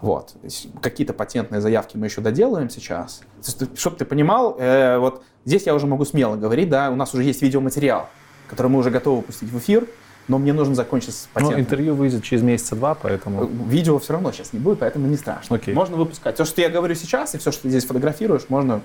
[0.00, 0.36] Вот.
[0.82, 3.22] Какие-то патентные заявки мы еще доделаем сейчас.
[3.74, 7.24] Чтобы ты понимал, э, вот здесь я уже могу смело говорить, да, у нас уже
[7.24, 8.08] есть видеоматериал,
[8.48, 9.88] который мы уже готовы пустить в эфир,
[10.28, 11.60] но мне нужно закончить с Ну, патентом.
[11.60, 13.44] интервью выйдет через месяца два, Э, поэтому...
[13.44, 15.56] Видео все равно сейчас не будет, поэтому не страшно.
[15.56, 15.74] Окей.
[15.74, 16.36] Можно выпускать.
[16.36, 18.80] То, что я говорю сейчас, и все, что ты здесь фотографируешь, можно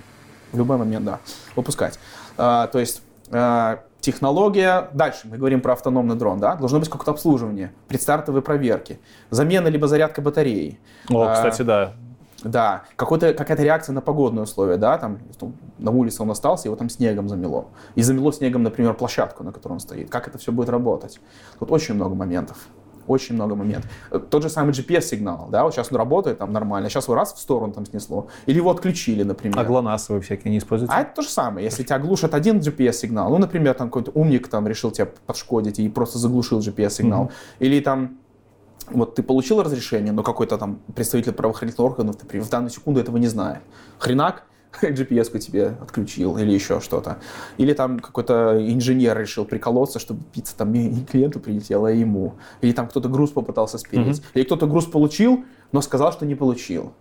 [0.51, 1.19] в любой момент, да,
[1.55, 1.99] выпускать.
[2.37, 7.11] А, то есть а, технология, дальше мы говорим про автономный дрон, да, должно быть какое-то
[7.11, 10.79] обслуживание, предстартовые проверки, замена либо зарядка батареи.
[11.09, 11.93] О, А, кстати, да.
[12.43, 15.19] Да, какая-то реакция на погодные условия, да, там,
[15.77, 17.67] на улице он остался, его там снегом замело.
[17.95, 20.09] И замело снегом, например, площадку, на которой он стоит.
[20.09, 21.19] Как это все будет работать?
[21.59, 22.67] Тут очень много моментов.
[23.07, 23.89] Очень много моментов.
[24.29, 27.39] Тот же самый GPS-сигнал, да, вот сейчас он работает там нормально, сейчас его раз в
[27.39, 28.27] сторону там снесло.
[28.45, 29.57] Или его отключили, например.
[29.57, 30.93] А ГЛОНАССы вы всякие не используете?
[30.95, 31.65] А это то же самое.
[31.65, 35.89] Если тебя глушат один GPS-сигнал, ну, например, там какой-то умник там решил тебя подшкодить и
[35.89, 37.23] просто заглушил GPS-сигнал.
[37.23, 37.31] Мгм.
[37.57, 38.19] Или там
[38.91, 43.17] вот ты получил разрешение, но какой-то там представитель правоохранительных органов например, в данную секунду этого
[43.17, 43.59] не знает.
[43.97, 44.43] Хренак,
[44.81, 47.17] GPS-ку тебе отключил или еще что-то.
[47.57, 52.35] Или там какой-то инженер решил приколоться, чтобы пицца там не клиенту прилетела, а ему.
[52.61, 54.21] Или там кто-то груз попытался спереть.
[54.33, 56.93] Или кто-то груз получил, но сказал, что не получил.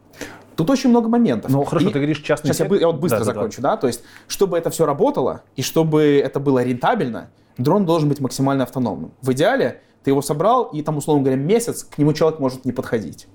[0.56, 1.52] Тут очень много моментов.
[1.52, 3.34] Ну, хорошо, И- ты говоришь частный Сейчас я, я вот быстро Да, да, да.
[3.38, 3.76] закончу, да.
[3.76, 8.64] То есть, чтобы это все работало и чтобы это было рентабельно, дрон должен быть максимально
[8.64, 9.12] автономным.
[9.22, 12.72] В идеале ты его собрал, и там, условно говоря, месяц к нему человек может не
[12.72, 13.28] подходить.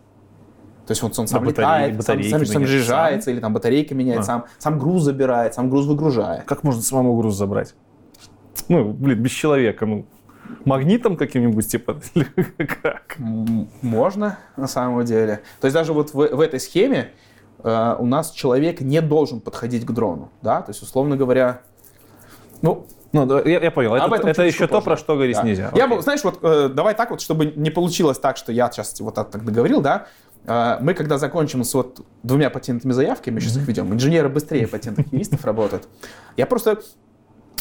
[0.87, 3.93] То есть вот он сам А летает, сам, батарейки сам, сам разряжается, или там батарейка
[3.93, 4.23] меняет, А.
[4.23, 6.45] сам, сам груз забирает, сам груз выгружает.
[6.45, 7.75] Как можно самому груз забрать?
[8.69, 10.07] Ну, блин, без человека, ну.
[10.65, 12.01] Магнитом каким-нибудь, типа,
[12.81, 13.17] как?
[13.83, 15.43] Можно, на самом деле.
[15.61, 17.11] То есть даже вот в, в этой схеме
[17.63, 21.61] э, у нас человек не должен подходить к дрону, да, то есть, условно говоря,
[22.63, 23.93] Ну, ну, да, я, я понял.
[23.95, 24.83] Об это этом это еще то, позже.
[24.85, 25.43] про что говорить Да.
[25.43, 25.71] нельзя.
[25.75, 25.97] Я Окей.
[25.97, 29.15] бы, знаешь, вот э, давай так вот, чтобы не получилось так, что я сейчас вот
[29.15, 30.07] так так договорил, да.
[30.45, 34.67] э, мы когда закончим с вот двумя патентными заявками, мы сейчас их ведем, инженеры быстрее
[34.67, 35.87] патентных юристов работают.
[36.37, 36.79] Я просто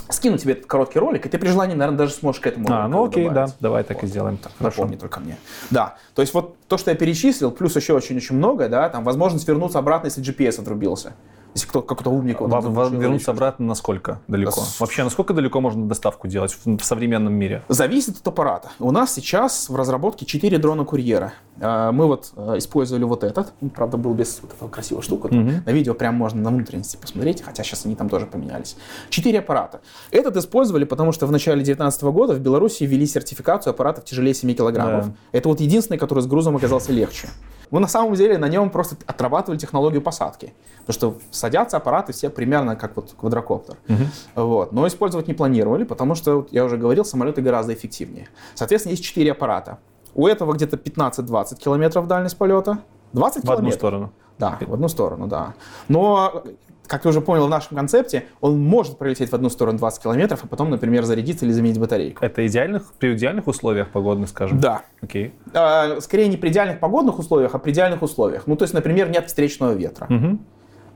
[0.09, 2.87] скину тебе этот короткий ролик, и ты при желании, наверное, даже сможешь к этому А,
[2.89, 3.55] ну окей, да, добавить.
[3.61, 4.09] давай так и Вот.
[4.11, 4.39] сделаем.
[4.59, 4.83] Хорошо.
[4.83, 5.37] Напомни только мне.
[5.71, 9.47] Да, то есть вот то, что я перечислил, плюс еще очень-очень много, да, там возможность
[9.49, 11.15] вернуться обратно, если GPS отрубился.
[11.55, 14.53] Если кто, какой-то умник его Во- там во- заглушил или вернуться обратно насколько далеко?
[14.61, 17.63] С- Вообще, насколько далеко можно доставку делать в, в современном мире?
[17.69, 18.71] Зависит от аппарата.
[18.79, 21.35] У нас сейчас в разработке 4 дрона-курьера.
[21.61, 25.33] Э, Мы вот э, использовали вот этот, он, правда, был без вот этого красивой штуки.
[25.35, 25.63] Мгм.
[25.67, 28.77] На видео прям можно на внутренности посмотреть, хотя сейчас они там тоже поменялись.
[29.11, 29.81] Четыре аппарата.
[30.11, 34.55] Этот использовали, потому что в начале 2019 года в Беларуси ввели сертификацию аппаратов тяжелее 7
[34.55, 35.09] килограммов.
[35.09, 35.15] Да.
[35.33, 37.29] Это вот единственный, который с грузом оказался легче.
[37.73, 40.53] Мы на самом деле на нем просто отрабатывали технологию посадки.
[40.87, 43.77] Потому что садятся аппараты все примерно как вот квадрокоптер.
[44.37, 44.73] Вот.
[44.73, 48.29] Но использовать не планировали, потому что, я уже говорил, самолеты гораздо эффективнее.
[48.55, 49.79] Соответственно, есть 4 аппарата.
[50.15, 52.79] У этого где-то 15-20 километров дальность полета.
[53.15, 53.75] 20 В одну километров.
[53.79, 54.13] сторону.
[54.39, 55.55] Да, в одну сторону, да.
[55.89, 56.45] Но,
[56.93, 60.41] как ты уже понял в нашем концепте, он может пролететь в одну сторону 20 километров,
[60.45, 62.23] а потом, например, зарядиться или заменить батарейку.
[62.23, 64.61] Это идеальных, при идеальных условиях погодных, скажем?
[64.61, 64.83] Да.
[65.01, 65.33] Окей.
[65.55, 68.47] А, скорее не при идеальных погодных условиях, а при идеальных условиях.
[68.47, 70.07] Ну, то есть, например, нет встречного ветра.
[70.11, 70.45] Мгм.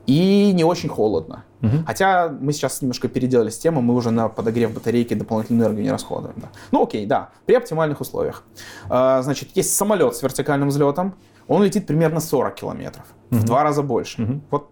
[0.05, 1.45] И не очень холодно.
[1.61, 1.83] Мгм.
[1.85, 6.35] Хотя мы сейчас немножко переделали систему, мы уже на подогрев батарейки дополнительную энергию не расходуем.
[6.37, 6.49] да.
[6.71, 8.43] Ну окей, да, при оптимальных условиях.
[8.87, 11.15] А, Значит, есть самолет с вертикальным взлетом,
[11.47, 14.21] он летит примерно 40 километров, в два раза больше.
[14.21, 14.41] Мгм.
[14.51, 14.69] Вот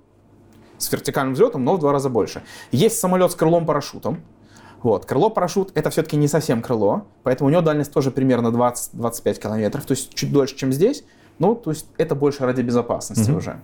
[0.78, 2.44] с вертикальным взлетом, но в два раза больше.
[2.72, 4.22] Есть самолет с крылом-парашютом.
[4.84, 5.06] Вот.
[5.06, 9.94] Крыло-парашют это все-таки не совсем крыло, поэтому у него дальность тоже примерно 20-25 километров, то
[9.94, 11.04] есть чуть дольше, чем здесь.
[11.40, 13.38] Ну, то есть это больше ради безопасности Мгм.
[13.38, 13.60] уже.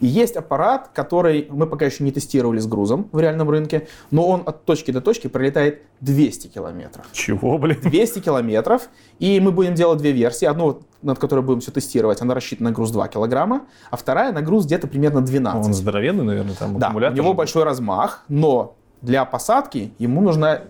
[0.00, 4.26] И есть аппарат, который мы пока еще не тестировали с грузом в реальном рынке, но
[4.28, 7.06] он от точки до точки пролетает 200 километров.
[7.12, 7.78] Чего, блин?
[7.82, 8.88] 200 километров,
[9.18, 10.46] и мы будем делать две версии.
[10.46, 14.42] Одну, над которой будем все тестировать, она рассчитана на груз 2 килограмма, а вторая на
[14.42, 15.66] груз где-то примерно 12.
[15.66, 20.62] Он здоровенный, наверное, там Да, у него большой размах, но для посадки ему нужна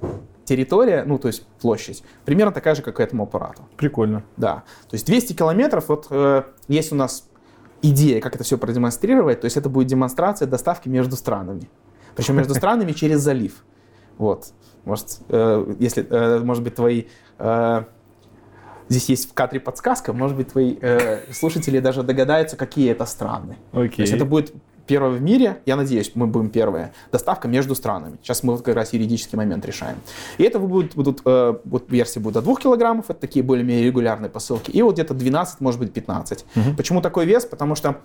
[0.45, 3.63] территория, ну, то есть площадь, примерно такая же, как к этому аппарату.
[3.77, 4.23] Прикольно.
[4.37, 7.29] Да, то есть 200 километров, вот э, есть у нас
[7.83, 11.69] идея, как это все продемонстрировать, то есть это будет демонстрация доставки между странами.
[12.17, 13.65] Причем между странами через залив.
[14.19, 14.53] Вот,
[14.85, 17.05] может, э, если, э, может быть, твои...
[17.39, 17.85] э,
[18.91, 23.59] Здесь есть в кадре подсказка, может быть, твои э, слушатели даже догадаются, какие это страны.
[23.73, 23.97] Окей.
[23.97, 24.55] То есть это будет
[24.89, 28.17] первое в мире, я надеюсь, мы будем первые, доставка между странами.
[28.23, 29.99] Сейчас мы вот как раз юридический момент решаем.
[30.39, 34.31] И это будут, будут э, вот версии будут до 2 килограммов, это такие более-менее регулярные
[34.31, 36.45] посылки, и вот где-то 12, может быть 15.
[36.55, 36.77] Мгм.
[36.77, 37.45] Почему такой вес?
[37.45, 38.01] Потому что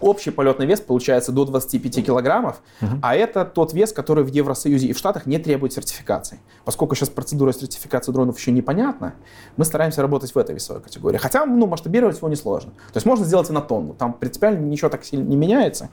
[0.00, 3.00] общий полетный вес получается до 25 килограммов, Мгм.
[3.02, 6.40] а это тот вес, который в Евросоюзе и в Штатах не требует сертификации.
[6.64, 9.14] Поскольку сейчас процедура сертификации дронов еще непонятна,
[9.56, 11.18] мы стараемся работать в этой весовой категории.
[11.18, 12.70] Хотя, ну, масштабировать его несложно.
[12.92, 13.94] То есть можно сделать и на тонну.
[13.94, 15.90] Там принципиально ничего так сильно не меняется.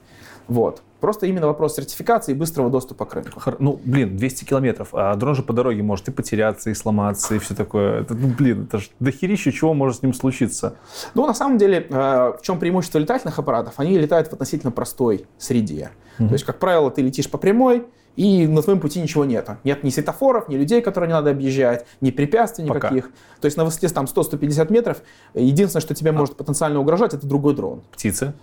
[0.47, 0.81] Вот.
[0.99, 3.39] Просто именно вопрос сертификации и быстрого доступа к рынку.
[3.59, 7.39] Ну, блин, 200 километров, а дрон же по дороге может и потеряться, и сломаться, и
[7.39, 8.01] все такое.
[8.01, 10.75] Это, ну, блин, это ж дохерища, чего может с ним случиться.
[11.13, 13.73] Ну, на самом деле, э, в чем преимущество летательных аппаратов?
[13.77, 15.91] Они летают в относительно простой среде.
[16.17, 16.29] Мгм.
[16.29, 17.85] То есть, как правило, ты летишь по прямой,
[18.15, 19.49] и на твоем пути ничего нет.
[19.63, 22.89] Нет ни светофоров, ни людей, которые не надо объезжать, ни препятствий Пока.
[22.89, 23.11] никаких.
[23.41, 25.01] То есть на высоте там 100-150 метров
[25.33, 27.83] единственное, что тебе может потенциально угрожать, это другой дрон.
[27.91, 28.33] Птицы.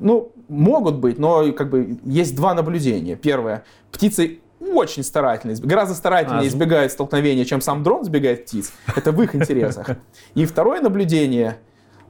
[0.00, 3.16] Ну, могут быть, но как бы есть два наблюдения.
[3.16, 8.72] Первое, птицы очень старательно, гораздо старательнее А, избегают столкновения, чем сам дрон избегает птиц.
[8.94, 9.90] Это в их интересах.
[10.34, 11.58] И второе наблюдение,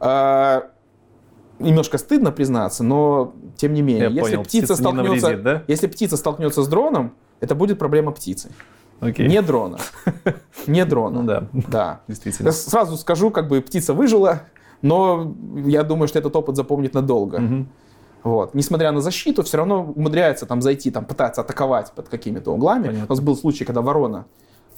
[0.00, 0.60] э,
[1.58, 5.44] немножко стыдно признаться, но тем не менее, Я если понял, птица птица не столкнется, навредит,
[5.44, 5.62] да?
[5.66, 8.50] если птица столкнется с дроном, это будет проблема птицы,
[9.00, 9.26] Окей.
[9.28, 9.78] не дрона,
[10.66, 11.20] не дрона.
[11.22, 12.00] Ну да, Да.
[12.08, 12.52] действительно.
[12.52, 14.42] Сразу скажу, как бы птица выжила,
[14.82, 17.38] но я думаю, что этот опыт запомнит надолго.
[17.38, 17.68] Мгм.
[18.22, 18.54] Вот.
[18.54, 22.88] Несмотря на защиту, все равно умудряется там зайти, там пытаться атаковать под какими-то углами.
[22.88, 23.06] Понятно.
[23.06, 24.26] У нас был случай, когда ворона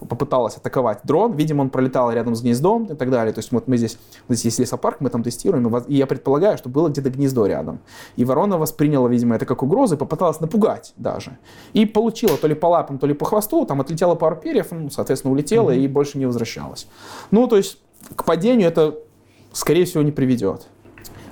[0.07, 3.33] попыталась атаковать дрон, видимо, он пролетал рядом с гнездом и так далее.
[3.33, 3.99] То есть вот мы здесь,
[4.29, 7.81] здесь есть лесопарк, мы там тестируем, и я предполагаю, что было где-то гнездо рядом.
[8.16, 11.39] И ворона восприняла, видимо, это как угрозу и попыталась напугать даже.
[11.73, 14.91] И получила то ли по лапам, то ли по хвосту, там отлетела пару перьев, ну,
[14.91, 16.87] соответственно, улетела и больше не возвращалась.
[17.31, 17.79] Ну, то есть
[18.15, 18.97] к падению это,
[19.53, 20.69] скорее всего, не приведет.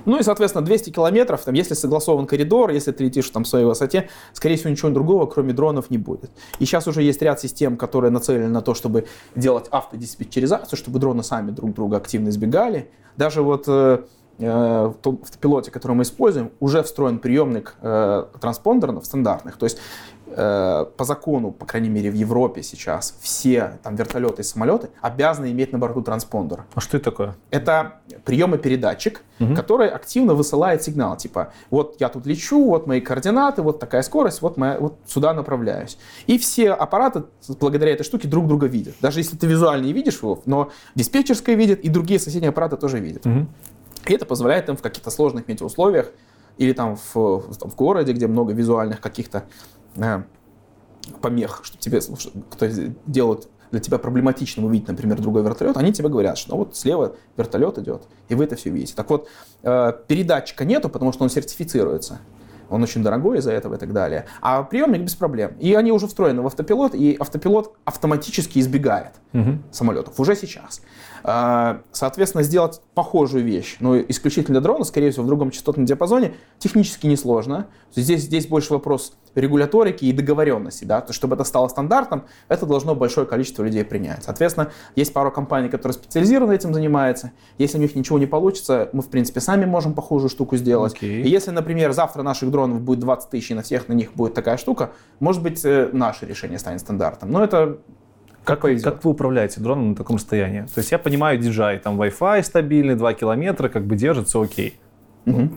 [0.07, 3.65] Ну и, соответственно, 200 километров, там, если согласован коридор, если ты летишь там, в своей
[3.65, 6.31] высоте, скорее всего, ничего другого, кроме дронов, не будет.
[6.59, 11.23] И сейчас уже есть ряд систем, которые нацелены на то, чтобы делать автодиспетчеризацию, чтобы дроны
[11.23, 12.89] сами друг друга активно избегали.
[13.17, 14.05] Даже вот э,
[14.39, 19.57] э, в автопилоте, который мы используем, уже встроен приемник э, транспондеров стандартных.
[19.57, 19.77] То есть
[20.35, 25.71] по закону, по крайней мере в Европе сейчас, все там вертолеты и самолеты обязаны иметь
[25.71, 26.65] на борту транспондер.
[26.75, 27.35] А что это такое?
[27.49, 29.55] Это прием и передатчик, угу.
[29.55, 34.41] который активно высылает сигнал, типа, вот я тут лечу, вот мои координаты, вот такая скорость,
[34.41, 35.97] вот, моя, вот сюда направляюсь.
[36.27, 37.23] И все аппараты
[37.59, 38.95] благодаря этой штуке друг друга видят.
[39.01, 42.99] Даже если ты визуально не видишь его, но диспетчерская видит, и другие соседние аппараты тоже
[42.99, 43.25] видят.
[43.25, 43.47] Угу.
[44.07, 46.11] И это позволяет им в каких-то сложных метеоусловиях
[46.57, 49.41] или там в, там, в городе, где много визуальных каких-то э,
[51.21, 52.01] помех, чтобы тебе
[52.49, 52.67] кто
[53.05, 57.15] делают для тебя проблематичным увидеть, например, другой вертолет, они тебе говорят, что ну, вот слева
[57.35, 58.93] вертолет идет, и вы это все видите.
[58.95, 59.27] Так вот,
[59.63, 62.19] э, передатчика нету, потому что он сертифицируется.
[62.69, 64.25] Он очень дорогой из-за этого и так далее.
[64.41, 65.53] А приемник без проблем.
[65.59, 69.59] И они уже встроены в автопилот, и автопилот автоматически избегает угу.
[69.71, 70.81] самолетов уже сейчас.
[71.23, 76.33] А, соответственно, сделать похожую вещь, но исключительно для дрона, скорее всего, в другом частотном диапазоне,
[76.59, 77.67] технически несложно.
[77.95, 80.85] Здесь, здесь больше вопрос регуляторики и договоренности.
[80.85, 81.01] Да?
[81.01, 84.23] То, чтобы это стало стандартом, это должно большое количество людей принять.
[84.23, 87.31] Соответственно, есть пару компаний, которые специализированно этим занимаются.
[87.57, 90.95] Если у них ничего не получится, мы, в принципе, сами можем похожую штуку сделать.
[90.95, 91.21] Okay.
[91.21, 94.33] И если, например, завтра наших дронов будет 20 тысяч, и на всех на них будет
[94.33, 97.31] такая штука, может быть, э, наше решение станет стандартом.
[97.31, 97.79] Но это
[98.47, 100.61] как, как вы управляете дроном на таком расстоянии?
[100.61, 104.79] То есть я понимаю DJI, там Wi-Fi стабильный, 2 километра, как бы держится окей.
[105.25, 105.49] Угу.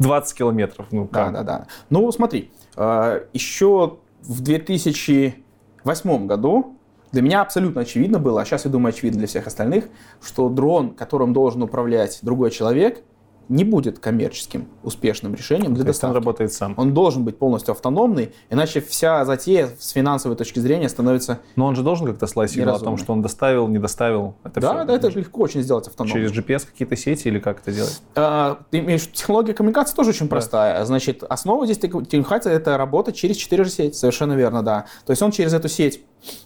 [0.00, 1.32] 20 километров, ну как?
[1.32, 1.66] Да, да, да.
[1.90, 6.76] Ну смотри, э, еще в 2008 году
[7.12, 9.84] для меня абсолютно очевидно было, а сейчас, я думаю, очевидно для всех остальных,
[10.20, 13.04] что дрон, которым должен управлять другой человек,
[13.52, 16.12] не будет коммерческим успешным решением для То доставки.
[16.12, 16.74] Он работает сам.
[16.76, 21.40] Он должен быть полностью автономный, иначе вся затея с финансовой точки зрения становится.
[21.56, 24.34] Но он же должен как-то слать о том, что он доставил, не доставил.
[24.44, 26.12] Это да, все, да, это легко очень сделать автономно.
[26.12, 28.02] Через GPS какие-то сети или как это делать?
[28.14, 30.30] А, ты имеешь технология коммуникации тоже очень да.
[30.30, 30.84] простая.
[30.84, 34.86] Значит, основа здесь коммуникации это работа через 4G сеть, совершенно верно, да.
[35.04, 36.00] То есть он через эту сеть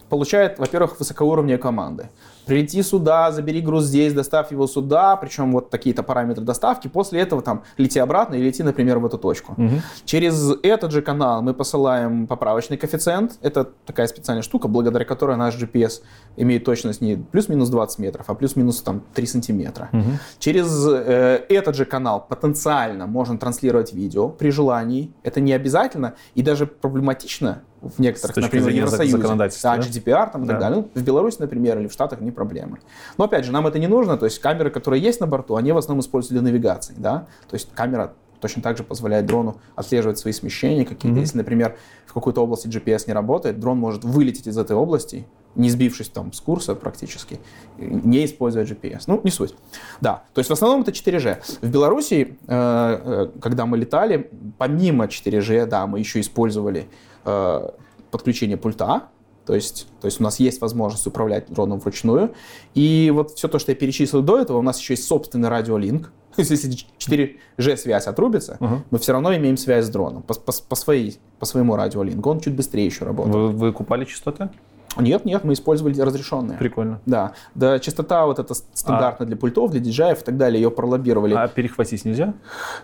[0.08, 2.08] получает, во-первых, высокоуровневые команды
[2.46, 7.42] прилети сюда, забери груз здесь, доставь его сюда, причем вот такие-то параметры доставки, после этого
[7.42, 9.52] там лети обратно и лети, например, в эту точку.
[9.52, 9.82] Угу.
[10.04, 15.60] Через этот же канал мы посылаем поправочный коэффициент, это такая специальная штука, благодаря которой наш
[15.60, 16.02] GPS
[16.36, 19.88] имеет точность не плюс-минус 20 метров, а плюс-минус там 3 сантиметра.
[19.92, 20.10] Угу.
[20.38, 26.42] Через э, этот же канал потенциально можно транслировать видео при желании, это не обязательно и
[26.42, 30.52] даже проблематично, в некоторых, например, Евросоюзе, законодательства, да, GDPR там, и да.
[30.52, 30.80] так далее.
[30.80, 32.78] Ну, в Беларуси, например, или в Штатах не проблема.
[33.18, 35.72] Но опять же, нам это не нужно, то есть камеры, которые есть на борту, они
[35.72, 40.18] в основном используются для навигации, да, то есть камера точно так же позволяет дрону отслеживать
[40.18, 41.18] свои смещения какие-то.
[41.18, 41.20] Mm-hmm.
[41.20, 41.76] Если, например,
[42.06, 46.32] в какой-то области GPS не работает, дрон может вылететь из этой области, не сбившись там
[46.32, 47.40] с курса практически,
[47.78, 49.04] не используя GPS.
[49.06, 49.54] Ну, не суть.
[50.00, 51.38] Да, то есть в основном это 4G.
[51.62, 56.88] В Беларуси, э, э, когда мы летали, помимо 4G, да, мы еще использовали
[57.26, 57.70] Э,
[58.12, 59.08] подключение пульта,
[59.46, 62.34] то есть, то есть у нас есть возможность управлять дроном вручную.
[62.74, 66.12] И вот все то, что я перечислил до этого, у нас еще есть собственный радиолинк.
[66.36, 68.80] То есть если 4G связь отрубится, uh-huh.
[68.90, 72.30] мы все равно имеем связь с дроном по, по, по, своей, по своему радиолинку.
[72.30, 73.34] Он чуть быстрее еще работает.
[73.36, 74.50] Вы, вы купали частоты?
[74.98, 76.58] Нет, нет, мы использовали разрешенные.
[76.58, 77.00] Прикольно.
[77.06, 77.32] Да.
[77.54, 79.28] Да, частота вот эта стандартная а...
[79.28, 81.34] для пультов, для диджаев и так далее, ее пролоббировали.
[81.34, 82.34] А перехватить нельзя?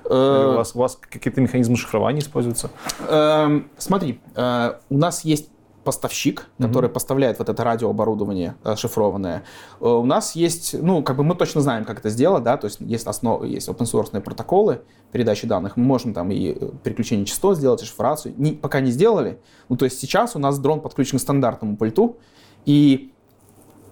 [0.04, 0.52] Э...
[0.52, 2.70] У вас, у вас какие-то механизмы шифрования используются?
[3.08, 5.51] Э, смотри, э, у нас есть
[5.84, 6.92] поставщик, который mm-hmm.
[6.92, 9.44] поставляет вот это радиооборудование э, шифрованное.
[9.80, 12.66] Э, у нас есть, ну, как бы мы точно знаем, как это сделать, да, то
[12.66, 17.26] есть есть основы, есть open source протоколы передачи данных, мы можем там и э, переключение
[17.26, 18.34] частот сделать, и шифрацию.
[18.36, 22.18] Не, пока не сделали, ну, то есть сейчас у нас дрон подключен к стандартному пульту,
[22.64, 23.11] и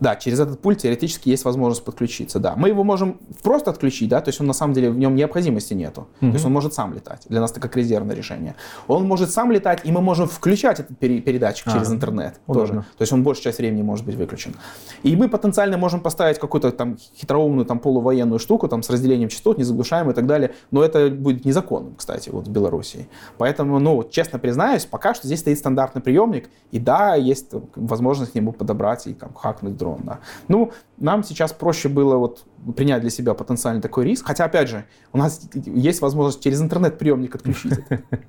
[0.01, 2.55] да, через этот пульт теоретически есть возможность подключиться, да.
[2.57, 5.75] Мы его можем просто отключить, да, то есть он на самом деле в нем необходимости
[5.75, 6.09] нету.
[6.21, 6.29] Mm-hmm.
[6.29, 7.27] То есть он может сам летать.
[7.29, 8.55] Для нас это как резервное решение.
[8.89, 12.69] Он может сам летать, и мы можем включать этот передатчик а, через интернет удобно.
[12.69, 12.81] тоже.
[12.97, 14.55] То есть он большую часть времени может быть выключен.
[15.03, 19.59] И мы потенциально можем поставить какую-то там хитроумную там полувоенную штуку там с разделением частот,
[19.59, 20.55] не заглушаем и так далее.
[20.71, 23.09] Но это будет незаконным, кстати, вот в Беларуси.
[23.37, 28.35] Поэтому, ну, честно признаюсь, пока что здесь стоит стандартный приемник, и да, есть возможность к
[28.35, 30.21] нему подобрать и там, хакнуть дрон Да.
[30.49, 32.45] Ну, нам сейчас проще было вот
[32.77, 34.27] принять для себя потенциальный такой риск.
[34.27, 38.03] Хотя, опять же, у нас есть возможность через интернет-приемник отключить это.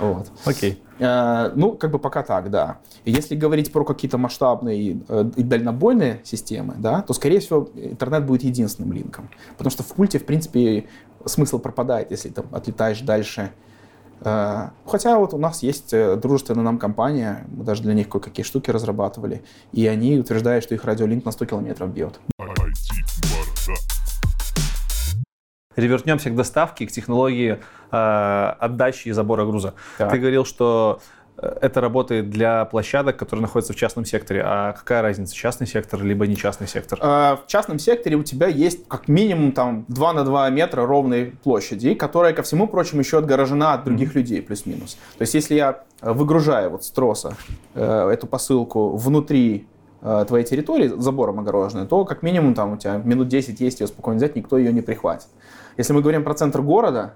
[0.00, 0.32] Вот.
[0.46, 0.82] Окей.
[0.98, 2.78] Э, ну, как бы пока так, да.
[3.04, 8.42] Если говорить про какие-то масштабные э, и дальнобойные системы, да, то, скорее всего, интернет будет
[8.42, 9.28] единственным линком.
[9.58, 10.86] Потому что в пульте, в принципе,
[11.26, 13.52] смысл пропадает, если ты отлетаешь дальше
[14.22, 18.70] хотя вот у нас есть э, дружественная нам компания, мы даже для них кое-какие штуки
[18.70, 19.42] разрабатывали,
[19.72, 22.20] и они утверждают, что их радиолинк на 100 километров бьет.
[25.76, 27.60] Ревернемся к доставке, к технологии
[27.90, 29.74] э, отдачи и забора груза.
[29.98, 30.10] Так.
[30.10, 34.42] Ты говорил, что э, это работает для площадок, которые находятся в частном секторе.
[34.44, 36.98] А какая разница, частный сектор либо не частный сектор?
[37.00, 41.32] Э, в частном секторе у тебя есть как минимум там 2 на 2 метра ровной
[41.42, 44.18] площади, которая, ко всему прочему, еще отгорожена от других mm-hmm.
[44.18, 44.98] людей, плюс-минус.
[45.16, 47.36] То есть если я выгружаю вот с троса
[47.74, 49.66] э, эту посылку внутри
[50.02, 53.86] э, твоей территории забором огороженной, то как минимум там у тебя минут 10 есть ее
[53.86, 55.28] спокойно взять, никто ее не прихватит.
[55.76, 57.14] Если мы говорим про центр города,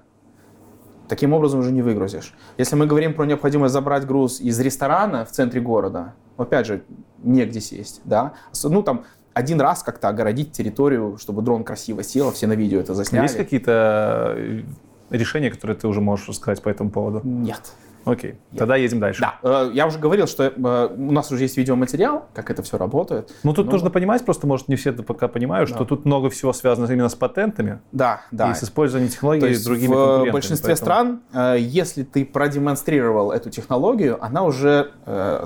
[1.07, 2.33] таким образом уже не выгрузишь.
[2.57, 6.83] Если мы говорим про необходимость забрать груз из ресторана в центре города, опять же,
[7.23, 8.33] негде сесть, да,
[8.63, 12.93] ну там один раз как-то огородить территорию, чтобы дрон красиво сел, все на видео это
[12.93, 13.23] засняли.
[13.23, 14.63] Есть какие-то э,
[15.09, 17.21] решения, которые ты уже можешь рассказать по этому поводу?
[17.23, 17.73] Нет.
[18.05, 18.59] Окей, Я...
[18.59, 19.21] тогда едем дальше.
[19.21, 22.77] Да, э, я уже говорил, что э, у нас уже есть видеоматериал, как это все
[22.77, 23.33] работает.
[23.43, 23.71] Ну, тут но...
[23.73, 25.75] нужно понимать, просто, может, не все это пока понимают, да.
[25.75, 27.79] что тут много всего связано именно с патентами.
[27.91, 28.51] Да, да.
[28.51, 31.19] И с использованием технологий есть другими в большинстве поэтому...
[31.23, 34.91] стран, э, если ты продемонстрировал эту технологию, она уже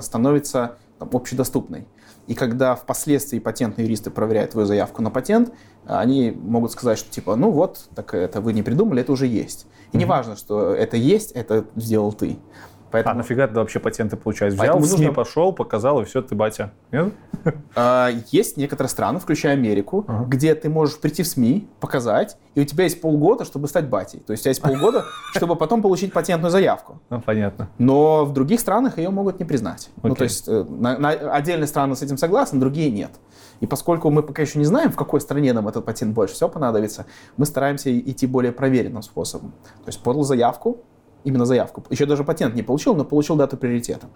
[0.00, 1.86] становится там, общедоступной.
[2.30, 5.52] И когда впоследствии патентные юристы проверяют твою заявку на патент,
[5.84, 9.66] они могут сказать, что типа, ну вот, так это вы не придумали, это уже есть.
[9.66, 9.98] И mm-hmm.
[9.98, 12.38] не важно, что это есть, это сделал ты.
[12.90, 13.14] Поэтому...
[13.14, 15.14] А нафига ты вообще патенты, получается, взял, Поэтому в СМИ нужно...
[15.14, 16.72] пошел, показал, и все, ты батя.
[16.90, 17.12] Нет?
[17.74, 20.26] А, есть некоторые страны, включая Америку, uh-huh.
[20.26, 24.20] где ты можешь прийти в СМИ, показать, и у тебя есть полгода, чтобы стать батей.
[24.20, 25.04] То есть у тебя есть полгода,
[25.34, 27.00] чтобы потом получить патентную заявку.
[27.08, 27.70] Ну, понятно.
[27.78, 29.88] Но в других странах ее могут не признать.
[29.96, 30.08] Okay.
[30.08, 33.12] Ну, то есть э, на, на отдельные страны с этим согласны, другие нет.
[33.60, 36.48] И поскольку мы пока еще не знаем, в какой стране нам этот патент больше всего
[36.48, 37.06] понадобится,
[37.36, 39.52] мы стараемся идти более проверенным способом.
[39.84, 40.78] То есть подал заявку,
[41.24, 44.08] именно заявку, еще даже патент не получил, но получил дату приоритета.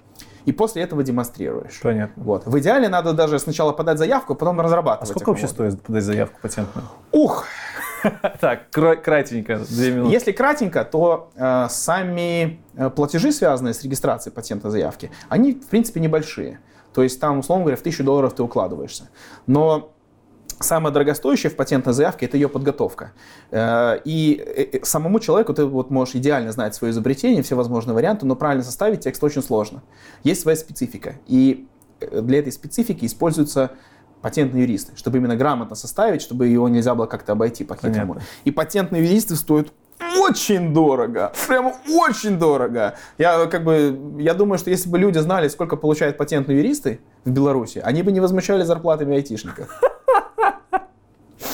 [0.44, 1.80] И после этого демонстрируешь.
[1.82, 2.22] Понятно.
[2.22, 2.46] Вот.
[2.46, 5.10] В идеале надо даже сначала подать заявку, потом разрабатывать.
[5.10, 6.86] А сколько вообще стоит подать заявку патентную?
[7.12, 7.46] Ух!
[8.38, 10.12] Так, кратенько, две минуты.
[10.12, 16.00] Если кратенько, то э, сами э, платежи, связанные с регистрацией патентной заявки, они, в принципе,
[16.00, 16.60] небольшие.
[16.92, 19.08] То есть там, условно говоря, в тысячу долларов ты укладываешься.
[19.46, 19.93] Но
[20.60, 23.12] самое дорогостоящее в патентной заявке– это ее подготовка.
[23.50, 27.94] Э, и э, э, самому человеку ты вот можешь идеально знать свое изобретение, все возможные
[27.94, 29.82] варианты, но правильно составить текст очень сложно.
[30.22, 31.16] Есть своя специфика.
[31.26, 31.66] И
[32.00, 33.72] для этой специфики используются
[34.20, 38.18] патентные юристы, чтобы именно грамотно составить, чтобы его нельзя было как-то обойти по-хитрому.
[38.44, 39.72] И патентные юристы стоят
[40.18, 42.94] очень дорого, прямо очень дорого.
[43.18, 47.30] Я как бы, я думаю, что если бы люди знали, сколько получают патентные юристы в
[47.30, 49.68] Беларуси, они бы не возмущали зарплатами айтишников.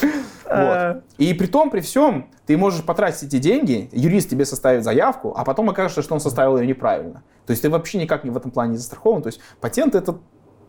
[0.51, 1.05] Вот.
[1.19, 5.45] И при том, при всем, ты можешь потратить эти деньги, юрист тебе составит заявку, а
[5.45, 7.23] потом окажется, что он составил ее неправильно.
[7.47, 9.23] То есть ты вообще никак не в этом плане не застрахован.
[9.23, 10.19] То есть патент это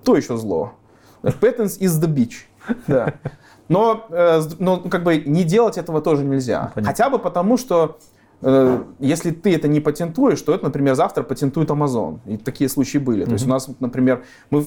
[0.03, 0.73] то еще зло.
[1.23, 2.45] Patents is the bitch.
[2.87, 3.15] Да.
[3.69, 6.71] Но, э, но как бы не делать этого тоже нельзя.
[6.75, 6.83] Понятно.
[6.83, 7.97] Хотя бы потому, что
[8.99, 12.19] если ты это не патентуешь, то это, например, завтра патентует Amazon.
[12.25, 13.23] И такие случаи были.
[13.23, 13.27] Mm-hmm.
[13.27, 14.65] То есть у нас, например, мы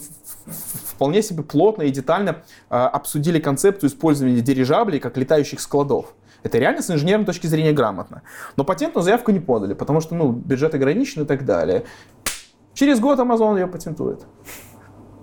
[0.86, 6.14] вполне себе плотно и детально э, обсудили концепцию использования дирижаблей как летающих складов.
[6.44, 8.22] Это реально с инженерной точки зрения грамотно.
[8.56, 11.84] Но патентную заявку не подали, потому что ну, бюджет ограничен и так далее.
[12.74, 14.26] Через год Amazon ее патентует.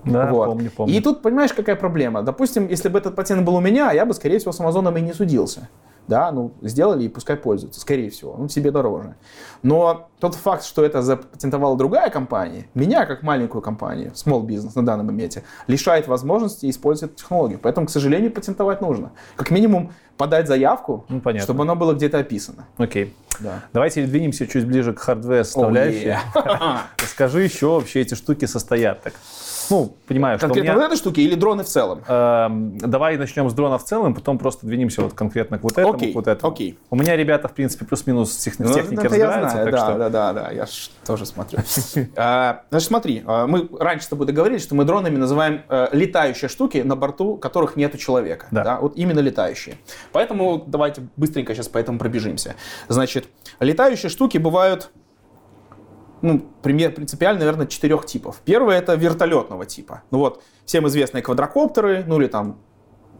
[0.03, 0.45] Да, вот.
[0.47, 0.93] помню, помню.
[0.95, 2.23] И тут, понимаешь, какая проблема?
[2.23, 5.01] Допустим, если бы этот патент был у меня, я бы, скорее всего, с Амазоном и
[5.01, 5.69] не судился.
[6.07, 9.15] Да, ну, сделали и пускай пользуются, скорее всего, ну, себе дороже.
[9.63, 14.85] Но тот факт, что это запатентовала другая компания, меня, как маленькую компанию, small business на
[14.85, 17.59] данном моменте, лишает возможности использовать эту технологию.
[17.61, 19.11] Поэтому, к сожалению, патентовать нужно.
[19.35, 22.67] Как минимум, подать заявку, ну, чтобы оно было где-то описано.
[22.77, 23.15] Окей.
[23.39, 23.63] Да.
[23.73, 26.09] Давайте двинемся чуть ближе к hardware составляющей.
[26.09, 26.79] Oh, yeah.
[27.07, 29.13] Скажи еще вообще эти штуки состоят так.
[29.71, 30.79] Ну, понимаю, что Конкретно меня...
[30.79, 32.03] вот этой штуки или дроны в целом?
[32.05, 35.95] Эм, давай начнем с дрона в целом, потом просто двинемся вот конкретно к вот этому,
[35.95, 36.51] окей, к вот этому.
[36.51, 36.77] Окей.
[36.89, 38.59] У меня ребята, в принципе, плюс-минус с тех...
[38.59, 39.57] ну, технике разбираются.
[39.59, 39.97] Я знаю, да, что...
[39.97, 40.65] да, да, да, я
[41.05, 41.59] тоже смотрю.
[42.17, 46.49] А, значит, смотри, а, мы раньше с тобой договорились, что мы дронами называем э, летающие
[46.49, 48.47] штуки, на борту которых нету человека.
[48.51, 48.79] Да.
[48.81, 49.77] Вот именно летающие.
[50.11, 52.55] Поэтому давайте быстренько сейчас по этому пробежимся.
[52.89, 53.27] Значит,
[53.59, 54.91] летающие штуки бывают
[56.21, 58.41] ну, пример, принципиально, наверное, четырех типов.
[58.45, 60.03] Первый это вертолетного типа.
[60.11, 62.59] Ну вот, всем известные квадрокоптеры, ну или там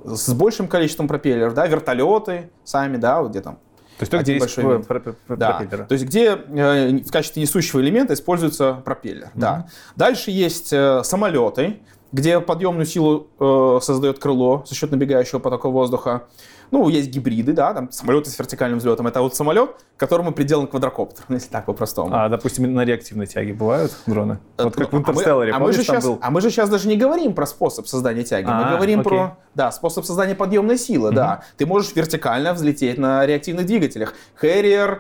[0.04, 3.60] с большим количеством пропеллеров, да, вертолеты сами, да, вот где там
[3.98, 4.88] то есть то, где есть элемент.
[5.28, 5.86] да.
[5.86, 9.28] То есть где э, в качестве несущего элемента используется пропеллер.
[9.28, 9.32] Mm-hmm.
[9.36, 9.68] Да.
[9.96, 16.24] Дальше есть э, самолеты, где подъемную силу э, создает крыло за счет набегающего потока воздуха.
[16.72, 19.06] Ну, есть гибриды, да, там самолеты с вертикальным взлетом.
[19.06, 22.16] Это вот самолет, которому приделан квадрокоптер, если так по-простому.
[22.16, 24.40] А, допустим, на реактивной тяге бывают дроны?
[24.58, 26.18] Э, вот как в Интерстелларе, а мы, а мы же сейчас, был?
[26.22, 28.48] А мы же сейчас даже не говорим про способ создания тяги.
[28.50, 29.10] А, мы говорим окей.
[29.10, 31.16] про, да, способ создания подъемной силы, угу.
[31.16, 31.44] да.
[31.58, 34.14] Ты можешь вертикально взлететь на реактивных двигателях.
[34.42, 35.00] Harrier,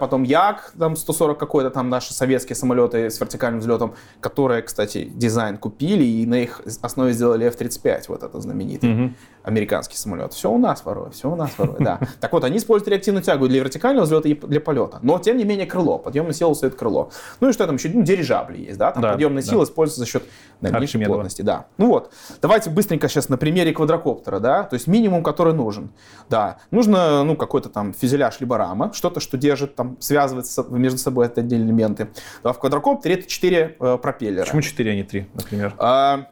[0.00, 5.56] потом Як, там 140 какой-то, там наши советские самолеты с вертикальным взлетом, которые, кстати, дизайн
[5.58, 9.16] купили и на их основе сделали F-35, вот это знаменитый Мгм.
[9.42, 10.32] американский самолет.
[10.32, 11.98] Все у нас воруют, все у нас воруют, да.
[12.20, 14.98] Так вот, они используют реактивную тягу для вертикального взлета и для полета.
[15.02, 17.10] Но, тем не менее, крыло, подъемная сила стоит крыло.
[17.40, 17.88] Ну и что там еще?
[17.92, 18.90] Ну, дирижабли есть, да?
[18.92, 19.48] Там Да, подъемная да.
[19.48, 20.22] сила используется за счет
[20.60, 21.14] да, меньшей Архимедова.
[21.14, 21.66] плотности, да.
[21.78, 22.12] Ну вот,
[22.42, 25.90] давайте быстренько сейчас на примере квадрокоптера, да, то есть минимум, который нужен.
[26.28, 30.98] Да, нужно, ну, какой-то там фюзеляж либо рама, что-то, что держит, там, связывает со- между
[30.98, 32.08] собой это отдельные элементы.
[32.42, 34.44] Да, в квадрокоптере это 4 пропеллера.
[34.44, 35.74] Почему 4, а не 3, например?
[35.78, 36.26] А,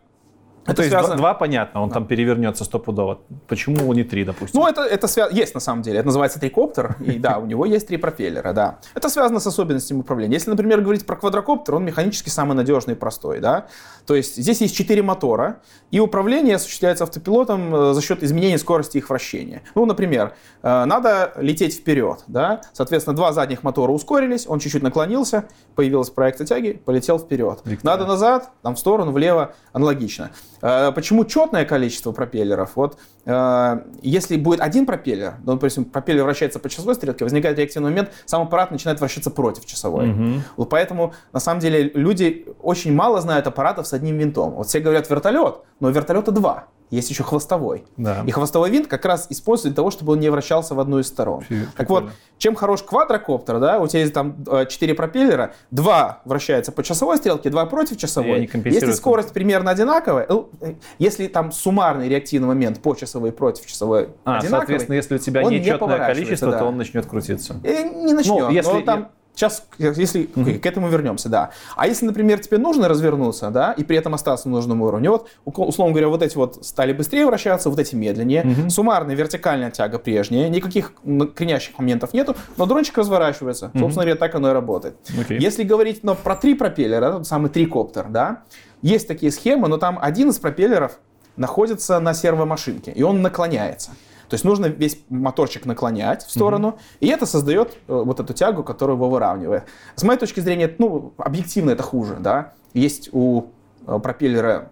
[0.69, 3.21] Ну, то это есть два- связано- два, понятно, он там перевернется стопудово.
[3.47, 4.61] Почему не три, допустим?
[4.61, 5.99] Ну, это, это свя- есть на самом деле.
[5.99, 6.97] Это называется трикоптер.
[7.01, 8.79] И да, у него есть три пропеллера, да.
[8.95, 10.35] Это связано с особенностями управления.
[10.35, 13.67] Если, например, говорить про квадрокоптер, он механически самый надежный и простой, да.
[14.07, 18.99] То есть здесь есть четыре мотора, и управление осуществляется автопилотом э, за счет изменения скорости
[18.99, 19.63] их вращения.
[19.75, 22.61] Ну, например, э, надо лететь вперед, да.
[22.73, 27.61] Соответственно, два задних мотора ускорились, он чуть-чуть наклонился, появилась проекция тяги, полетел вперед.
[27.65, 27.79] Виктория.
[27.97, 30.31] Надо назад, там в сторону, влево, аналогично.
[30.63, 32.73] Э, Почему четное количество пропеллеров?
[32.77, 37.91] Вот э, если будет один пропеллер, ну, допустим, пропеллер вращается по часовой стрелке, возникает реактивный
[37.91, 40.07] момент, сам аппарат начинает вращаться против часовой.
[40.07, 40.43] Мгм.
[40.57, 44.53] Вот поэтому, на самом деле, люди очень мало знают аппаратов с одним винтом.
[44.53, 46.67] Вот все говорят вертолет, но вертолета два.
[46.91, 47.85] Есть еще хвостовой.
[47.97, 48.23] Да.
[48.27, 51.07] И хвостовой винт как раз используется для того, чтобы он не вращался в одну из
[51.09, 51.43] сторон.
[51.43, 52.05] Фи- Так вот,
[52.39, 57.19] чем хорош квадрокоптер, да, у тебя есть там э, четыре пропеллера, два вращаются по часовой
[57.19, 58.47] стрелке, два против И часовой.
[58.47, 58.83] компенсируют.
[58.89, 64.11] Если скорость примерно одинаковая, э, если там суммарный реактивный момент по часовой и против часовой
[64.25, 66.59] А, одинаковый, соответственно, если у тебя не нечетное поворачивается, количество, да.
[66.59, 67.57] то он начнет крутиться.
[67.65, 68.39] э, не начнем.
[68.45, 69.09] Ну, если но там
[69.39, 71.51] Сейчас, если к этому вернемся, да.
[71.77, 75.29] А если, например, тебе нужно развернуться, да, и при этом остаться на нужном уровне, вот,
[75.45, 78.69] условно говоря, вот эти вот стали быстрее вращаться, вот эти медленнее, Мгм.
[78.69, 80.93] суммарная вертикальная тяга прежняя, никаких
[81.37, 83.67] кренящих моментов нету, но дрончик разворачивается.
[83.79, 84.97] Собственно говоря, так оно и работает.
[85.17, 85.39] Окей.
[85.39, 88.43] Если говорить но про три пропеллера, тот самый трикоптер, да,
[88.83, 90.99] есть такие схемы, но там один из пропеллеров
[91.37, 93.93] находится на сервомашинке, и он наклоняется.
[94.29, 98.63] То есть нужно весь моторчик наклонять в сторону, и это создает э, вот эту тягу,
[98.63, 99.65] которая его выравнивает.
[99.97, 102.53] С моей точки зрения, ну, объективно это хуже, да.
[102.75, 103.47] Есть у
[103.87, 104.71] э, пропеллера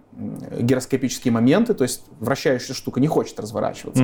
[0.59, 4.03] гироскопические моменты, то есть вращающаяся штука не хочет разворачиваться.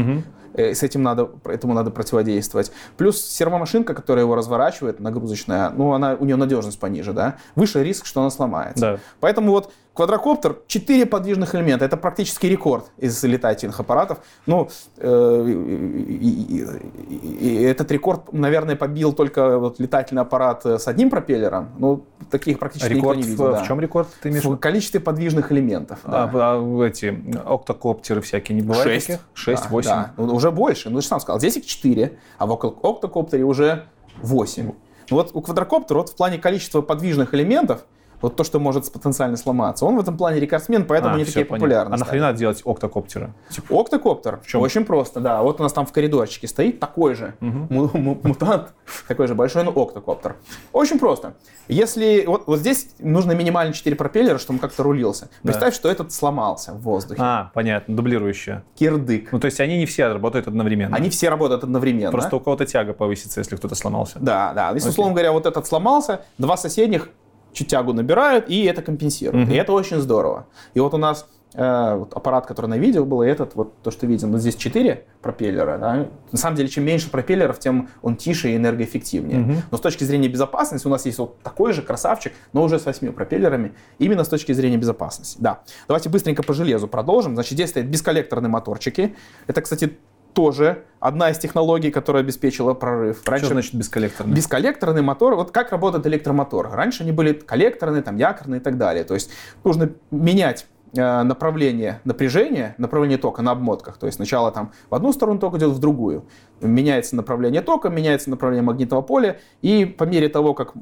[0.53, 2.71] Э, С этим надо, этому надо противодействовать.
[2.97, 8.05] Плюс сервомашинка, которая его разворачивает, нагрузочная, ну, она, у нее надежность пониже, да, выше риск,
[8.05, 8.81] что она сломается.
[8.81, 8.99] Да.
[9.19, 14.17] Поэтому вот квадрокоптер, 4 подвижных элемента, это практически рекорд из летательных аппаратов.
[14.47, 20.87] Ну, э, и- и- и- этот рекорд, наверное, побил только вот летательный аппарат э, с
[20.87, 21.69] одним пропеллером.
[21.77, 23.51] Ну, таких практически Рекорд никто не в, видел.
[23.51, 23.63] да.
[23.63, 24.43] в чем рекорд ты имеешь?
[24.43, 25.99] в В количестве подвижных элементов.
[26.05, 26.53] А, да.
[26.53, 27.15] а эти
[27.45, 29.07] октокоптеры всякие не бывает Шесть.
[29.07, 29.21] таких?
[29.33, 29.89] Шесть, Да, восемь.
[29.91, 30.11] да.
[30.17, 30.89] Ну, уже больше.
[30.89, 31.39] Ну, ты же сам сказал.
[31.39, 33.83] Здесь их 4, а в ок- октокоптере уже
[34.21, 34.71] 8.
[35.09, 37.85] Ну, вот у квадрокоптера вот в плане количества подвижных элементов,
[38.23, 41.33] вот то, что может потенциально сломаться, он в этом плане рекордсмен, поэтому А, они всё,
[41.33, 41.67] такие понятно.
[41.67, 41.93] популярны.
[41.93, 43.33] А нахрена делать октокоптеры?
[43.49, 44.39] Типа, Октокоптер?
[44.47, 44.61] чем?
[44.61, 45.43] Очень просто, да.
[45.43, 48.69] Вот у нас там в коридорчике стоит такой же му- мутант,
[49.07, 50.37] такой же большой, но октокоптер.
[50.71, 51.35] Очень просто.
[51.67, 55.29] Если вот, вот здесь нужно минимально 4 пропеллера, чтобы он как-то рулился.
[55.43, 57.21] Представь, что этот сломался в воздухе.
[57.23, 58.63] А, понятно, дублирующие.
[58.75, 59.31] Кирдык.
[59.31, 60.95] Ну, то есть они не все работают одновременно.
[60.95, 62.11] Они все работают одновременно.
[62.11, 64.17] Просто у кого-то тяга повысится, если кто-то сломался.
[64.19, 64.67] Да, да.
[64.71, 64.91] Если, Окей.
[64.91, 67.09] условно говоря, вот этот сломался, два соседних
[67.53, 69.47] чуть тягу набирают, и это компенсирует.
[69.47, 69.53] Мгм.
[69.53, 70.47] И это очень здорово.
[70.73, 73.91] И вот у нас э, вот аппарат, который на видео был, и этот, вот то,
[73.91, 75.77] что видим, вот здесь 4 пропеллера.
[75.77, 76.07] да.
[76.31, 79.39] На самом деле, чем меньше пропеллеров, тем он тише и энергоэффективнее.
[79.39, 79.55] Мгм.
[79.71, 82.85] Но с точки зрения безопасности у нас есть вот такой же красавчик, но уже с
[82.85, 85.37] 8 пропеллерами, именно с точки зрения безопасности.
[85.39, 85.61] Да.
[85.87, 87.35] Давайте быстренько по железу продолжим.
[87.35, 89.15] Значит, здесь стоят бесколлекторные моторчики.
[89.47, 89.97] Это, кстати,
[90.33, 93.21] тоже одна из технологий, которая обеспечила прорыв.
[93.23, 94.35] Что значит бесколлекторный?
[94.35, 96.69] Бесколлекторный мотор, вот как работает электромотор.
[96.71, 99.03] Раньше они были коллекторные, там, якорные и так далее.
[99.03, 99.31] То есть
[99.63, 100.65] нужно менять
[100.95, 103.97] э, направление напряжения, направление тока на обмотках.
[103.97, 106.25] То есть сначала там в одну сторону ток идет, в другую.
[106.61, 110.73] Меняется направление тока, меняется направление магнитного поля, и по мере того, как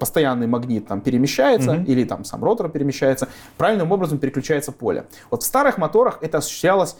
[0.00, 1.84] постоянный магнит там перемещается, Мгм.
[1.84, 5.06] или там сам ротор перемещается, правильным образом переключается поле.
[5.30, 6.96] Вот в старых моторах это осуществлялось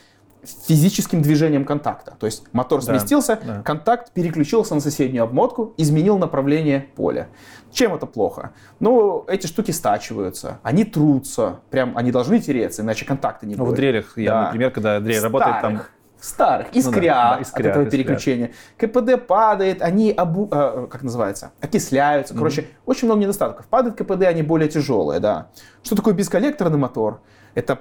[0.49, 2.17] физическим движением контакта.
[2.19, 3.63] То есть мотор Да, сместился, да.
[3.63, 7.29] контакт переключился на соседнюю обмотку, изменил направление поля.
[7.73, 8.53] Чем это плохо?
[8.81, 13.67] Ну, эти штуки стачиваются, они трутся, прям они должны тереться, иначе контакта не Ну, в
[13.69, 13.77] будет.
[13.77, 14.43] дрелях, я, Да.
[14.45, 15.91] например, когда дрель работает, там Старых,
[16.21, 17.93] старых, искрят, Ну да, да, от искрят, этого искрят.
[17.93, 18.51] переключения.
[18.79, 20.49] КПД падает, они, обу...
[20.51, 22.35] э, как называется, окисляются.
[22.35, 23.67] Короче, очень много недостатков.
[23.67, 25.49] Падает КПД, они более тяжелые, да.
[25.83, 27.21] Что такое бесколлекторный мотор?
[27.55, 27.81] Это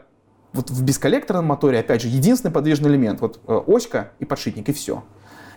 [0.54, 3.22] вот в бесколлекторном моторе, опять же, единственный подвижный элемент.
[3.22, 5.04] Вот э, оська и подшипник, и все.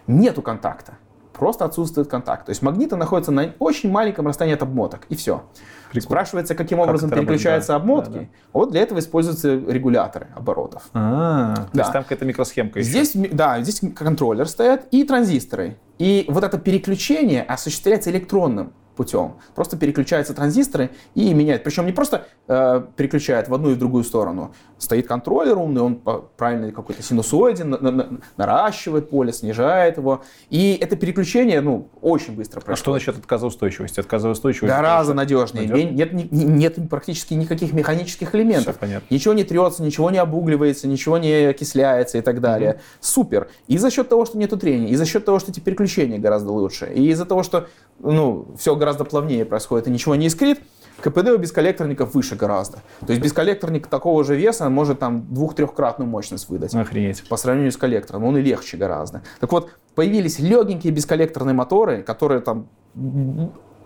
[0.06, 0.94] Нету контакта.
[1.36, 2.46] просто отсутствует контакт.
[2.46, 5.44] То есть магниты находятся на очень маленьком расстоянии от обмоток, и все.
[5.90, 6.02] Прикольно.
[6.02, 7.76] Спрашивается, каким как образом переключаются да.
[7.76, 8.12] обмотки.
[8.12, 8.26] Да, да.
[8.52, 10.84] Вот для этого используются регуляторы оборотов.
[10.94, 11.62] А, да.
[11.72, 12.88] То есть там какая-то микросхемка еще.
[12.88, 15.76] Здесь, да, здесь контроллер стоят и транзисторы.
[15.98, 19.34] И вот это переключение осуществляется электронным путем.
[19.54, 21.62] Просто переключаются транзисторы и меняют.
[21.62, 24.52] Причем не просто э, переключает в одну и в другую сторону.
[24.78, 26.00] Стоит контроллер умный, он
[26.36, 30.22] правильно какой-то синусоиде на, на, наращивает поле, снижает его.
[30.50, 32.78] И это переключение ну, очень быстро происходит.
[32.78, 34.00] А что насчет отказоустойчивости?
[34.00, 35.66] Отказоустойчивость Гораздо надежнее.
[35.66, 38.76] Нет, нет, нет практически никаких механических элементов.
[39.10, 42.72] Ничего не трется, ничего не обугливается, ничего не окисляется и так далее.
[42.72, 42.96] Mm-hmm.
[43.00, 43.48] Супер.
[43.66, 46.52] И за счет того, что нету трения, и за счет того, что эти переключения гораздо
[46.52, 47.68] лучше, и из-за того, что
[47.98, 50.60] ну, все гораздо плавнее происходит и ничего не искрит,
[51.00, 52.78] КПД у бесколлекторников выше гораздо.
[53.06, 56.74] То есть бесколлекторник такого же веса может там двух-трехкратную мощность выдать.
[56.74, 57.28] Охренеть.
[57.28, 58.24] По сравнению с коллектором.
[58.24, 59.22] Он и легче гораздо.
[59.40, 62.68] Так вот, появились легенькие бесколлекторные моторы, которые там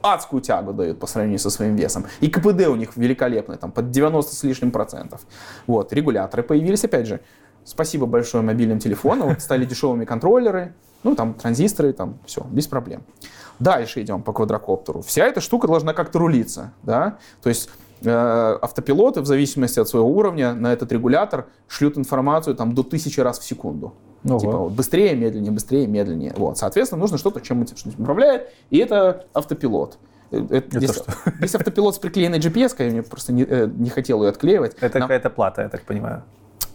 [0.02, 2.06] адскую тягу дают по сравнению со своим весом.
[2.20, 5.22] И КПД у них великолепный, там под 90 с лишним процентов.
[5.66, 7.20] Вот, регуляторы появились, опять же,
[7.64, 13.02] спасибо большое мобильным телефонам, вот стали дешевыми контроллеры, ну там транзисторы, там все, без проблем.
[13.60, 15.02] Дальше идем по квадрокоптеру.
[15.02, 17.68] Вся эта штука должна как-то рулиться, да, то есть
[18.02, 23.20] э, автопилоты в зависимости от своего уровня на этот регулятор шлют информацию там до тысячи
[23.20, 23.94] раз в секунду.
[24.24, 24.38] Ого.
[24.38, 26.34] Типа вот, быстрее, медленнее, быстрее, медленнее.
[26.36, 29.98] Вот, соответственно, нужно что-то, чем этим управляет, и это автопилот.
[30.30, 31.04] Э, это, это здесь, что?
[31.38, 34.76] здесь автопилот с приклеенной GPS, я мне просто не, э, не хотел ее отклеивать.
[34.80, 35.08] Это Нам...
[35.08, 36.22] какая-то плата, я так понимаю.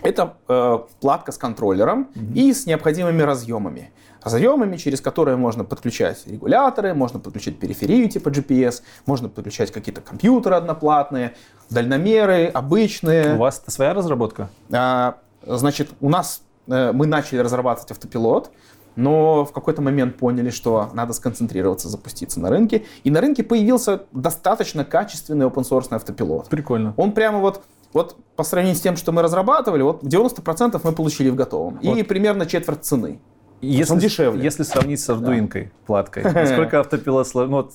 [0.02, 2.34] Это э, платка с контроллером угу.
[2.36, 3.92] и с необходимыми разъемами
[4.26, 10.56] разъемами, через которые можно подключать регуляторы, можно подключать периферию типа GPS, можно подключать какие-то компьютеры
[10.56, 11.36] одноплатные,
[11.70, 13.36] дальномеры, обычные.
[13.36, 14.50] У вас своя разработка?
[14.72, 18.52] А, значит, у нас э, мы начали разрабатывать автопилот,
[18.96, 22.86] но в какой-то момент поняли, что надо сконцентрироваться, запуститься на рынке.
[23.04, 26.50] И на рынке появился достаточно качественный open-source автопилот.
[26.50, 26.94] Прикольно.
[26.98, 27.62] Он прямо вот
[27.94, 31.80] вот по сравнению с тем, что мы разрабатывали, вот 90% мы получили в готовом.
[31.82, 31.98] Вот.
[31.98, 33.22] И примерно четверть цены.
[33.66, 34.44] Если, он дешевле.
[34.44, 35.70] Если сравнить с ардуинкой, да.
[35.86, 37.28] платкой, насколько автопилот...
[37.34, 37.74] Ну, вот,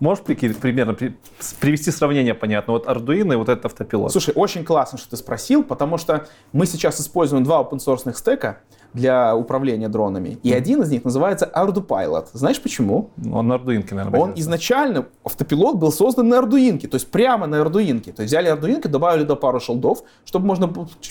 [0.00, 4.12] можешь примерно привести сравнение, понятно, вот Arduino и вот этот автопилот?
[4.12, 8.60] Слушай, очень классно, что ты спросил, потому что мы сейчас используем два open-source стека,
[8.94, 10.38] для управления дронами.
[10.42, 12.28] И один из них называется ArduPilot.
[12.32, 13.10] Знаешь почему?
[13.32, 14.20] Он на Arduino, наверное.
[14.20, 18.12] Он изначально, автопилот был создан на Arduino, то есть прямо на Arduino.
[18.12, 20.68] То есть взяли Arduino, добавили до пару шелдов, чтобы можно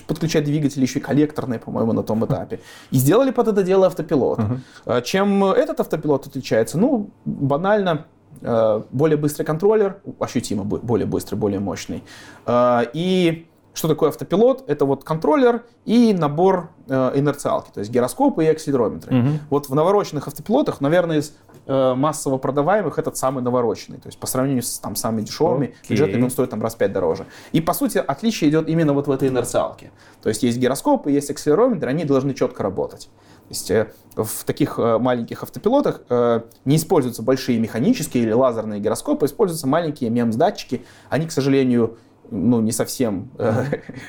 [0.07, 2.59] подключать двигатели еще и коллекторные, по-моему, на том этапе.
[2.91, 4.39] И сделали под это дело автопилот.
[4.39, 5.01] Uh-huh.
[5.01, 6.77] Чем этот автопилот отличается?
[6.77, 8.05] Ну, банально,
[8.41, 12.03] э, более быстрый контроллер, ощутимо более быстрый, более мощный.
[12.45, 14.63] Э, и что такое автопилот?
[14.67, 19.17] Это вот контроллер и набор э, инерциалки, то есть гироскопы и акселерометры.
[19.17, 19.29] Угу.
[19.49, 21.33] Вот в навороченных автопилотах, наверное, из
[21.67, 23.99] э, массово продаваемых этот самый навороченный.
[23.99, 25.89] То есть по сравнению с там, самыми дешевыми, okay.
[25.89, 27.27] бюджетными он стоит там раз пять дороже.
[27.53, 29.91] И по сути отличие идет именно вот в этой инерциалке.
[30.21, 33.09] То есть есть гироскопы, есть акселерометры, они должны четко работать.
[33.51, 38.79] То есть э, в таких э, маленьких автопилотах э, не используются большие механические или лазерные
[38.79, 40.85] гироскопы, используются маленькие MEMS-датчики.
[41.09, 41.97] Они, к сожалению,
[42.31, 43.63] ну, не совсем э,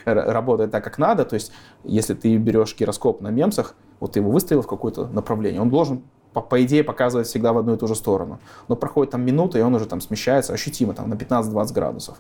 [0.05, 1.25] работает так, как надо.
[1.25, 1.53] То есть,
[1.85, 6.03] если ты берешь гироскоп на мемсах, вот ты его выставил в какое-то направление, он должен
[6.33, 8.39] по, по идее показывать всегда в одну и ту же сторону.
[8.69, 12.17] Но проходит там минута, и он уже там смещается ощутимо там, на 15-20 градусов.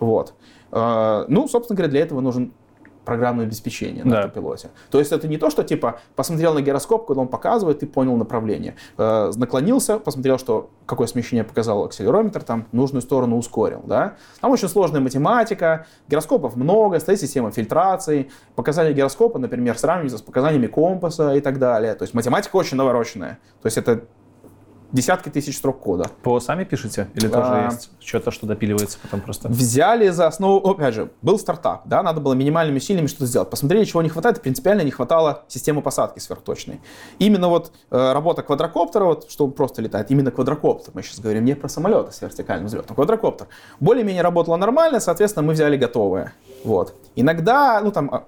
[0.00, 0.34] Вот.
[0.72, 2.52] Э, ну, собственно говоря, для этого нужен
[3.06, 4.18] программное обеспечение на да.
[4.18, 4.68] автопилоте.
[4.90, 8.16] То есть это не то, что типа посмотрел на гироскоп, когда он показывает, ты понял
[8.16, 8.74] направление.
[8.98, 13.82] Э, наклонился, посмотрел, что какое смещение показал акселерометр, там нужную сторону ускорил.
[13.86, 14.16] Да?
[14.40, 20.66] Там очень сложная математика, гироскопов много, стоит система фильтрации, показания гироскопа, например, сравниваются с показаниями
[20.66, 21.94] компаса и так далее.
[21.94, 23.38] То есть математика очень навороченная.
[23.62, 24.04] То есть это
[24.92, 26.10] десятки тысяч строк кода.
[26.22, 27.08] По сами пишете?
[27.14, 29.48] Или тоже а, есть что-то, что допиливается потом просто?
[29.48, 33.50] Взяли за основу, опять же, был стартап, да, надо было минимальными усилиями что-то сделать.
[33.50, 36.80] Посмотрели, чего не хватает, принципиально не хватало системы посадки сверхточной.
[37.18, 41.44] Именно вот э, работа квадрокоптера, вот, что он просто летает, именно квадрокоптер, мы сейчас говорим
[41.44, 43.48] не про самолеты с вертикальным взлетом, квадрокоптер.
[43.80, 46.32] Более-менее работала нормально, соответственно, мы взяли готовое.
[46.64, 46.94] Вот.
[47.14, 48.24] Иногда, ну там, а,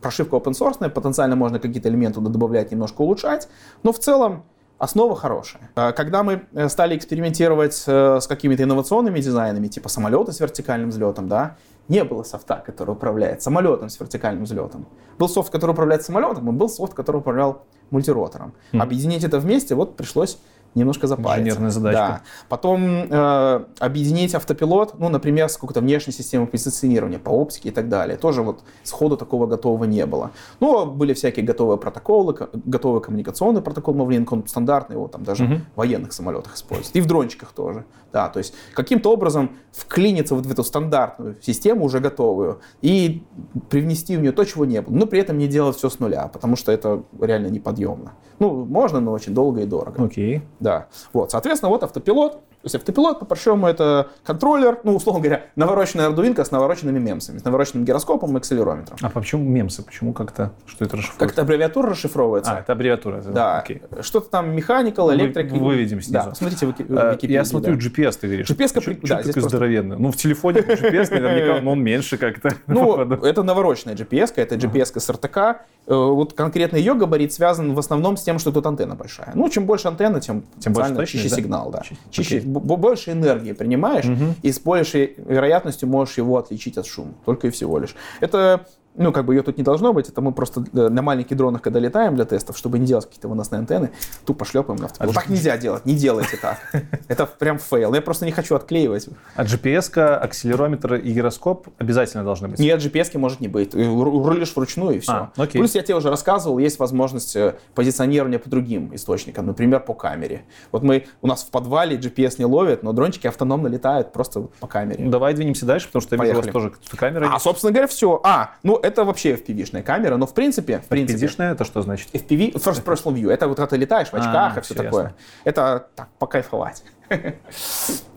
[0.00, 3.48] прошивка open source, потенциально можно какие-то элементы туда добавлять, немножко улучшать,
[3.82, 4.44] но в целом
[4.80, 5.70] основа хорошая.
[5.76, 10.88] Э, когда мы э, стали экспериментировать э, с какими-то инновационными дизайнами, типа самолеты с вертикальным
[10.88, 11.56] взлетом, да,
[11.88, 14.86] не было софта, который управляет самолетом с вертикальным взлетом.
[15.18, 18.54] Был софт, который управляет самолетом, и был софт, который управлял мультиротором.
[18.72, 18.82] Mm-hmm.
[18.82, 20.38] Объединить это вместе, вот пришлось
[20.74, 21.40] немножко запариться.
[21.50, 22.00] Инженерная задачка.
[22.00, 22.20] Да.
[22.48, 22.80] Потом
[23.10, 28.16] э, объединить автопилот, ну, например, с какой-то внешней системой позиционирования по оптике и так далее.
[28.16, 30.30] Тоже вот сходу такого готового не было.
[30.60, 35.44] Ну, были всякие готовые протоколы, ко- готовый коммуникационный протокол Mavlink, он стандартный, его там даже
[35.44, 35.64] Мгм.
[35.74, 36.94] в военных самолетах используют.
[36.94, 37.84] И в дрончиках тоже.
[38.12, 43.22] Да, то есть каким-то образом вклиниться вот в эту стандартную систему, уже готовую, и
[43.68, 44.94] привнести в нее то, чего не было.
[44.94, 48.12] Но при этом не делать все с нуля, потому что это реально неподъемно.
[48.40, 50.02] Ну, можно, но очень долго и дорого.
[50.04, 50.42] Окей.
[50.60, 50.86] Да.
[51.12, 52.40] Вот, соответственно, вот автопилот.
[52.62, 57.44] То есть автопилот, по-большому, это контроллер, ну, условно говоря, навороченная ардуинка с навороченными мемсами, с
[57.44, 58.98] навороченным гироскопом и акселерометром.
[59.00, 59.82] А почему мемсы?
[59.82, 60.52] Почему как-то?
[60.66, 61.26] Что это расшифруется?
[61.26, 62.52] Как-то аббревиатура расшифровывается.
[62.52, 63.16] А, это аббревиатура.
[63.16, 63.58] это- да.
[63.60, 63.80] Окей.
[64.02, 65.58] Что-то там mechanical, Вы- electric.
[65.58, 66.12] выведем снизу.
[66.12, 67.32] Да, посмотрите в Э, Википедии.
[67.32, 67.80] Я смотрю, да.
[67.80, 68.46] GPS ты говоришь.
[68.50, 69.96] GPS-ка Чё- при- чё да, такой просто- здоровенный?
[69.98, 72.50] Ну, в телефоне GPS наверняка, но он меньше как-то.
[72.66, 75.62] Ну, это навороченная GPS, это GPS с РТК.
[75.86, 79.32] Э, Вот конкретно ее габарит связан в основном с тем, что тут антенна большая.
[79.34, 81.36] Ну, чем больше антенна, тем, Тем больше чище да?
[81.36, 81.80] сигнал, да.
[81.82, 84.34] Чи- Чище, больше энергии принимаешь, Мгм.
[84.42, 87.14] и с большей вероятностью можешь его отличить от шума.
[87.24, 87.94] Только и всего лишь.
[88.20, 91.62] Это ну, как бы ее тут не должно быть, это мы просто на маленьких дронах,
[91.62, 93.90] когда летаем для тестов, чтобы не делать какие-то выносные антенны,
[94.26, 95.16] тупо шлепаем на автопилот.
[95.16, 96.58] А Так нельзя делать, не делайте так.
[97.08, 97.94] Это прям fail.
[97.94, 99.08] Я просто не хочу отклеивать.
[99.36, 102.58] А GPS, акселерометр и гироскоп обязательно должны быть.
[102.58, 103.74] Нет, GPS может не быть.
[103.74, 105.12] Ру- Рулишь вручную и все.
[105.12, 105.60] А, окей.
[105.60, 110.42] Плюс я тебе уже рассказывал, есть возможность э, позиционирования по другим источникам, например, по камере.
[110.72, 114.66] Вот мы, у нас в подвале GPS не ловит, но дрончики автономно летают просто по
[114.66, 115.08] камере.
[115.08, 116.72] Давай двинемся дальше, потому что я видел у вас Поехали.
[116.72, 117.30] тоже камера.
[117.32, 118.20] А, собственно говоря, все.
[118.24, 122.08] А, ну это вообще FPV-шная камера, но в принципе, в принципе, FPV-шная это что значит?
[122.12, 125.02] FPV, first person view, это вот когда ты летаешь в очках А, и все такое.
[125.04, 125.16] ясно.
[125.44, 126.82] Это так, покайфовать.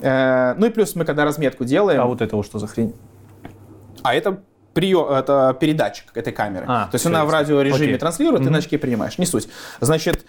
[0.02, 2.94] Э, Ну и плюс мы когда разметку делаем, А вот это вот что за хрень?
[4.03, 4.41] А это
[4.73, 6.65] прием, это передатчик этой камеры.
[6.68, 7.40] А, То есть она в ясно.
[7.40, 7.98] радиорежиме Окей.
[7.98, 9.18] транслирует, ты на очке принимаешь.
[9.18, 9.48] Не суть.
[9.80, 10.26] Значит,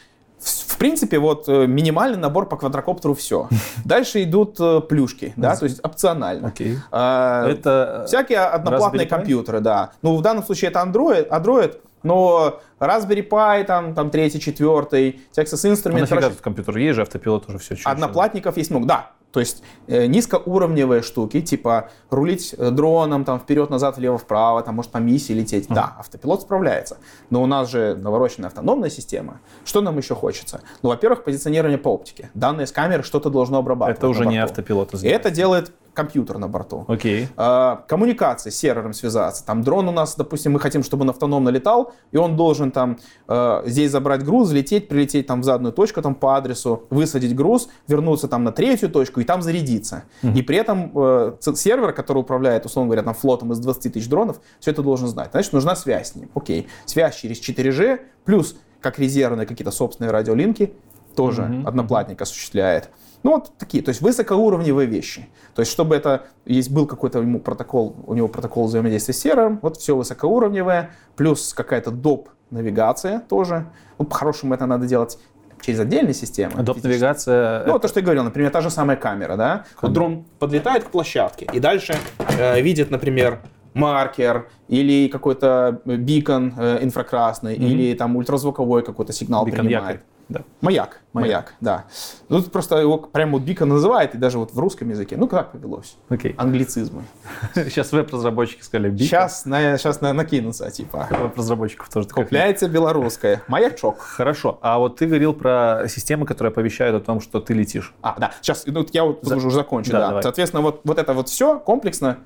[0.75, 3.49] в принципе, вот э, минимальный набор по квадрокоптеру все.
[3.85, 6.49] Дальше идут э, плюшки, да, то есть опционально.
[6.49, 6.79] Окей.
[6.91, 9.93] А, Это Всякие одноплатные компьютеры, да.
[10.03, 15.65] Ну, в данном случае это Android, Android но Raspberry Pi, там, там третий, четвертый, Texas
[15.65, 16.77] Instruments, нафига короче, компьютер?
[16.77, 17.77] Есть же автопилот уже все.
[17.85, 19.11] Одноплатников есть много, да.
[19.35, 24.98] То есть э, низкоуровневые штуки, типа рулить э, дроном, там вперед-назад, влево-вправо, там может по
[24.98, 25.66] миссии лететь.
[25.69, 26.98] Да, автопилот справляется.
[27.31, 29.40] Но у нас же навороченная автономная система.
[29.65, 30.61] Что нам еще хочется?
[30.82, 32.31] Ну, во-первых, позиционирование по оптике.
[32.35, 33.98] Данные с камеры что-то должно обрабатывать.
[33.98, 34.94] Это уже не автопилот.
[35.02, 36.85] И это делает компьютер на борту.
[36.89, 37.29] Окей.
[37.37, 39.47] Э, коммуникации с сервером связаться.
[39.47, 42.99] Там дрон у нас, допустим, мы хотим, чтобы он автономно летал, и он должен там
[43.29, 47.69] э, здесь забрать груз, взлететь, прилететь там в заданную точку там по адресу, высадить груз,
[47.89, 50.05] вернуться там на третью точку и там зарядиться.
[50.23, 54.41] И при этом ц- сервер, который управляет, условно говоря, там флотом из 20 тысяч дронов,
[54.61, 55.31] все это должен знать.
[55.33, 56.29] Значит, нужна связь с ним.
[56.35, 56.66] Окей.
[56.87, 60.73] Связь через 4G, плюс как резервные какие-то собственные радиолинки,
[61.16, 61.66] тоже Мгм.
[61.66, 62.91] одноплатник осуществляет.
[63.25, 65.27] Ну, вот такие, то есть высокоуровневые вещи.
[65.55, 69.59] То есть, чтобы это, есть был какой-то ему протокол, у него протокол взаимодействия с сервером,
[69.63, 72.29] вот все высокоуровневое, плюс какая-то доп.
[72.51, 73.67] навигация тоже.
[73.99, 75.19] Ну, по-хорошему это надо делать
[75.63, 76.63] через отдельные системы.
[76.63, 77.65] Доп-навигация.
[77.67, 79.65] Ну, то, что я говорил, например, та же самая камера, да?
[79.81, 81.97] Вот дрон подлетает к площадке и дальше
[82.39, 83.41] э, видит, например,
[83.73, 89.97] маркер или какой-то бикон э, инфракрасный, или там ультразвуковой какой-то сигнал Бикон принимает.
[89.97, 90.14] якорь.
[90.35, 90.40] Да.
[90.61, 91.28] Маяк, Маяк.
[91.28, 91.85] маяк, да.
[92.28, 95.28] Ну, Тут просто его прям вот бикон называют, и даже вот в русском языке, ну
[95.28, 96.35] как повелось, Окей.
[96.36, 97.05] англицизмы.
[97.55, 99.02] Сейчас веб-разработчики сказали бик.
[99.09, 102.40] Сейчас, на, сейчас на, накинутся, типа, Веб-разработчиков тоже такая хрень.
[102.40, 103.98] купляйте белорусское, маячок.
[104.01, 104.59] Хорошо.
[104.61, 107.94] А вот ты говорил про системы, которые оповещают о том, что ты летишь.
[108.02, 110.06] А, да, сейчас, ну, я вот За- уже закончу, Да, да.
[110.09, 110.23] давай.
[110.23, 112.19] Соответственно, вот, вот это вот все комплексно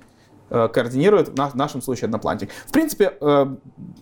[0.49, 2.51] координирует в, на- в нашем случае одноплантик.
[2.67, 3.47] В принципе, э,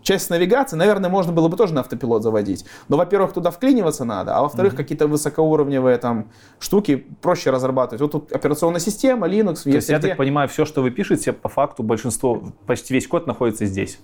[0.02, 2.64] часть навигации, наверное, можно было бы тоже на автопилот заводить.
[2.88, 8.00] Но, во-первых, туда вклиниваться надо, а во-вторых, какие-то высокоуровневые там штуки проще разрабатывать.
[8.00, 11.48] Вот тут операционная система, Linux, То есть, я так понимаю, все, что вы пишете, по
[11.48, 13.98] факту большинство, почти весь код находится здесь.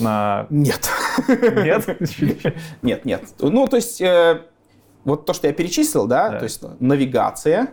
[0.00, 0.46] На...
[0.50, 0.88] Нет.
[1.28, 1.98] Нет?
[2.82, 3.22] Нет, нет.
[3.40, 4.42] Ну, то есть, э,
[5.04, 6.38] вот то, что я перечислил, Да.
[6.38, 7.68] то есть навигация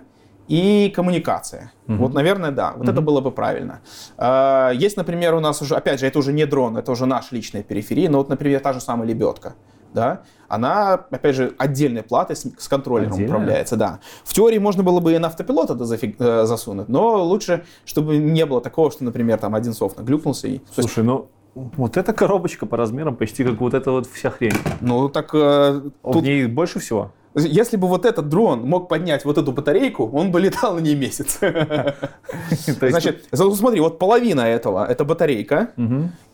[0.48, 1.72] и коммуникация.
[1.88, 2.74] Вот, наверное, да.
[2.78, 3.82] Вот это было бы правильно.
[4.18, 7.36] Э, Есть, например, у нас уже, опять же, это уже не дрон, это уже наша
[7.36, 9.56] личная периферия, но вот, например, та же самая лебедка.
[9.94, 13.34] Да, она, опять же, отдельной платой с, с контроллером Отдельная?
[13.34, 14.00] управляется, да.
[14.26, 18.18] В теории можно было бы и на автопилот это зафиг- э, засунуть, но лучше, чтобы
[18.18, 20.58] не было такого, что, например, там один софт наглюкнулся и...
[20.58, 24.30] то есть, Слушай, ну вот эта коробочка по размерам почти как вот эта вот вся
[24.32, 24.52] хрень.
[24.82, 27.14] ну, так э, В тут ней больше всего?
[27.36, 30.96] Если бы вот этот дрон мог поднять вот эту батарейку, он бы летал на ней
[30.96, 31.40] месяц.
[32.80, 35.72] Значит, смотри, вот половина этого это батарейка,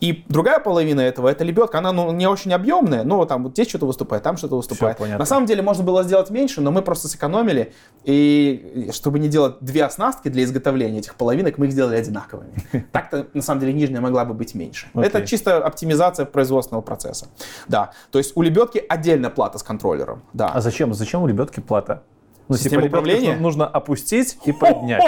[0.00, 1.78] и другая половина этого это лебедка.
[1.78, 4.98] Она ну, не очень объемная, но там вот здесь что-то выступает, там что-то выступает.
[5.00, 7.72] На самом деле можно было сделать меньше, но мы просто сэкономили.
[8.04, 12.52] И чтобы не делать две оснастки для изготовления этих половинок, мы их сделали одинаковыми.
[12.92, 14.88] Так-то на самом деле нижняя могла бы быть меньше.
[14.94, 17.26] Это чисто оптимизация производственного процесса.
[17.68, 20.22] Да, то есть у лебедки отдельная плата с контроллером.
[20.32, 20.48] Да.
[20.48, 20.60] А
[20.94, 21.12] зачем?
[21.12, 22.02] Зачем у лебедки плата?
[22.48, 23.36] Ну, Система типа, управления?
[23.36, 25.02] Нужно опустить и поднять.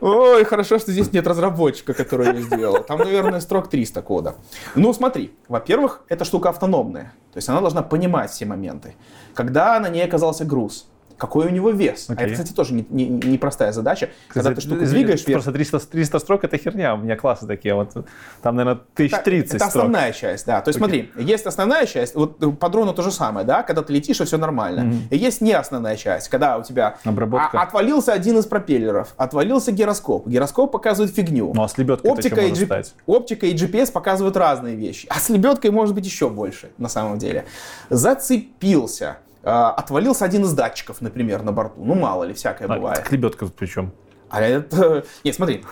[0.00, 2.82] Ой, хорошо, что здесь нет разработчика, который ее сделал.
[2.82, 4.34] Там, наверное, строк 300 кода.
[4.74, 7.12] Ну, смотри, во-первых, эта штука автономная.
[7.32, 8.94] То есть она должна понимать все моменты.
[9.34, 12.08] Когда на ней оказался груз, какой у него вес.
[12.08, 12.14] Okay.
[12.18, 14.10] А это, кстати, тоже непростая не, не, простая задача.
[14.28, 15.44] Когда ты штуку двигаешь вверх...
[15.44, 16.94] Просто 300, 300 строк— это херня.
[16.94, 17.74] У меня классы такие.
[17.74, 17.92] Вот,
[18.42, 19.68] там, наверное, 1030 Это строк.
[19.68, 20.60] основная часть, да.
[20.60, 20.82] То есть okay.
[20.82, 24.24] смотри, есть основная часть, вот по дрону то же самое, да, когда ты летишь, и
[24.24, 24.80] все нормально.
[24.80, 25.08] Mm-hmm.
[25.10, 27.60] И есть не основная часть, когда у тебя Обработка.
[27.60, 30.26] А, отвалился один из пропеллеров, отвалился гироскоп.
[30.26, 31.52] Гироскоп показывает фигню.
[31.54, 32.66] Ну а с лебедкой оптика и, G...
[32.66, 32.94] стать?
[33.06, 35.06] оптика и GPS показывают разные вещи.
[35.10, 37.44] А с лебедкой может быть еще больше, на самом деле.
[37.90, 41.82] Зацепился а, отвалился один из датчиков, например, на борту.
[41.84, 43.10] Ну, мало ли, всякое а, бывает.
[43.10, 43.92] Лебедка тут при чем?
[44.32, 45.04] А это...
[45.24, 45.62] Нет, смотри,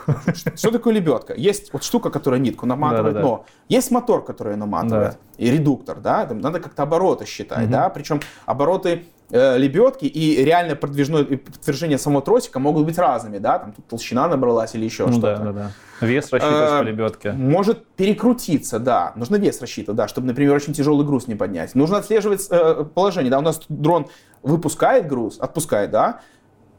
[0.54, 1.34] что такое лебедка?
[1.34, 3.26] Есть вот штука, которая нитку наматывает, да, да, да.
[3.26, 7.72] но есть мотор, который наматывает, и редуктор, да, там надо как-то обороты считать, угу.
[7.72, 13.58] да, причем обороты э, лебедки и реальное продвижное подтверждение самого тросика могут быть разными, да,
[13.58, 15.36] там тут толщина набралась или еще ну, что-то.
[15.36, 16.06] Да, да, да.
[16.06, 17.32] Вес рассчитывать по э, лебедке.
[17.32, 19.12] Может перекрутиться, да.
[19.16, 21.74] Нужно вес рассчитывать, да, чтобы, например, очень тяжелый груз не поднять.
[21.74, 24.08] Нужно отслеживать э, положение, да, у нас дрон
[24.42, 26.20] выпускает груз, отпускает, да,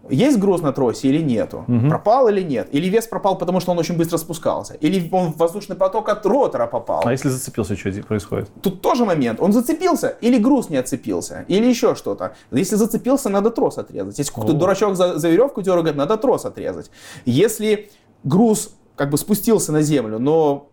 [0.10, 1.90] есть груз на тросе или нету, угу.
[1.90, 5.38] пропал или нет, или вес пропал, потому что он очень быстро спускался, или он в
[5.38, 7.02] воздушный поток от ротора попал.
[7.06, 8.50] А если зацепился, что происходит?
[8.62, 9.40] Тут тоже момент.
[9.40, 12.36] Он зацепился, или груз не отцепился, или еще что-то.
[12.52, 14.18] Если зацепился, надо трос отрезать.
[14.18, 16.90] Если какой-то дурачок за, за веревку дергает, надо трос отрезать.
[17.26, 17.90] Если
[18.24, 20.70] груз как бы спустился на землю, но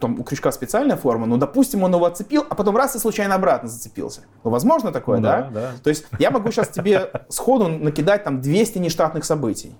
[0.00, 3.34] там у крючка специальная форма, но, допустим, он его отцепил, а потом раз и случайно
[3.34, 4.22] обратно зацепился.
[4.42, 5.50] Ну, возможно такое, ну, да?
[5.52, 5.70] да?
[5.82, 9.74] То есть я могу сейчас тебе сходу накидать там 200 нештатных событий.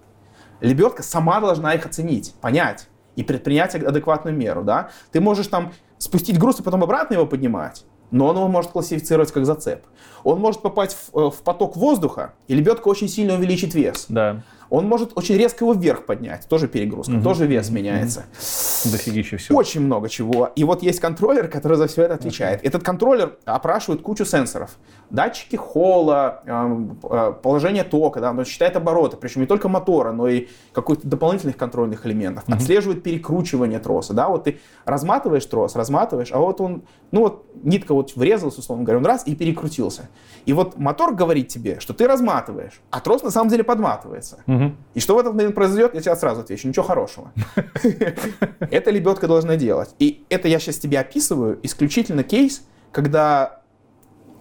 [0.61, 4.91] Лебедка сама должна их оценить, понять и предпринять адекватную меру, да?
[5.11, 9.33] Ты можешь там спустить груз и потом обратно его поднимать, но он его может классифицировать
[9.33, 9.85] как зацеп.
[10.23, 14.07] Он может попасть в, э, в поток воздуха, и лебедка очень сильно увеличит вес.
[14.09, 16.47] Да он может очень резко его вверх поднять.
[16.49, 17.23] Тоже перегрузка, угу.
[17.23, 18.25] тоже вес меняется.
[18.85, 19.59] Дофигища всего.
[19.59, 20.51] Очень много чего.
[20.55, 22.65] И вот есть контроллер, который за все это отвечает.
[22.65, 24.71] Этот контроллер опрашивает кучу сенсоров.
[25.11, 30.29] Датчики холла, эм, э, положение тока, да, он считает обороты, причем не только мотора, но
[30.29, 32.45] и каких-то дополнительных контрольных элементов.
[32.47, 32.55] Угу.
[32.55, 34.15] Отслеживает перекручивание троса.
[34.15, 38.85] Да, вот ты разматываешь трос, разматываешь, а вот он, ну вот нитка вот врезалась, условно
[38.85, 40.09] говоря, он раз и перекрутился.
[40.47, 44.39] И вот мотор говорит тебе, что ты разматываешь, а трос на самом деле подматывается.
[44.47, 44.60] Угу.
[44.61, 44.73] Угу.
[44.95, 47.33] И что в этот момент произойдет, я тебе сразу отвечу, ничего хорошего.
[48.61, 49.95] Это лебедка должна делать.
[49.99, 53.63] И это я сейчас тебе описываю исключительно кейс, когда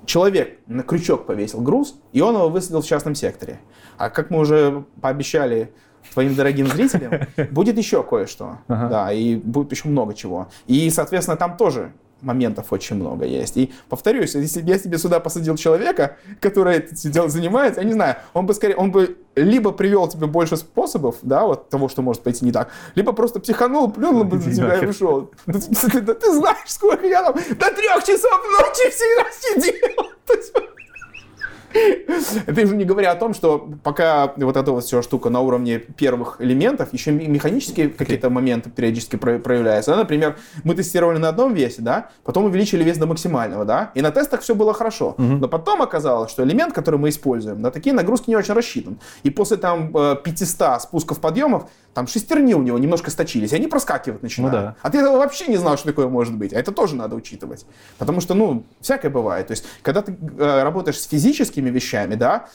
[0.05, 3.59] человек на крючок повесил груз, и он его высадил в частном секторе.
[3.97, 5.73] А как мы уже пообещали
[6.13, 8.59] твоим дорогим зрителям, будет еще кое-что.
[8.67, 8.89] Ага.
[8.89, 10.49] Да, и будет еще много чего.
[10.67, 13.57] И, соответственно, там тоже моментов очень много есть.
[13.57, 17.93] И повторюсь, если бы я себе сюда посадил человека, который этим делом занимается, я не
[17.93, 22.01] знаю, он бы скорее, он бы либо привел тебе больше способов, да, вот того, что
[22.01, 25.31] может пойти не так, либо просто психанул, плюнул бы за тебя и ушел.
[25.45, 30.69] Ты, ты знаешь, сколько я там до трех часов ночи всегда сидел.
[32.47, 35.79] Это уже не говоря о том, что пока вот эта вот вся штука на уровне
[35.79, 39.91] первых элементов, еще механические какие-то моменты периодически проявляются.
[39.91, 44.01] Да, например, мы тестировали на одном весе, да, потом увеличили вес до максимального, да, и
[44.01, 45.15] на тестах все было хорошо.
[45.17, 45.23] Угу.
[45.23, 48.99] Но потом оказалось, что элемент, который мы используем, на такие нагрузки не очень рассчитан.
[49.23, 53.67] И после там 500 э, спусков подъемов, там шестерни у него немножко сточились, и они
[53.67, 54.55] проскакивать начинают.
[54.55, 54.75] Ну, да.
[54.81, 56.53] А ты этого вообще не знал, что такое может быть.
[56.53, 57.65] А это тоже надо учитывать.
[57.97, 59.47] Потому что, ну, всякое бывает.
[59.47, 61.07] То есть, когда ты э, работаешь с
[61.59, 62.45] физическими вещами, да,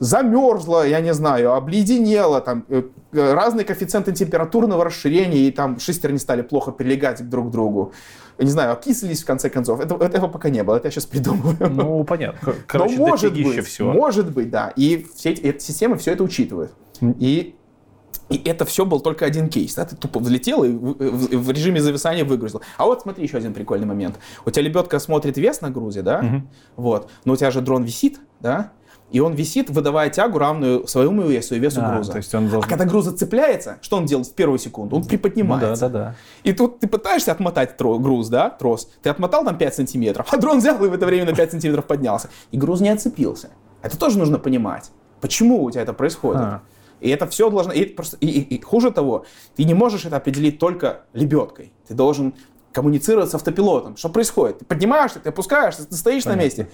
[0.00, 6.18] замерзла, я не знаю, обледенела, там, э, э, разные коэффициенты температурного расширения, и там шестерни
[6.18, 7.92] стали плохо прилегать друг к другу.
[8.38, 9.80] Не знаю, окислились в конце концов.
[9.80, 11.56] Это, этого пока не было, это я сейчас придумываю.
[11.70, 12.54] Ну, понятно.
[12.66, 13.92] Короче, Но может быть, все.
[13.92, 14.72] может быть, да.
[14.76, 16.70] И все эти, эти системы все это учитывают.
[17.20, 17.54] И
[18.30, 19.74] и это все был только один кейс.
[19.74, 19.84] Да?
[19.84, 22.60] Ты тупо взлетел и в, режиме зависания выгрузил.
[22.76, 24.18] А вот смотри, еще один прикольный момент.
[24.44, 26.20] У тебя лебедка смотрит вес на грузе, да?
[26.20, 26.42] Угу.
[26.76, 27.10] Вот.
[27.24, 28.72] Но у тебя же дрон висит, да?
[29.10, 32.12] и он висит, выдавая тягу, равную своему весу и весу А, груза.
[32.12, 34.96] то есть он должен- А когда груз зацепляется, что он делает в первую секунду?
[34.96, 35.88] Он Ну приподнимается.
[35.88, 36.14] да, да, да.
[36.44, 38.90] И тут ты пытаешься отмотать тро- груз, да, трос.
[39.02, 41.86] Ты отмотал там 5 сантиметров, а дрон взял и в это время на 5 сантиметров
[41.86, 42.28] поднялся.
[42.50, 43.48] И груз не отцепился.
[43.80, 44.90] Это тоже нужно понимать.
[45.22, 46.42] Почему у тебя это происходит?
[46.42, 46.60] А.
[47.00, 47.72] И это все должно...
[47.72, 49.24] И, просто, и, и- и хуже того,
[49.56, 51.72] ты не можешь это определить только лебедкой.
[51.86, 52.34] Ты должен
[52.72, 53.96] коммуницировать с автопилотом.
[53.96, 54.58] Что происходит?
[54.60, 56.44] Ты поднимаешься, ты опускаешься, ты стоишь на Понятно.
[56.44, 56.68] месте.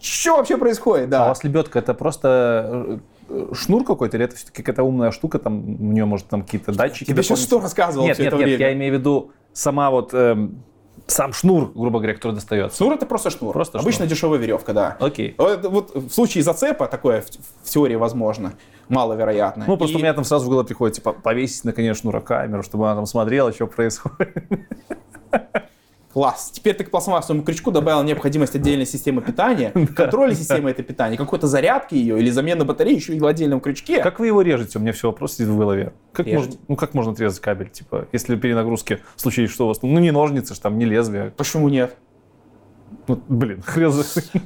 [0.00, 1.08] Что вообще происходит?
[1.10, 1.22] Да.
[1.22, 2.98] А у вас лебедка это просто э,
[3.30, 6.72] э, шнур какой-то, или это все-таки какая-то умная штука, там у нее может там какие-то
[6.72, 7.04] датчики?
[7.08, 8.66] Тебе сейчас что рассказывал Нет, все нет, это нет, время?
[8.66, 10.62] я имею в виду сама вот эм,
[11.06, 12.78] сам шнур, грубо говоря, который достается.
[12.78, 13.52] Шнур это просто шнур.
[13.52, 14.08] Просто Обычно шнур.
[14.08, 14.96] дешевая веревка, да.
[15.00, 15.34] Окей.
[15.38, 17.26] Вот, вот в случае зацепа такое в,
[17.62, 18.54] в теории возможно,
[18.88, 19.64] маловероятно.
[19.66, 22.62] Ну, просто И- у меня там сразу в голову приходит, типа, повесить, наконец, шнура камеру,
[22.62, 24.44] чтобы она там смотрела, что происходит.
[26.14, 26.52] Класс.
[26.52, 31.48] Теперь ты к пластмассовому крючку добавил необходимость отдельной системы питания, контроля системы этой питания, какой-то
[31.48, 34.00] зарядки ее или замены батареи еще и в отдельном крючке.
[34.00, 34.78] Как вы его режете?
[34.78, 35.92] У меня все вопрос сидит в голове.
[36.12, 36.50] Как Режете?
[36.50, 37.68] можно, ну, как можно отрезать кабель?
[37.68, 39.82] Типа, если при нагрузке случилось, что у вас?
[39.82, 41.32] Ну, не ножницы, ж там, не лезвие.
[41.36, 41.96] Почему нет?
[43.06, 43.92] Ну, блин, хрен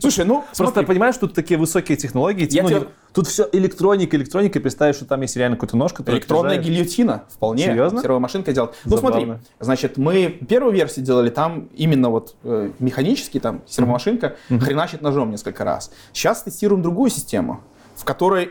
[0.01, 2.47] Слушай, ну, Просто смотри, понимаешь, тут такие высокие технологии.
[2.51, 4.61] Я ну, тебе- Тут все электроника, электроника.
[4.61, 6.77] Представь, что там есть реально какой-то нож, который электронная отрезает.
[6.77, 7.65] гильотина, вполне.
[7.65, 8.01] Серьезно?
[8.03, 8.75] Сервомашинка делает.
[8.85, 9.21] Ну Забавно.
[9.21, 15.31] смотри, значит, мы первую версию делали, там именно вот э, механически, там сервомашинка хреначит ножом
[15.31, 15.91] несколько раз.
[16.13, 17.63] Сейчас тестируем другую систему,
[17.95, 18.51] в которой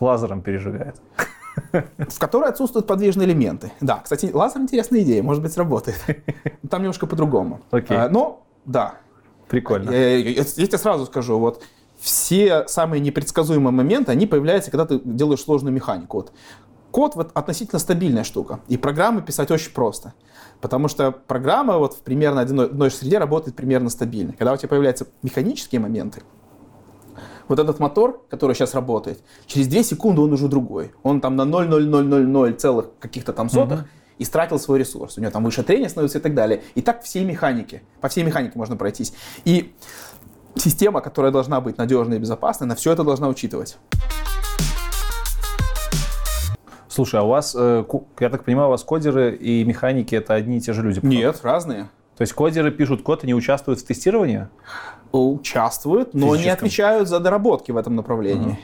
[0.00, 0.96] Лазером пережигает.
[1.72, 3.72] в которой отсутствуют подвижные элементы.
[3.80, 5.96] Да, кстати, лазер интересная идея, может быть, сработает.
[6.70, 7.60] Там немножко по-другому.
[7.70, 7.96] Окей.
[7.96, 8.94] А, Но, да,
[9.48, 9.90] Прикольно.
[9.90, 11.62] я, я- я тебе сразу скажу, вот
[11.98, 16.16] все самые непредсказуемые моменты, они появляются, когда ты делаешь сложную механику.
[16.18, 16.32] Вот.
[16.90, 20.14] Код вот относительно стабильная штука, и программы писать очень просто.
[20.60, 24.32] Потому что программа вот в примерно одной, одной же среде работает примерно стабильно.
[24.32, 26.22] Когда у тебя появляются механические моменты,
[27.48, 30.92] вот этот мотор, который сейчас работает, через 2 секунды он уже другой.
[31.02, 33.84] Он там на 0,0000 целых каких-то там сотых
[34.22, 35.18] истратил свой ресурс.
[35.18, 36.62] У него там выше трения становится и так далее.
[36.74, 37.82] И так всей механике.
[38.00, 39.12] По всей механике можно пройтись.
[39.44, 39.74] И
[40.54, 43.78] система, которая должна быть надежной и безопасной, на все это должна учитывать.
[46.88, 47.84] Слушай, а у вас, э,
[48.20, 51.00] я так понимаю, у вас кодеры и механики это одни и те же люди?
[51.02, 51.88] Нет, разные.
[52.18, 54.48] То есть кодеры пишут код и не участвуют в тестировании?
[55.10, 58.58] Участвуют, но не отвечают за доработки в этом направлении.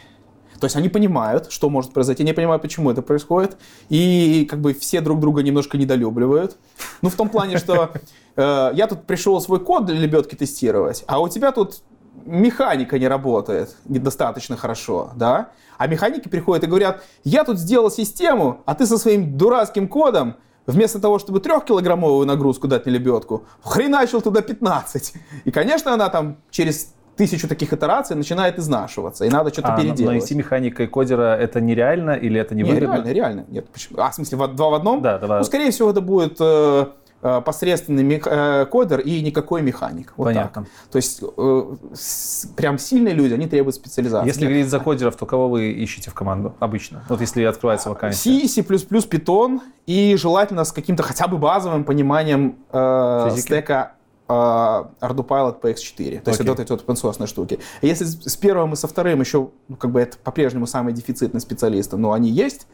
[0.61, 3.57] То есть они понимают, что может произойти, не понимают, почему это происходит,
[3.89, 6.57] и как бы все друг друга немножко недолюбливают.
[7.03, 7.93] Ну, в том плане, что
[8.37, 11.83] э, я тут пришел свой код для лебедки тестировать, а у тебя тут
[12.25, 15.51] механика не работает недостаточно хорошо, да?
[15.79, 20.37] А механики приходят и говорят, я тут сделал систему, а ты со своим дурацким кодом
[20.67, 25.15] вместо того, чтобы трехкилограммовую нагрузку дать на лебедку, хреначил туда 15.
[25.45, 29.83] И, конечно, она там через тысячу таких итераций начинает изнашиваться, и надо что-то А, но-
[29.83, 30.19] переделывать.
[30.21, 32.95] найти механика и кодера это нереально или это Не, невыгодно?
[32.95, 33.45] реально, реально.
[33.49, 33.99] Нет, почему?
[34.01, 35.03] А, в смысле, два в одном?
[35.03, 35.39] Да, два.
[35.39, 36.87] Ну, скорее всего, это будет э,
[37.21, 40.13] э, посредственный мех- э, кодер и никакой механик.
[40.17, 40.63] Вот Понятно.
[40.63, 40.71] так.
[40.93, 41.63] То есть, э,
[41.93, 44.29] с- прям сильные люди, они требуют специализации.
[44.29, 47.03] Если говорить за кодеров, то кого вы ищете в команду обычно?
[47.09, 48.47] Вот если открывается вакансия.
[48.47, 53.41] C, C++, Python и желательно с каким-то хотя бы базовым пониманием э, Физики?
[53.47, 53.93] стека
[54.29, 56.21] э, ArduPilot PX4.
[56.21, 56.49] То есть Окей.
[56.49, 57.59] вот эти вот open source штуки.
[57.83, 61.41] Если с, с первым и со вторым еще, ну, как бы это по-прежнему самые дефицитные
[61.41, 62.67] специалисты, но они есть,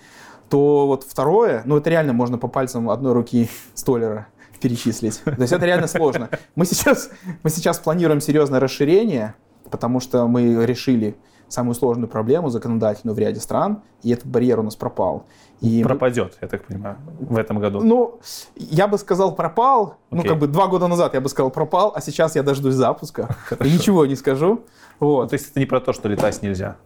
[0.51, 4.29] то вот второе, ну это реально можно по пальцам одной руки столера
[4.61, 5.21] перечислить.
[5.25, 6.31] То есть это реально сложно.
[6.55, 7.11] Мы сейчас,
[7.43, 9.35] мы сейчас планируем серьезное расширение,
[9.71, 11.17] потому что мы решили
[11.49, 15.25] самую сложную проблему законодательную в ряде стран, и этот барьер у нас пропал.
[15.61, 17.81] И Пропадет, я так понимаю, в этом году.
[17.81, 18.19] ну,
[18.57, 20.31] я бы сказал пропал, ну, Окей.
[20.31, 23.73] как бы два года назад я бы сказал пропал, а сейчас я дождусь запуска, и
[23.73, 24.63] ничего не скажу.
[25.01, 26.77] Ну, Вот, то есть это не про то, что летать нельзя.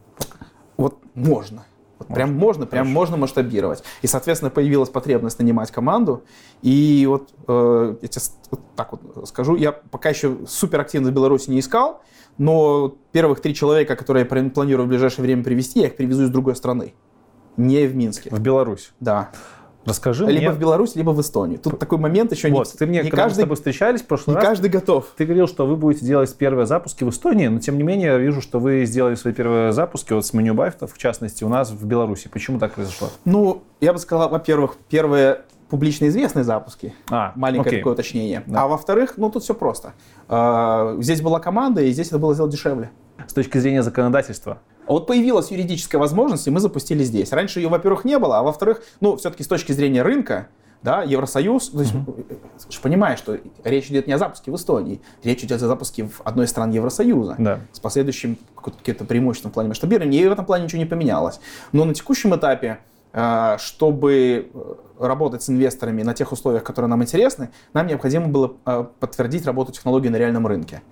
[0.76, 1.64] вот можно.
[1.98, 3.82] Вот прям можно, прям можно масштабировать.
[4.02, 6.22] И, соответственно, появилась потребность нанимать команду.
[6.62, 8.22] И вот э, я тебе
[8.52, 12.00] вот так вот скажу, я пока еще супер активно в Беларуси не искал,
[12.38, 16.30] но первых три человека, которые я планирую в ближайшее время привести, я их привезу из
[16.30, 16.94] другой страны.
[17.56, 18.30] Не в Минске.
[18.30, 18.92] В Беларусь.
[19.00, 19.30] Да.
[19.84, 20.50] Расскажи Либо мне.
[20.52, 21.58] в Беларусь, либо в Эстонию.
[21.58, 24.02] Тут такой момент еще Вот, не, ты мне, не когда мы с каждый, тобой встречались
[24.02, 25.06] в прошлый не раз, каждый готов.
[25.16, 28.18] ты говорил, что вы будете делать первые запуски в Эстонии, но тем не менее я
[28.18, 31.70] вижу, что вы сделали свои первые запуски вот с меню Бафтов, в частности, у нас
[31.70, 32.28] в Беларуси.
[32.28, 33.08] Почему так произошло?
[33.24, 36.94] Ну, я бы сказал, во-первых, первые публично известные запуски.
[37.10, 37.78] А, Маленькое окей.
[37.80, 38.42] такое уточнение.
[38.46, 38.62] Да.
[38.62, 39.92] А во-вторых, ну тут все просто.
[40.28, 42.90] А, Здесь была команда, и здесь это было сделать дешевле.
[43.26, 44.58] С точки зрения законодательства.
[44.86, 47.32] А вот появилась юридическая возможность, и мы запустили здесь.
[47.32, 50.48] Раньше ее, во-первых, не было, а во-вторых, ну, все-таки с точки зрения рынка,
[50.82, 55.42] да, Евросоюз, то есть, же понимаешь, что речь идет не о запуске в Эстонии, речь
[55.42, 57.60] идет о запуске в одной из стран Евросоюза Да.
[57.72, 61.40] с последующим каким-то преимуществом в плане масштабирования, и в этом плане ничего не поменялось.
[61.72, 62.78] Но на текущем этапе,
[63.58, 68.84] чтобы э, работать с инвесторами на тех условиях, которые нам интересны, нам необходимо было э,
[69.00, 70.82] подтвердить работу технологии на реальном рынке.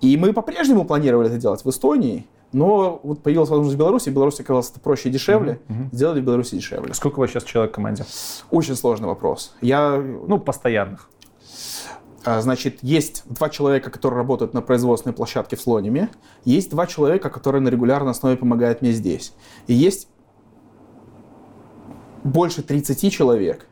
[0.00, 4.14] И мы по-прежнему планировали это делать в Эстонии, но вот появилась возможность в Беларуси, в
[4.14, 5.60] Беларуси оказалось это проще и дешевле,
[5.92, 6.94] сделали в Беларуси дешевле.
[6.94, 8.04] Сколько у вас сейчас человек в команде?
[8.50, 9.54] Очень сложный вопрос.
[9.60, 11.10] Я Ну, постоянных.
[12.24, 16.10] А, Значит, есть два человека, которые работают на производственной площадке в Слониме.
[16.44, 19.34] Есть два человека, которые на регулярной основе помогают мне здесь.
[19.66, 20.08] И есть
[22.28, 23.66] больше 30 человек,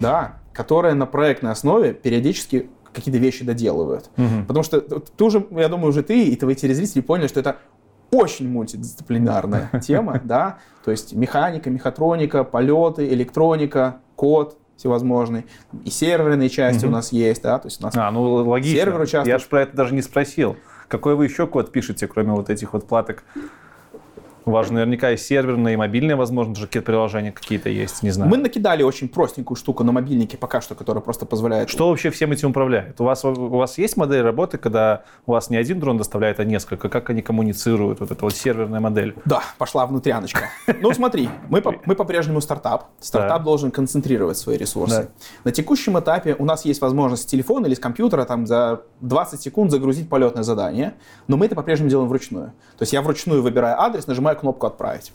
[0.00, 4.10] да, которые на проектной основе периодически какие-то вещи доделывают.
[4.46, 7.58] Потому что ты уже, я думаю, уже ты и твои телезрители поняли, что это
[8.10, 15.46] очень мультидисциплинарная тема, да, то есть механика, мехатроника, полеты, электроника, код всевозможный,
[15.84, 18.78] и серверные части у нас есть, да, то есть у нас А, ну логично.
[18.78, 19.26] Сервер участвует.
[19.26, 20.56] Я же про это даже не спросил.
[20.88, 23.24] Какой вы еще код пишете, кроме вот этих вот платок?
[24.46, 28.30] Же наверняка и серверные, и мобильные, возможно, даже какие-то приложения какие-то есть, не знаю.
[28.30, 31.68] Мы накидали очень простенькую штуку на мобильнике пока что, которая просто позволяет...
[31.68, 33.00] Что вообще всем этим управляет?
[33.00, 36.44] У вас, у вас есть модель работы, когда у вас не один дрон доставляет, а
[36.44, 36.88] несколько?
[36.88, 38.00] Как они коммуницируют?
[38.00, 39.14] Вот эта вот серверная модель.
[39.24, 40.48] Да, пошла внутряночка.
[40.80, 42.86] Ну смотри, мы, по- мы по-прежнему стартап.
[43.00, 45.10] Стартап должен концентрировать свои ресурсы.
[45.44, 49.40] На текущем этапе у нас есть возможность с телефона или с компьютера там за 20
[49.40, 50.94] секунд загрузить полетное задание,
[51.28, 52.52] но мы это по-прежнему делаем вручную.
[52.78, 55.12] То есть я вручную выбираю адрес, нажимаю кнопку «Отправить».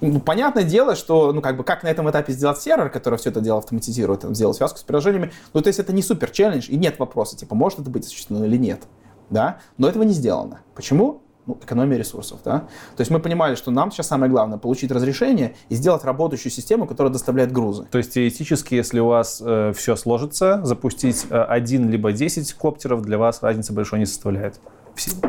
[0.00, 3.28] Ну, понятное дело, что, ну, как бы, как на этом этапе сделать сервер, который все
[3.30, 6.76] это дело автоматизирует, сделать связку с приложениями, ну, то есть это не супер челлендж, и
[6.76, 8.84] нет вопроса, типа, может это быть осуществлено или нет,
[9.28, 10.60] да, но этого не сделано.
[10.74, 11.20] Почему?
[11.44, 12.60] Ну, экономия ресурсов, да.
[12.96, 16.86] То есть мы понимали, что нам сейчас самое главное получить разрешение и сделать работающую систему,
[16.86, 17.86] которая доставляет грузы.
[17.90, 19.42] То есть теоретически, если у вас
[19.74, 24.60] все сложится, запустить э, один либо 10 коптеров для вас разницы большой не составляет.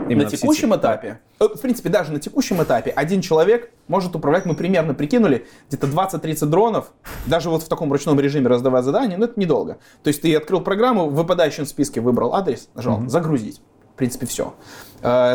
[0.10, 4.46] Именно на текущем этапе, э, в принципе, даже на текущем этапе один человек может управлять,
[4.46, 6.92] мы примерно прикинули, где-то 20-30 дронов,
[7.26, 9.78] даже вот в таком ручном режиме раздавать задания, но это недолго.
[10.04, 13.62] То есть ты открыл программу, в выпадающем списке выбрал адрес, нажал «Загрузить».
[13.94, 14.56] В принципе, все.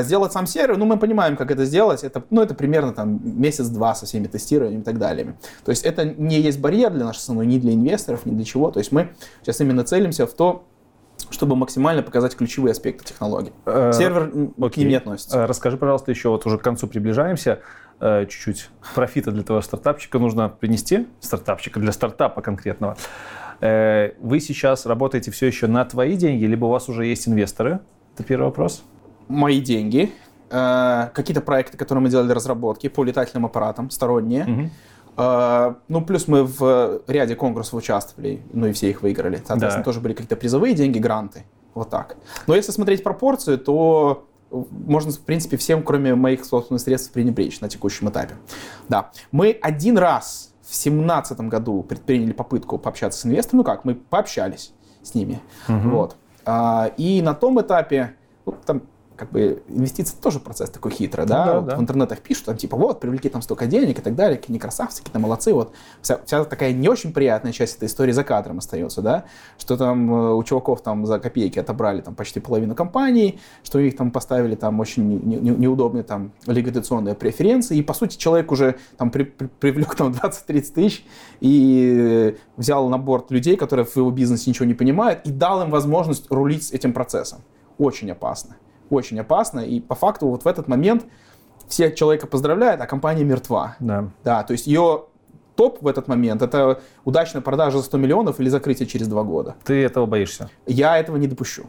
[0.01, 2.03] Сделать сам сервер, ну, мы понимаем, как это сделать.
[2.03, 5.37] Это, ну, это примерно там месяц-два со всеми тестированиями и так далее.
[5.65, 8.73] То есть это не есть барьер для нашей страны, ни для инвесторов, ни для чего.
[8.73, 9.13] То есть мы
[9.43, 10.65] сейчас именно целимся в то,
[11.31, 13.53] чтобы максимально показать ключевые аспекты технологии.
[13.65, 15.39] Э, Сервер м, к ним не относится.
[15.39, 17.61] Э, Расскажи, пожалуйста, еще вот уже к концу приближаемся,
[18.01, 22.97] э, чуть-чуть профита для твоего стартапчика нужно принести, стартапчика для стартапа конкретного.
[23.61, 27.81] Вы сейчас работаете все еще на твои деньги, либо у вас уже есть инвесторы?
[28.15, 28.83] Это первый вопрос.
[29.29, 30.13] Мои деньги,
[30.51, 34.45] какие-то проекты, которые мы делали разработки по летательным аппаратам, сторонние.
[34.45, 34.71] Мгм.
[35.17, 39.37] Э, ну, плюс мы в ряде конкурсов участвовали, ну и все их выиграли.
[39.37, 39.85] Соответственно, Да.
[39.85, 41.45] тоже были какие-то призовые деньги, гранты.
[41.75, 42.17] Вот так.
[42.47, 47.69] Но если смотреть пропорцию, то можно, в принципе, всем, кроме моих собственных средств, пренебречь на
[47.69, 48.35] текущем этапе.
[48.89, 49.11] Да.
[49.33, 53.59] Мы один раз в семнадцатом году предприняли попытку пообщаться с инвесторами.
[53.59, 54.73] Ну как, мы пообщались
[55.03, 55.41] с ними.
[55.69, 56.17] Вот.
[56.45, 58.15] А, и на том этапе,
[58.47, 58.83] ну, там,
[59.17, 61.45] как бы инвестиции тоже процесс такой хитрый, да?
[61.47, 61.77] да, Вот да.
[61.77, 64.59] В интернетах пишут, там, типа, вот, привлекли там столько денег и так далее, какие они
[64.59, 65.73] красавцы, какие-то молодцы, вот.
[66.03, 69.25] Вся, вся такая не очень приятная часть этой истории за кадром остается, да?
[69.59, 73.97] Что там э, у чуваков там за копейки отобрали там почти половину компании, что их
[73.97, 78.77] там поставили там очень не- не- неудобные там легализационные преференции, и, по сути, человек уже
[78.97, 81.05] там при- при- привлек там 20-30 тысяч
[81.41, 85.63] и э, взял на борт людей, которые в его бизнесе ничего не понимают, и дал
[85.63, 87.41] им возможность рулить этим процессом.
[87.79, 88.57] Очень опасно.
[88.91, 89.61] Очень опасно.
[89.61, 91.05] И по факту вот в этот момент
[91.69, 93.77] все человека поздравляют, а компания мертва.
[93.81, 94.11] Да.
[94.25, 95.07] Да, то есть ее
[95.57, 99.57] топ в этот момент это удачная продажа за 100 миллионов или закрытие через два года.
[99.65, 100.51] Ты этого боишься.
[100.67, 101.65] Я этого не допущу.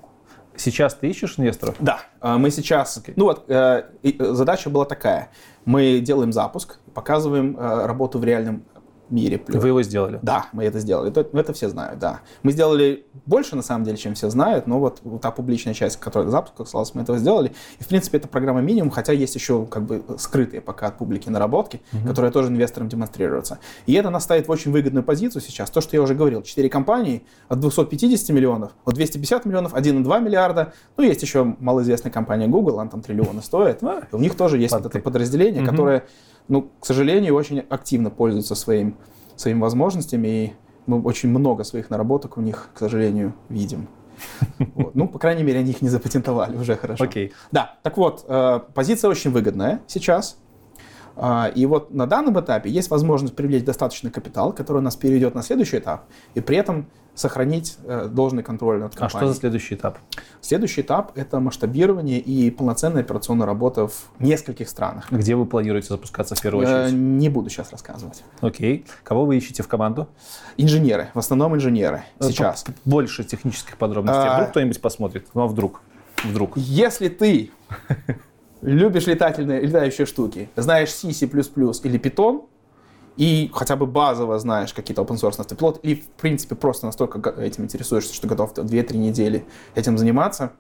[0.56, 1.76] Сейчас ты ищешь инвесторов?
[1.80, 5.30] Да, э, мы сейчас, ну вот, э, э, задача была такая.
[5.66, 8.64] Мы делаем запуск, показываем э, работу в реальном
[9.10, 9.42] мире.
[9.48, 10.20] Вы его сделали.
[10.22, 11.10] Да, мы это сделали.
[11.10, 12.22] Это, это все знают, да.
[12.44, 16.30] Мы сделали больше, на самом деле, чем все знают, но вот та публичная часть, которая
[16.30, 17.54] запуск касалась, мы этого сделали.
[17.80, 21.30] И, в принципе, это программа минимум, хотя есть еще как бы скрытые пока от публики
[21.30, 23.60] наработки, которые тоже инвесторам демонстрируются.
[23.86, 25.70] И это нас ставит в очень выгодную позицию сейчас.
[25.70, 30.74] То, что я уже говорил, 4 компании от 250 миллионов, от 250 миллионов, 1,2 миллиарда.
[30.98, 33.84] Ну, есть еще малоизвестная компания Google, она там триллионы стоит.
[34.12, 36.04] У них тоже есть вот это подразделение, которое,
[36.48, 38.96] ну, к сожалению, очень активно пользуется своим,
[39.36, 40.54] своими возможностями, и
[40.86, 43.88] мы очень много своих наработок у них, к сожалению, видим.
[44.76, 44.96] Вот.
[44.96, 47.04] Ну, по крайней мере, они их не запатентовали, уже хорошо.
[47.04, 47.34] Окей.
[47.52, 50.40] Да, так вот, э, позиция очень выгодная сейчас.
[51.20, 55.42] А, И вот на данном этапе есть возможность привлечь достаточный капитал, который нас переведет на
[55.42, 59.26] следующий этап, и при этом сохранить э, должный контроль над А компанией.
[59.26, 59.98] что за следующий этап?
[60.40, 65.08] Следующий этап– это масштабирование и полноценная операционная работа в нескольких странах.
[65.12, 66.94] Где вы планируете запускаться в первую Э, очередь?
[67.00, 68.24] Не буду сейчас рассказывать.
[68.42, 68.86] Окей.
[69.04, 70.08] Кого вы ищете в команду?
[70.58, 72.66] Инженеры, в основном инженеры Э, сейчас.
[72.86, 74.22] Больше технических подробностей.
[74.24, 74.36] А.
[74.36, 75.26] Вдруг кто-нибудь посмотрит?
[75.34, 75.82] Ну, а вдруг?
[76.24, 76.56] Вдруг.
[76.56, 77.50] Если ты
[78.62, 82.46] любишь летательные, летающие штуки, знаешь C, C++ или Python,
[83.16, 87.64] и хотя бы базово знаешь какие-то open source автопилот, и в принципе просто настолько этим
[87.64, 90.54] интересуешься, что готов 2-3 недели этим заниматься,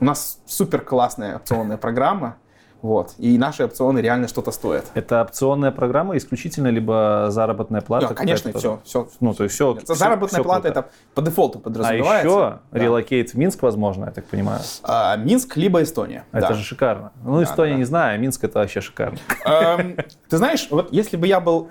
[0.00, 2.36] у нас супер классная опционная программа,
[2.84, 4.84] вот, и наши опционы реально что-то стоят.
[4.92, 8.08] Это опционная программа исключительно, либо заработная плата?
[8.08, 9.08] Да, конечно, все, все.
[9.20, 9.78] Ну, то есть все.
[9.86, 12.28] Заработная плата это по дефолту А подразумевается.
[12.28, 12.78] еще Да.
[12.78, 14.60] relocate в Минск, возможно, я так понимаю.
[14.82, 16.26] А, Минск либо Эстония.
[16.30, 16.52] Это да.
[16.54, 17.12] же шикарно.
[17.22, 17.78] Ну, Эстония да.
[17.78, 19.16] не знаю, а Минск это вообще шикарно.
[19.46, 19.96] Эм,
[20.28, 21.70] Ты знаешь, вот если бы я был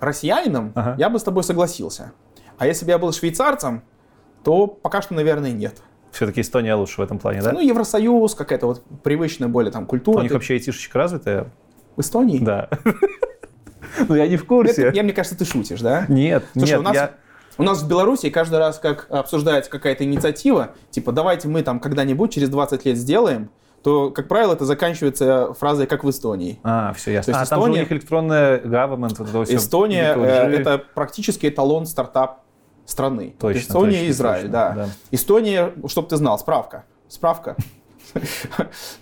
[0.00, 0.96] россиянином, Ага.
[0.98, 2.10] я бы с тобой согласился.
[2.58, 3.84] А если бы я был швейцарцем,
[4.42, 5.76] то пока что, наверное, нет.
[6.14, 7.50] Все-таки Эстония лучше в этом плане, да?
[7.52, 10.18] Ну, Евросоюз, какая-то вот привычная более там культура.
[10.18, 11.50] У них Ты вообще айтишечка развитая?
[11.96, 12.38] В Эстонии?
[12.38, 12.68] Да.
[14.08, 14.90] Ну, я не в курсе.
[14.92, 16.04] я, мне кажется, ты шутишь, да?
[16.08, 17.10] Нет, Слушай, нет, у нас, я...
[17.58, 22.32] у нас в Беларуси каждый раз, как обсуждается какая-то инициатива, типа, давайте мы там когда-нибудь
[22.32, 23.50] через 20 лет сделаем,
[23.84, 26.58] то, как правило, это заканчивается фразой, как в Эстонии.
[26.64, 27.34] А, все ясно.
[27.34, 30.82] То А есть там же у Эстония- них электронная government, вот это Эстония э, это
[30.94, 32.43] практически эталон стартап
[32.84, 33.34] страны.
[33.38, 34.72] Точно, Эстония точно, и Израиль, точно, да.
[34.74, 34.88] да.
[35.10, 36.84] Эстония, чтобы ты знал, справка.
[37.08, 37.56] Справка.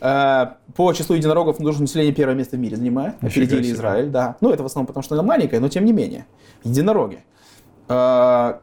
[0.00, 3.14] Э, По числу единорогов нужно население первое место в мире занимает.
[3.20, 3.70] Опередили.
[3.72, 4.36] Израиль, да.
[4.40, 6.24] Ну, это в основном потому, что она маленькая, но тем не менее.
[6.64, 7.22] Единороги.
[7.88, 8.54] Э,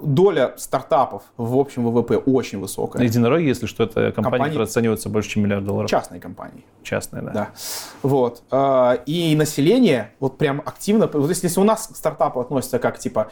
[0.00, 3.02] Доля стартапов в общем ВВП очень высокая.
[3.02, 5.88] Единороги, если что, это компания, Компании- которая оценивается больше, чем миллиард долларов.
[5.88, 6.64] Частные компании.
[6.82, 7.30] Частная, да.
[7.32, 7.48] Да.
[8.02, 8.42] Вот.
[8.50, 11.06] А, И население вот прям активно...
[11.06, 13.30] Вот если, у нас к стартапу относятся как, типа,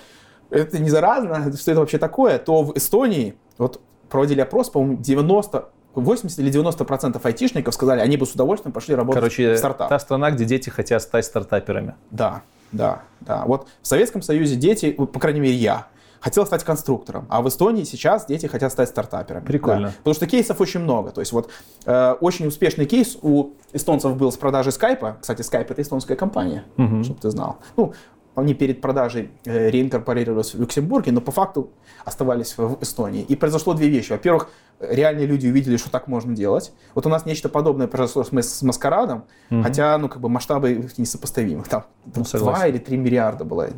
[0.53, 5.69] это не заразно, что это вообще такое, то в Эстонии вот проводили опрос, по-моему, 90
[5.95, 9.89] 80 или 90 процентов айтишников сказали, они бы с удовольствием пошли работать Короче, в стартап.
[9.91, 11.95] та страна, где дети хотят стать стартаперами.
[12.11, 12.43] Да,
[12.73, 13.45] да, да.
[13.45, 15.87] Вот в Советском Союзе дети, по крайней мере, я,
[16.21, 19.45] хотел стать конструктором, а в Эстонии сейчас дети хотят стать стартаперами.
[19.45, 19.89] Прикольно.
[19.89, 19.95] Да.
[19.99, 21.11] Потому что кейсов очень много.
[21.11, 21.51] То есть вот
[21.85, 25.19] э, очень успешный кейс у эстонцев был с продажей скайпа.
[25.21, 27.05] Кстати, скайп это эстонская компания, Мгм.
[27.05, 27.59] чтобы ты знал.
[27.77, 27.93] Ну,
[28.35, 31.71] они перед продажей э, реинкорпорировались в Люксембурге, но по факту
[32.05, 33.23] оставались в Эстонии.
[33.23, 34.13] И произошло две вещи.
[34.13, 34.49] Во-первых,
[34.81, 36.73] реальные люди увидели, что так можно делать.
[36.95, 39.63] Вот у нас нечто подобное произошло с, мас- с маскарадом, Мгм.
[39.63, 41.65] хотя, ну, как бы масштабы несопоставимы.
[41.65, 42.67] Там Ну, 2 согласен.
[42.69, 43.69] или 3 миллиарда была.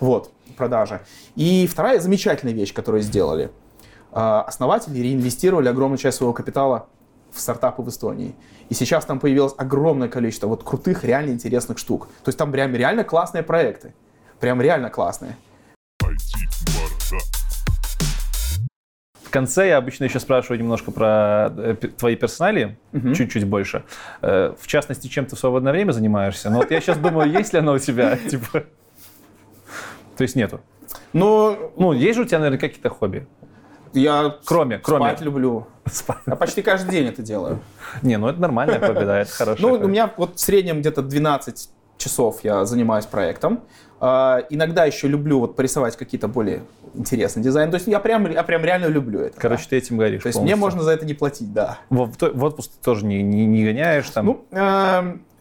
[0.00, 1.02] Вот, продажа.
[1.36, 3.50] И вторая замечательная вещь, которую сделали.
[4.12, 6.88] А, Основатели реинвестировали огромную часть своего капитала
[7.32, 8.34] в стартапы в Эстонии.
[8.68, 12.06] И сейчас там появилось огромное количество вот крутых, реально интересных штук.
[12.24, 13.94] То есть там прям реально классные проекты.
[14.38, 15.36] Прям реально классные.
[19.22, 23.14] В конце я обычно еще спрашиваю немножко про э, твои персонали, Мгм.
[23.14, 23.84] чуть-чуть больше.
[24.22, 26.50] Э, В частности, чем ты в свободное время занимаешься.
[26.50, 28.64] Но вот я сейчас думаю, есть ли оно у тебя, типа...
[30.16, 30.60] То есть нету.
[31.12, 33.26] Но Ну, есть же у тебя, наверное, какие-то хобби?
[33.92, 35.06] Я Кроме, кроме...
[35.06, 35.66] спать люблю.
[36.26, 37.58] Я почти каждый день это делаю.
[38.02, 39.60] Не, ну это нормальное хобби, да, это хорошо.
[39.60, 43.60] Ну, у меня вот в среднем где-то 12 часов я занимаюсь проектом.
[44.00, 46.62] А, иногда еще люблю вот порисовать какие-то более
[46.94, 47.70] интересные дизайны.
[47.70, 49.38] То есть я прям, я прям реально люблю это.
[49.38, 49.70] Короче, да.
[49.70, 51.78] ты этим горишь То есть мне можно за это не платить, да.
[51.90, 54.26] В, в то- в отпуск ты тоже не, не, не гоняешь там?
[54.26, 54.46] Ну,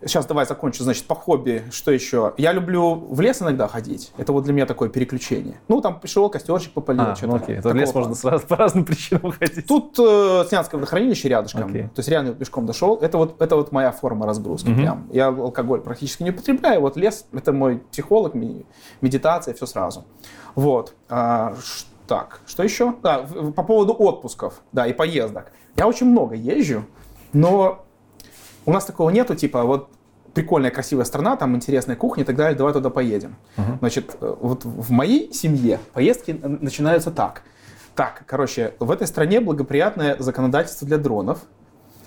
[0.06, 0.84] сейчас давай закончу.
[0.84, 2.34] Значит, по хобби, что еще?
[2.38, 4.12] Я люблю в лес иногда ходить.
[4.18, 5.60] Это вот для меня такое переключение.
[5.68, 7.02] Ну, там пришел, костерчик попалил.
[7.02, 9.68] а, что-то ну окей, то в лес можно сразу по разным причинам ходить.
[9.68, 11.70] Тут э, Снянское водохранилище рядышком.
[11.70, 11.84] Окей.
[11.84, 12.98] То есть реально пешком дошел.
[12.98, 14.70] Это вот, это вот моя форма разгрузки.
[14.70, 14.80] Мгм.
[14.80, 15.08] Прям.
[15.12, 16.82] Я алкоголь практически не употребляю.
[16.82, 18.34] Вот лес— это мой психолог,
[19.02, 20.06] медитация, все сразу.
[20.56, 20.94] Вот.
[21.10, 21.56] А,
[22.08, 22.96] так, что еще?
[23.04, 25.52] Да, по поводу отпусков, да, и поездок.
[25.76, 26.84] Я очень много езжу,
[27.34, 27.86] но
[28.70, 29.90] у нас такого нету, типа, вот
[30.34, 33.36] прикольная, красивая страна, там интересная кухня и так далее, давай туда поедем.
[33.58, 33.80] Мгм.
[33.80, 37.42] Значит, э, вот в моей семье поездки э, начинаются так.
[37.96, 41.40] Так, короче, в этой стране благоприятное законодательство для дронов.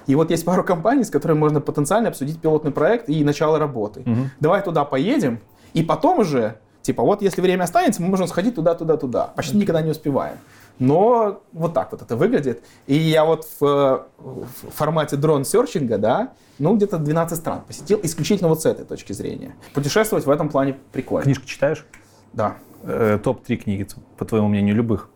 [0.07, 4.03] И вот есть пару компаний, с которыми можно потенциально обсудить пилотный проект и начало работы.
[4.05, 4.31] Мгм.
[4.41, 5.41] Давай туда поедем,
[5.75, 9.27] и потом уже, типа, вот если время останется, мы можем сходить туда, туда, туда.
[9.37, 10.37] Почти никогда не успеваем.
[10.79, 12.63] Но вот так вот это выглядит.
[12.87, 18.63] И я вот в, в формате дрон-серчинга, да, ну, где-то 12 стран посетил, исключительно вот
[18.63, 19.55] с этой точки зрения.
[19.75, 21.25] Путешествовать в этом плане прикольно.
[21.25, 21.85] Книжку читаешь?
[22.33, 22.57] Да.
[22.83, 23.87] Э, Топ-3 книги,
[24.17, 25.09] по твоему мнению, любых.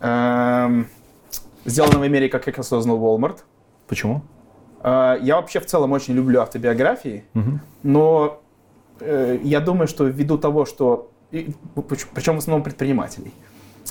[0.00, 0.88] Эм,
[1.64, 3.38] Сделано в Америке, как я осознал Walmart.
[3.86, 4.22] Почему?
[4.82, 7.24] Э, я вообще в целом очень люблю автобиографии,
[7.82, 8.40] но
[9.00, 11.10] э, я думаю, что ввиду того, что...
[11.30, 13.32] Причем в основном предпринимателей.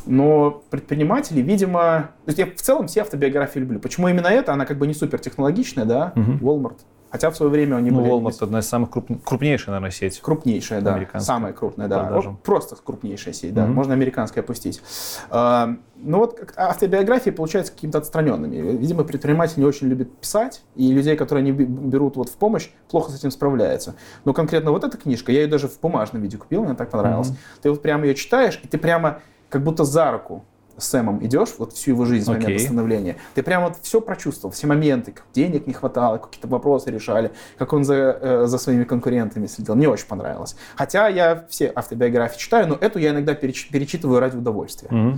[0.05, 2.11] Но предприниматели, видимо...
[2.25, 3.79] То есть я в целом все автобиографии люблю.
[3.79, 4.53] Почему именно это?
[4.53, 6.13] Она как бы не супер технологичная, да?
[6.15, 6.79] Walmart
[7.11, 8.13] Хотя в свое время они ну, были...
[8.13, 9.07] Walmart одна из самых круп...
[9.25, 10.21] крупнейшая, наверное, сеть.
[10.21, 10.97] Крупнейшая, да.
[11.19, 12.05] Самая крупная, да.
[12.05, 12.37] Продажам.
[12.37, 13.65] Просто крупнейшая сеть, да.
[13.65, 13.73] Mm-hmm.
[13.73, 14.81] Можно американская опустить.
[15.29, 18.77] А, ну вот автобиографии получаются какими-то отстраненными.
[18.77, 23.11] Видимо, предприниматели не очень любят писать, и людей, которые они берут вот в помощь, плохо
[23.11, 23.95] с этим справляются.
[24.23, 27.31] Но конкретно вот эта книжка, я ее даже в бумажном виде купил, мне так понравилось.
[27.31, 27.61] Mm-hmm.
[27.61, 29.19] Ты вот прямо ее читаешь, и ты прямо
[29.51, 30.43] как будто за руку
[30.77, 32.59] с Сэмом идешь, вот всю его жизнь с момента okay.
[32.59, 37.31] становления, ты прямо вот все прочувствовал, все моменты, как денег не хватало, какие-то вопросы решали,
[37.57, 39.75] как он за, э, за своими конкурентами следил.
[39.75, 40.55] Мне очень понравилось.
[40.75, 44.89] Хотя я все автобиографии читаю, но эту я иногда переч, перечитываю ради удовольствия.
[44.89, 45.17] Mm-hmm.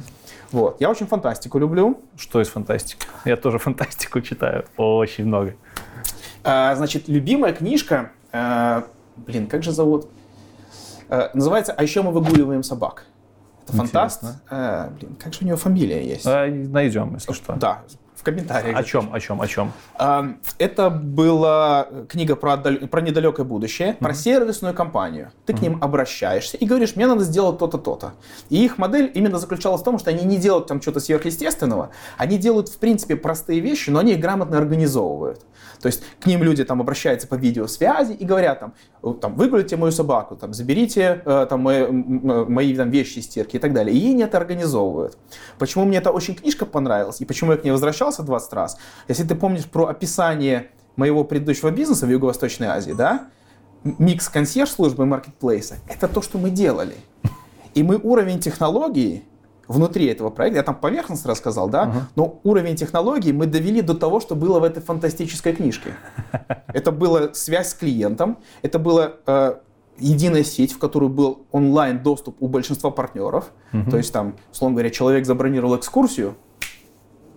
[0.52, 0.82] Вот.
[0.82, 2.02] Я очень фантастику люблю.
[2.18, 3.06] Что из фантастики?
[3.24, 4.66] Я тоже фантастику читаю.
[4.76, 5.56] Очень много.
[6.44, 8.86] А, значит, любимая книжка, а,
[9.16, 10.08] блин, как же зовут?
[11.10, 13.06] А, называется «А еще мы выгуливаем собак».
[13.64, 14.24] Это фантаст.
[14.50, 16.26] А, блин, как же у него фамилия есть?
[16.26, 17.54] А, найдем, если что.
[17.56, 17.84] Да,
[18.16, 18.78] в комментариях.
[18.78, 19.72] О чем, о чем, о чем?
[20.58, 23.98] Это была книга про, про недалекое будущее, mm-hmm.
[24.00, 25.32] про сервисную компанию.
[25.46, 25.58] Ты mm-hmm.
[25.58, 28.14] к ним обращаешься и говоришь, мне надо сделать то-то, то-то.
[28.50, 32.38] И их модель именно заключалась в том, что они не делают там что-то сверхъестественного, они
[32.38, 35.42] делают, в принципе, простые вещи, но они их грамотно организовывают.
[35.84, 38.74] То есть к ним люди там обращаются по видеосвязи и говорят там,
[39.20, 43.74] там выгулите мою собаку, там, заберите э, там, мои, мои там, вещи стирки и так
[43.74, 43.94] далее.
[43.94, 45.18] И они это организовывают.
[45.60, 48.78] Почему мне эта очень книжка понравилась и почему я к ней возвращался 20 раз?
[49.10, 53.28] Если ты помнишь про описание моего предыдущего бизнеса в Юго-Восточной Азии, да,
[53.84, 56.96] микс консьерж-службы и маркетплейса, это то, что мы делали.
[57.76, 59.26] И мы уровень технологии
[59.74, 62.02] внутри этого проекта, я там поверхностно рассказал, да, uh-huh.
[62.16, 65.96] но уровень технологий мы довели до того, что было в этой фантастической книжке.
[66.68, 69.56] Это была связь с клиентом, это была э,
[69.98, 73.52] единая сеть, в которую был онлайн доступ у большинства партнеров.
[73.72, 73.90] Uh-huh.
[73.90, 76.36] То есть там, условно говоря, человек забронировал экскурсию,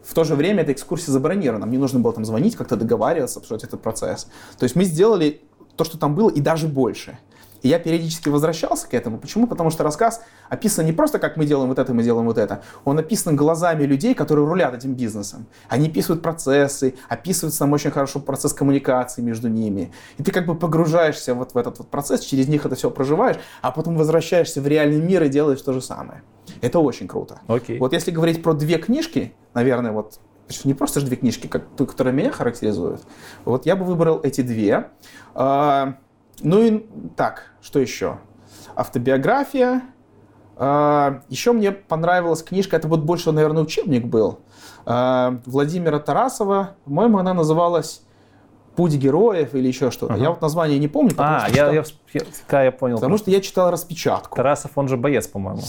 [0.07, 1.61] в то же время эта экскурсия забронирована.
[1.61, 4.29] Нам не нужно было там звонить, как-то договариваться, обсуждать этот процесс.
[4.57, 5.43] То есть мы сделали
[5.75, 7.19] то, что там было, и даже больше.
[7.67, 9.19] И я периодически возвращался к этому.
[9.19, 9.49] Почему?
[9.49, 12.63] Потому что рассказ описан не просто, как мы делаем вот это, мы делаем вот это.
[12.85, 15.49] Он описан глазами людей, которые рулят этим бизнесом.
[15.69, 19.93] Они описывают процессы, описывают сам очень хорошо процесс коммуникации между ними.
[20.17, 23.37] И ты как бы погружаешься вот в этот вот процесс, через них это все проживаешь,
[23.63, 26.23] а потом возвращаешься в реальный мир и делаешь то же самое.
[26.61, 27.41] Это очень круто.
[27.49, 27.81] Okay.
[27.81, 30.21] Вот если говорить про две книжки, наверное, вот
[30.63, 33.03] не просто же две книжки, как ту, которая меня характеризует.
[33.45, 34.91] Вот я бы выбрал эти две.
[36.41, 36.87] Ну и
[37.17, 38.19] так, что еще?
[38.75, 39.83] Автобиография.
[40.57, 44.41] А, еще мне понравилась книжка, это вот больше, наверное, учебник был,
[44.87, 46.77] а, Владимира Тарасова.
[46.85, 48.03] По-моему, она называлась
[48.75, 50.15] «Путь героев» или еще что-то.
[50.15, 50.23] Ага.
[50.23, 51.13] Я вот название не помню.
[51.19, 52.97] А, я, я, я, я, я понял.
[52.97, 54.37] Потому что я читал распечатку.
[54.37, 55.63] Тарасов, он же боец, по-моему.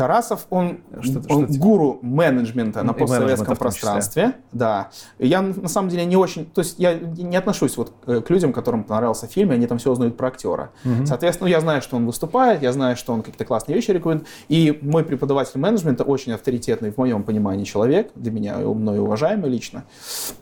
[0.00, 4.36] Тарасов, он, что, он что гуру менеджмента на постсоветском пространстве.
[4.50, 4.90] Да.
[5.18, 8.84] Я на самом деле не очень, то есть я не отношусь вот к людям, которым
[8.84, 10.70] понравился фильм, и они там все узнают про актера.
[10.86, 11.04] Угу.
[11.04, 14.26] Соответственно, я знаю, что он выступает, я знаю, что он какие-то классные вещи рекомендует.
[14.48, 19.84] И мой преподаватель менеджмента очень авторитетный в моем понимании человек, для меня мной уважаемый лично.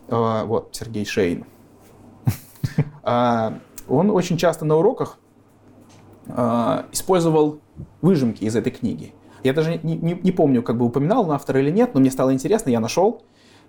[0.09, 1.45] А, вот, Сергей Шейн.
[3.03, 3.59] А,
[3.89, 5.19] он очень часто на уроках
[6.29, 7.59] а, использовал
[8.03, 9.15] выжимки из этой книги.
[9.45, 12.11] Я даже не, не, не помню, как бы упоминал он автора или нет, но мне
[12.11, 13.23] стало интересно, я нашел.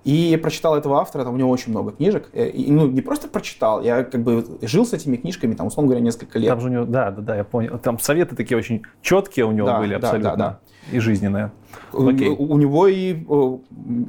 [0.06, 2.30] И прочитал этого автора, там у него очень много книжек.
[2.32, 5.90] Э, и, ну, не просто прочитал, я как бы жил с этими книжками, там, условно
[5.90, 6.50] говоря, несколько лет.
[6.50, 7.78] Там же у него, да, да, да, я понял.
[7.80, 10.30] Там советы такие очень четкие у него да, были абсолютно.
[10.32, 10.60] Да, да,
[10.91, 10.96] да.
[10.96, 11.52] И жизненные.
[11.91, 12.30] Окей.
[12.30, 13.60] У, у него и о,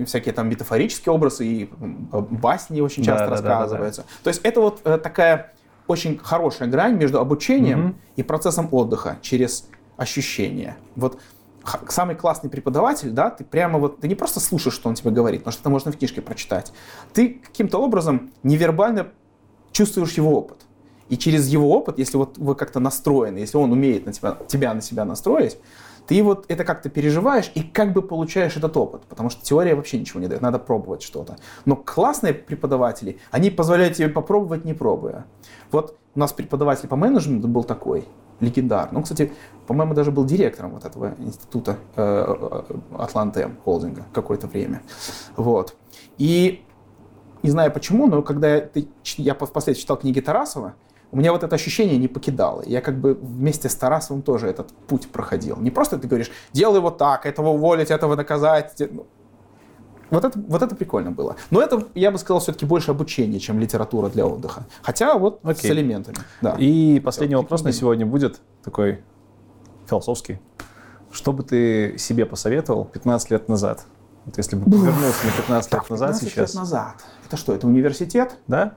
[0.07, 1.71] всякие там метафорические образы, и
[2.13, 4.03] басни очень часто да, рассказываются.
[4.03, 4.25] Да, да, да.
[4.25, 5.53] То есть это вот э, такая
[5.89, 7.95] очень хорошая грань между обучением угу.
[8.15, 10.77] и процессом отдыха через ощущения.
[10.95, 11.19] Вот
[11.89, 15.45] самый классный преподаватель, да, ты прямо вот, ты не просто слушаешь, что он тебе говорит,
[15.45, 16.73] но что это можно в книжке прочитать.
[17.13, 19.09] Ты каким-то образом невербально
[19.73, 20.59] чувствуешь его опыт.
[21.09, 24.75] И через его опыт, если вот вы как-то настроены, если он умеет на тебя, тебя
[24.75, 25.59] на себя настроить,
[26.07, 29.99] ты вот это как-то переживаешь и как бы получаешь этот опыт, потому что теория вообще
[29.99, 31.37] ничего не дает, надо пробовать что-то.
[31.65, 35.27] Но классные преподаватели, они позволяют тебе попробовать, не пробуя.
[35.71, 38.07] Вот у нас преподаватель по менеджменту был такой,
[38.41, 38.99] легендарный.
[38.99, 39.33] Он, кстати,
[39.67, 42.63] по-моему, даже был директором вот этого института э,
[42.99, 44.83] Атланты холдинга какое-то время.
[45.37, 45.77] Вот.
[46.19, 46.65] И
[47.43, 48.71] не знаю почему, но когда я,
[49.17, 50.75] я впоследствии читал книги Тарасова,
[51.13, 52.63] у меня вот это ощущение не покидало.
[52.65, 55.57] Я как бы вместе с Тарасовым тоже этот путь проходил.
[55.57, 58.81] Не просто ты говоришь, делай вот так, этого уволить, этого наказать.
[60.11, 61.37] Вот это, вот это прикольно было.
[61.51, 64.65] Но это, я бы сказал, все-таки больше обучение, чем литература для отдыха.
[64.83, 65.71] Хотя вот Окей.
[65.71, 66.19] с элементами.
[66.43, 66.57] Да.
[66.59, 69.03] И последний Всё, вопрос на сегодня будет такой
[69.89, 70.41] философский.
[71.13, 73.85] Что бы ты себе посоветовал 15 лет назад?
[74.25, 76.51] Вот если бы повернулся на 15 Так, лет назад 15 сейчас.
[76.51, 76.95] лет назад.
[77.27, 78.37] Это что, это университет?
[78.47, 78.75] Да?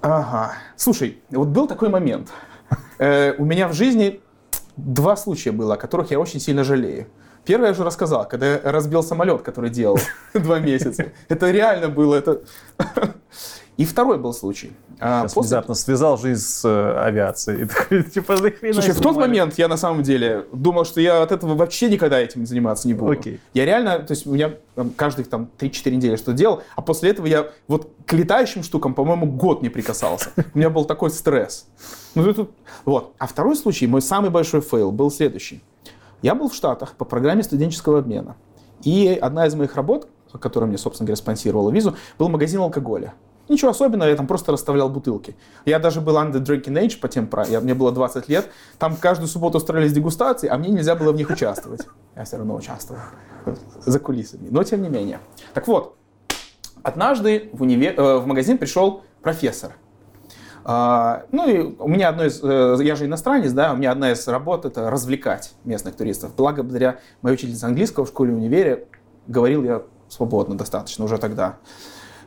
[0.00, 0.52] Ага.
[0.76, 2.30] Слушай, вот был такой момент.
[2.98, 4.20] Э, у меня в жизни
[4.76, 7.08] два случая было, о которых я очень сильно жалею.
[7.46, 9.98] Первый я уже рассказал, когда я разбил самолет, который делал
[10.34, 11.12] два месяца.
[11.28, 12.16] Это реально было.
[12.16, 12.42] Это...
[13.76, 14.72] И второй был случай.
[14.98, 17.68] А, Сейчас после- внезапно связал жизнь с э, авиацией.
[18.10, 18.38] Типа,
[18.72, 22.18] Слушай, в тот момент я на самом деле думал, что я от этого вообще никогда
[22.18, 23.12] этим заниматься не буду.
[23.12, 23.38] Окей.
[23.52, 27.10] Я реально, то есть у меня там, каждых там 3-4 недели что делал, а после
[27.10, 30.30] этого я вот к летающим штукам, по-моему, год не прикасался.
[30.54, 31.66] У меня был такой стресс.
[32.14, 32.48] Ну, это-
[32.86, 33.12] вот.
[33.18, 35.62] А второй случай, мой самый большой fail был следующий.
[36.26, 38.34] Я был в Штатах по программе студенческого обмена.
[38.82, 40.08] И одна из моих работ,
[40.40, 43.14] которая мне, собственно говоря, спонсировала визу, был магазин алкоголя.
[43.48, 45.36] Ничего особенного, я там просто расставлял бутылки.
[45.66, 48.50] Я даже был under drinking age по тем правилам, мне было 20 лет.
[48.76, 51.86] Там каждую субботу устраивались дегустации, а мне нельзя было в них участвовать.
[52.16, 52.98] Я все равно участвовал
[53.84, 55.20] за кулисами, но тем не менее.
[55.54, 55.96] Так вот,
[56.82, 57.94] однажды в, универ...
[57.96, 59.76] э, в магазин пришел профессор.
[60.68, 64.10] А, ну и у меня одно из, э, я же иностранец, да, у меня одна
[64.10, 66.32] из работ это развлекать местных туристов.
[66.36, 68.88] Благодаря моей учительнице английского в школе универе
[69.28, 71.58] говорил я свободно достаточно уже тогда.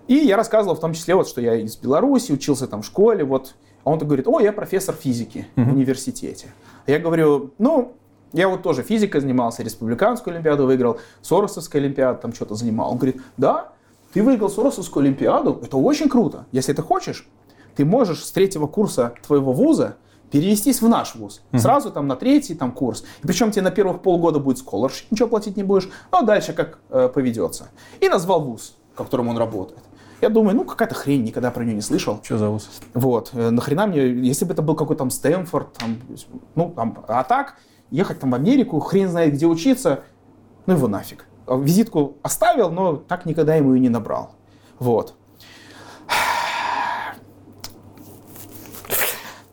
[0.07, 3.25] И я рассказывал в том числе, вот, что я из Беларуси, учился там в школе,
[3.25, 3.55] вот.
[3.83, 6.47] А он так говорит, о, я профессор физики в университете.
[6.87, 7.91] А я говорю, ну,
[8.31, 12.89] я вот тоже физикой занимался, республиканскую олимпиаду выиграл, Соросовскую олимпиаду там что-то занимал.
[12.89, 13.73] Он говорит, да,
[14.13, 16.45] ты выиграл Соросовскую олимпиаду, это очень круто.
[16.53, 17.27] Если ты хочешь,
[17.79, 19.95] ты можешь с третьего курса твоего вуза
[20.31, 21.41] перевестись в наш вуз.
[21.55, 23.05] Сразу там на третий там курс.
[23.23, 26.79] И причем тебе на первых полгода будет scholarship, ничего платить не будешь, а дальше как
[26.89, 27.69] э, поведется.
[28.01, 29.79] И назвал вуз, в котором он работает.
[30.19, 32.19] Я думаю, ну какая-то хрень, никогда про нее не слышал.
[32.21, 32.69] Что за вуз?
[32.93, 36.01] Вот, э, нахрена мне, если бы это был какой-то там Стэнфорд, там,
[36.55, 37.55] ну, там, а так,
[37.91, 40.01] ехать там в Америку, хрен знает где учиться,
[40.65, 41.27] ну его нафиг.
[41.47, 44.31] Визитку оставил, но так никогда ему и не набрал.
[44.79, 45.15] Вот.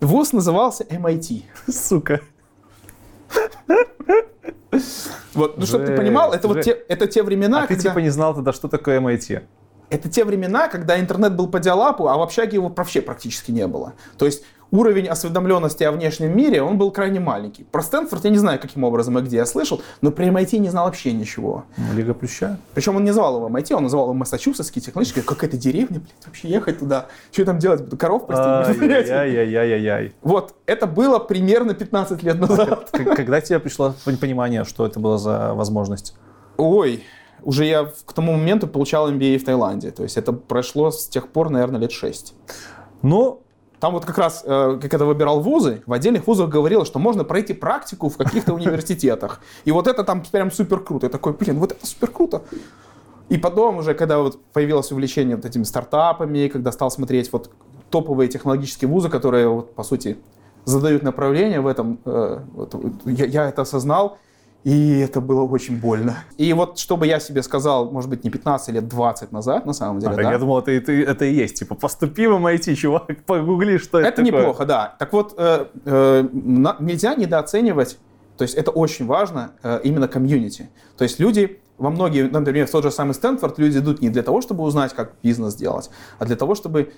[0.00, 1.42] ВУЗ назывался MIT.
[1.68, 2.20] Сука.
[5.34, 7.90] Вот, ну, чтобы ты понимал, это вот те, это те времена, А ты когда...
[7.90, 9.42] типа не знал тогда, что такое MIT?
[9.88, 13.66] Это те времена, когда интернет был по диалапу, а в общаге его вообще практически не
[13.66, 13.94] было.
[14.18, 17.64] То есть уровень осведомленности о внешнем мире, он был крайне маленький.
[17.64, 20.68] Про Стэнфорд я не знаю, каким образом и где я слышал, но про MIT не
[20.68, 21.64] знал вообще ничего.
[21.94, 22.58] Лига Плюща?
[22.74, 25.22] Причем он не звал его MIT, он называл его Массачусетский технологический.
[25.22, 27.06] Какая-то деревня, блядь, вообще ехать туда.
[27.32, 27.82] Что там делать?
[27.82, 28.28] Буду коров?
[28.28, 30.12] Ай-яй-яй-яй-яй.
[30.22, 32.90] Вот, это было примерно 15 лет назад.
[32.92, 36.14] Когда тебе пришло понимание, что это было за возможность?
[36.56, 37.04] Ой,
[37.42, 39.90] уже я к тому моменту получал MBA в Таиланде.
[39.90, 42.34] То есть это прошло с тех пор, наверное, лет 6.
[43.02, 43.42] Ну,
[43.80, 47.52] Там вот как раз, э, когда выбирал вузы, в отдельных вузах говорилось, что можно пройти
[47.52, 49.40] практику в каких-то университетах.
[49.64, 51.06] И вот это там прям супер круто.
[51.06, 52.42] Я такой, блин, вот это супер круто.
[53.28, 57.50] И потом уже, когда вот появилось увлечение вот этими стартапами, когда стал смотреть вот
[57.90, 60.16] топовые технологические вузы, которые вот, по сути
[60.64, 62.74] задают направление в этом, э, вот,
[63.04, 64.18] я, я это осознал,
[64.66, 66.24] и это было очень больно.
[66.38, 70.00] И вот чтобы я себе сказал, может быть, не 15 лет, 20 назад, на самом
[70.00, 71.60] деле, а, да, я думал, это, это, это и есть.
[71.60, 74.40] Типа, поступи в MIT, чувак, погугли, что это Это такое.
[74.40, 74.96] неплохо, да.
[74.98, 76.28] Так вот, э, э,
[76.80, 77.96] нельзя недооценивать,
[78.36, 80.68] то есть это очень важно, э, именно комьюнити.
[80.98, 84.24] То есть люди, во многие, например, в тот же самый Стэнфорд, люди идут не для
[84.24, 86.92] того, чтобы узнать, как бизнес делать, а для того, чтобы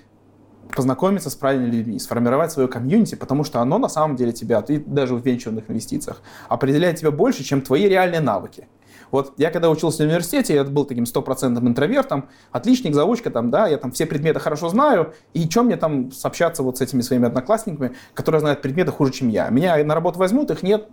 [0.75, 4.79] познакомиться с правильными людьми, сформировать свое комьюнити, потому что оно на самом деле тебя, ты
[4.79, 8.67] даже в венчурных инвестициях, определяет тебя больше, чем твои реальные навыки.
[9.11, 13.67] Вот я когда учился в университете, я был таким стопроцентным интровертом, отличник, заучка, там, да,
[13.67, 17.25] я там все предметы хорошо знаю, и чем мне там сообщаться вот с этими своими
[17.25, 19.49] одноклассниками, которые знают предметы хуже, чем я.
[19.49, 20.87] Меня на работу возьмут, их нет,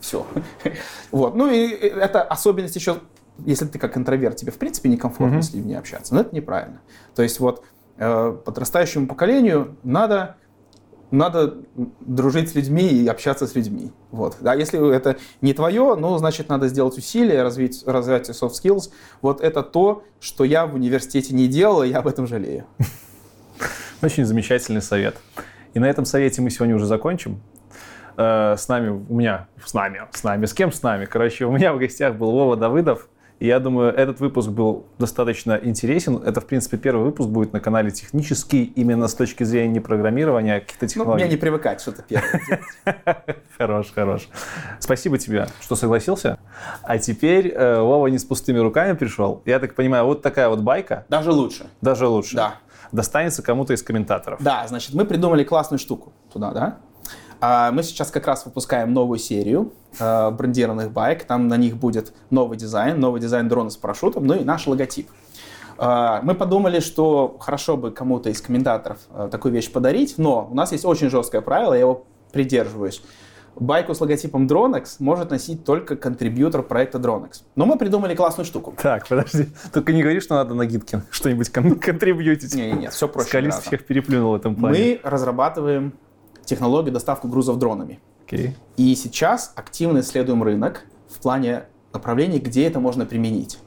[0.00, 0.26] все.
[1.12, 1.36] Вот.
[1.36, 2.98] Ну и это особенность еще,
[3.38, 6.80] если ты как интроверт, тебе в принципе некомфортно с людьми общаться, но это неправильно.
[7.14, 7.64] То есть вот
[7.96, 10.36] подрастающему поколению надо
[11.14, 11.58] надо
[12.00, 13.92] дружить с людьми и общаться с людьми.
[14.10, 14.36] Вот.
[14.44, 18.90] А если это не твое, ну, значит, надо сделать усилия, развить, развить soft skills.
[19.22, 22.64] Вот это то, что я в университете не делал, и я об этом жалею.
[24.02, 25.16] Очень замечательный совет.
[25.72, 27.40] И на этом совете мы сегодня уже закончим.
[28.16, 31.04] Э, С нами, у меня, с нами, с нами, с кем с нами?
[31.04, 33.08] Короче, у меня в гостях был Вова Давыдов.
[33.40, 36.16] Я думаю, этот выпуск был достаточно интересен.
[36.24, 40.56] Это, в принципе, первый выпуск будет на канале технический, именно с точки зрения не программирования,
[40.56, 41.22] а каких-то технологий.
[41.22, 42.60] Ну, мне не привыкать что-то первое
[43.58, 44.28] Хорош, хорош.
[44.78, 46.38] Спасибо тебе, что согласился.
[46.82, 49.42] А теперь э, Вова не с пустыми руками пришел.
[49.44, 51.04] Я так понимаю, вот такая вот байка.
[51.08, 51.66] Даже лучше.
[51.80, 52.36] Даже лучше.
[52.36, 52.54] Да.
[52.92, 54.40] Достанется кому-то из комментаторов.
[54.42, 56.78] Да, значит, мы придумали классную штуку туда, да?
[57.46, 61.24] А мы сейчас как раз выпускаем новую серию э, брендированных байк.
[61.24, 65.10] Там на них будет новый дизайн, новый дизайн дрона с парашютом, ну и наш логотип.
[65.76, 70.54] Э, мы подумали, что хорошо бы кому-то из комментаторов э, такую вещь подарить, но у
[70.54, 73.02] нас есть очень жесткое правило, я его придерживаюсь.
[73.56, 77.42] Байку с логотипом Dronex может носить только контрибьютор проекта Dronex.
[77.56, 78.72] Но мы придумали классную штуку.
[78.80, 79.48] Так, подожди.
[79.70, 82.54] Только не говори, что надо на гибке что-нибудь кон- контрибьютить.
[82.54, 83.28] Не-не-не, все проще.
[83.28, 84.78] Скалист всех переплюнул в этом плане.
[84.78, 85.92] Мы разрабатываем
[86.44, 88.00] технологию доставку грузов дронами.
[88.26, 88.56] Окей.
[88.76, 93.58] И сейчас активно исследуем рынок в плане направлений, где это можно применить.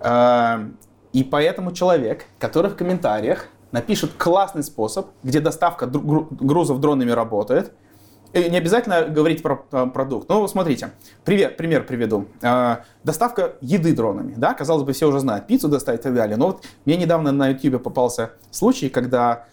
[0.00, 0.68] Э,
[1.12, 7.72] И поэтому человек, который в комментариях напишет классный способ, где доставка грузов дронами работает,
[8.34, 10.28] не обязательно говорить про э, продукт.
[10.30, 10.92] Ну, смотрите,
[11.22, 12.28] привет, пример приведу.
[12.40, 16.36] Э, доставка еды дронами, да, казалось бы, все уже знают, пиццу доставить и так далее.
[16.38, 19.44] Но вот мне недавно на YouTube попался случай, когда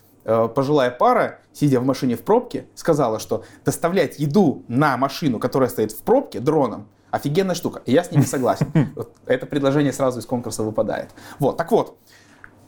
[0.55, 5.91] пожилая пара, сидя в машине в пробке, сказала, что доставлять еду на машину, которая стоит
[5.91, 7.81] в пробке, дроном, офигенная штука.
[7.85, 8.71] И я с ними согласен.
[8.95, 11.09] Вот это предложение сразу из конкурса выпадает.
[11.39, 11.97] Вот, так вот,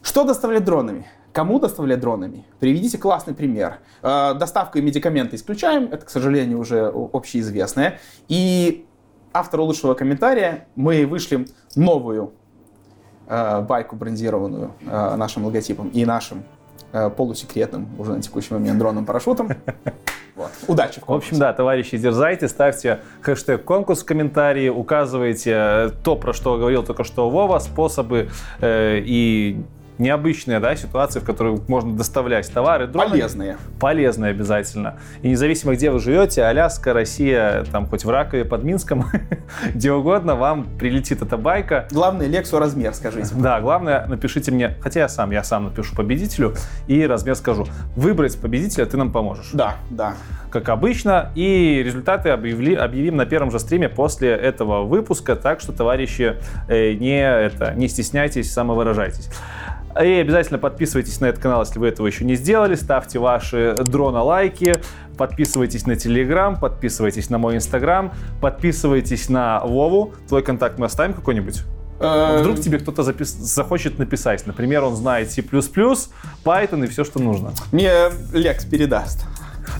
[0.01, 1.07] что доставлять дронами?
[1.31, 2.45] Кому доставлять дронами?
[2.59, 3.79] Приведите классный пример.
[4.01, 7.99] Э, Доставку и медикаменты исключаем, это, к сожалению, уже общеизвестное.
[8.27, 8.85] И
[9.31, 12.33] автору лучшего комментария мы вышлем новую
[13.27, 16.43] э, байку брендированную э, нашим логотипом и нашим э,
[17.15, 19.49] полусекретным уже на текущий момент дронным парашютом.
[20.35, 20.49] Вот.
[20.68, 21.35] Удачи в В общем, конкурсе.
[21.35, 27.03] да, товарищи, дерзайте, ставьте хэштег конкурс в комментарии, указывайте э, то, про что говорил только
[27.03, 28.30] что Вова, способы
[28.61, 29.61] э, и
[30.02, 33.11] необычные да, ситуации, в которые можно доставлять товары, дроны.
[33.11, 33.57] Полезные.
[33.80, 34.99] Полезные обязательно.
[35.22, 39.06] И независимо, где вы живете, Аляска, Россия, там хоть в Ракове, под Минском,
[39.73, 41.88] где угодно, вам прилетит эта байка.
[41.91, 43.34] Главное, Лексу размер, скажите.
[43.36, 46.56] Да, главное, напишите мне, хотя я сам, я сам напишу победителю
[46.88, 47.68] и размер скажу.
[47.95, 50.15] Выбрать победителя ты нам поможешь Да, да.
[50.52, 51.32] Как обычно.
[51.36, 55.36] И результаты объявли, объявим на первом же стриме после этого выпуска.
[55.36, 56.36] Так что, товарищи,
[56.68, 59.30] э, не, это, не стесняйтесь, самовыражайтесь.
[60.02, 62.76] И обязательно подписывайтесь на этот канал, если вы этого еще не сделали.
[62.76, 64.76] Ставьте ваши дрона лайки.
[65.18, 70.14] Подписывайтесь на Телеграм, подписывайтесь на мой Инстаграм, подписывайтесь на Вову.
[70.28, 71.64] Твой контакт мы оставим какой-нибудь?
[71.99, 74.48] Э, Вдруг тебе кто-то запис- захочет написать.
[74.48, 77.52] Например, он знает C++, Python и все, что нужно.
[77.72, 77.91] Мне
[78.34, 79.26] Лекс передаст.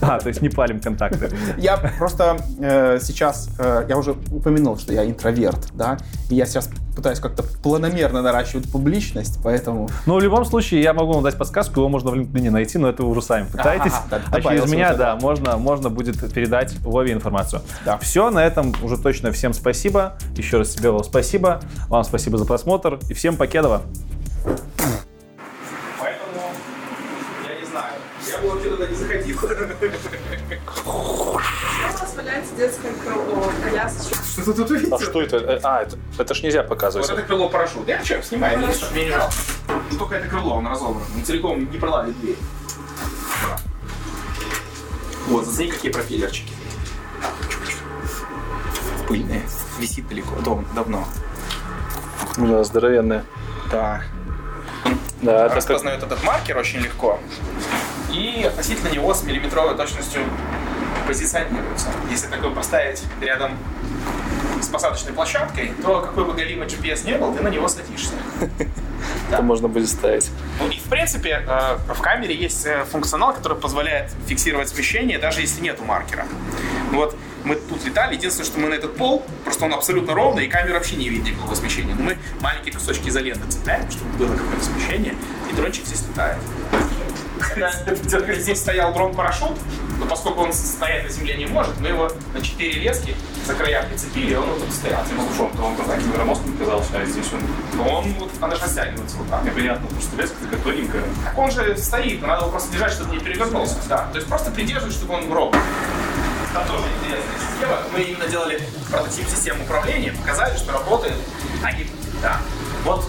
[0.00, 1.30] А, то есть не палим контакты.
[1.58, 5.96] Я просто э, сейчас, э, я уже упомянул, что я интроверт, да,
[6.28, 9.88] и я сейчас пытаюсь как-то планомерно наращивать публичность, поэтому...
[10.06, 12.88] Ну, в любом случае, я могу вам дать подсказку, его можно в LinkedIn найти, но
[12.88, 13.92] это вы уже сами пытаетесь.
[13.92, 17.62] Ага, да, а через меня, уже, да, можно, можно будет передать Вове информацию.
[17.84, 17.98] Да.
[17.98, 20.18] Все, на этом уже точно всем спасибо.
[20.36, 21.60] Еще раз тебе, Вов, спасибо.
[21.88, 22.98] Вам спасибо за просмотр.
[23.08, 23.82] И всем покедова.
[25.98, 26.40] Поэтому,
[27.48, 27.92] я не знаю,
[28.30, 28.94] я бы вообще туда не
[32.22, 34.22] валяется детское крыло, колясочка.
[34.24, 35.20] Что ты тут увидел?
[35.20, 35.60] это?
[35.62, 37.08] А, это, это ж нельзя показывать.
[37.08, 37.86] Вот это крыло парашют.
[37.88, 39.34] Я что, снимаю, мне, мне не жалко.
[39.90, 41.02] Ну, только это крыло, он разобран.
[41.14, 42.36] Он целиком не проладит дверь.
[45.28, 46.52] Вот, зацени, какие пропеллерчики.
[49.08, 49.42] Пыльные.
[49.78, 51.06] Висит далеко, дом, давно.
[52.36, 53.24] Да, здоровенная.
[53.70, 54.02] Да.
[55.22, 57.18] Да, распознает этот маркер очень легко
[58.12, 60.22] и относительно него с миллиметровой точностью
[61.06, 61.88] позиционируется.
[62.10, 63.56] Если такой поставить рядом
[64.62, 68.12] с посадочной площадкой, то какой бы галимый GPS не был, ты на него садишься.
[69.30, 70.30] это можно будет ставить.
[70.60, 75.40] Ну и в принципе э, в камере есть э, функционал, который позволяет фиксировать смещение, даже
[75.40, 76.26] если нету маркера.
[76.92, 80.48] Вот мы тут летали, единственное, что мы на этот пол, просто он абсолютно ровный, и
[80.48, 81.94] камера вообще не видит никакого смещения.
[81.94, 85.14] Но мы маленькие кусочки изоленты цепляем, чтобы было какое-то смещение,
[85.50, 86.38] и дрончик здесь летает.
[88.36, 89.58] Здесь стоял дрон-парашют,
[89.98, 93.14] но поскольку он стоять на земле не может, мы его на четыре лески
[93.46, 95.02] за края прицепили, и он вот тут стоял.
[95.06, 97.40] Слушай, он так громоздким казался, а здесь он
[97.74, 99.44] Но он вот, она же растягивается вот так.
[99.44, 101.02] непонятно, потому что леска такая тоненькая.
[101.24, 103.76] Так он же стоит, но надо его просто держать, чтобы не перевернулся.
[103.88, 105.60] Да, то есть просто придерживать, чтобы он ровно.
[106.54, 107.78] Там тоже интересная система.
[107.92, 111.16] Мы именно делали прототип системы управления, показали, что работает.
[111.62, 111.86] Они,
[112.20, 112.38] да.
[112.84, 113.08] Вот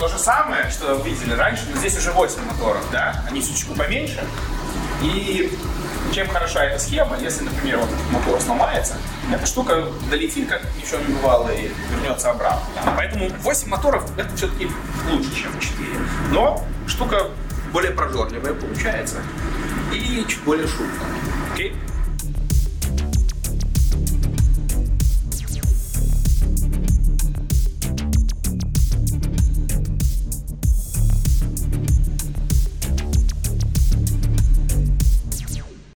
[0.00, 3.24] то же самое, что видели раньше, но здесь уже 8 моторов, да?
[3.28, 4.24] Они чуть-чуть поменьше.
[5.02, 5.56] И
[6.12, 8.96] чем хороша эта схема, если, например, вот мотор сломается,
[9.32, 12.62] эта штука долетит, как ничего не бывало, и вернется обратно.
[12.96, 14.68] Поэтому 8 моторов это все-таки
[15.10, 15.88] лучше, чем 4.
[16.30, 17.28] Но штука
[17.72, 19.16] более прожорливая получается
[19.92, 20.92] и чуть более шумная.
[21.52, 21.70] Окей?
[21.72, 21.93] Okay?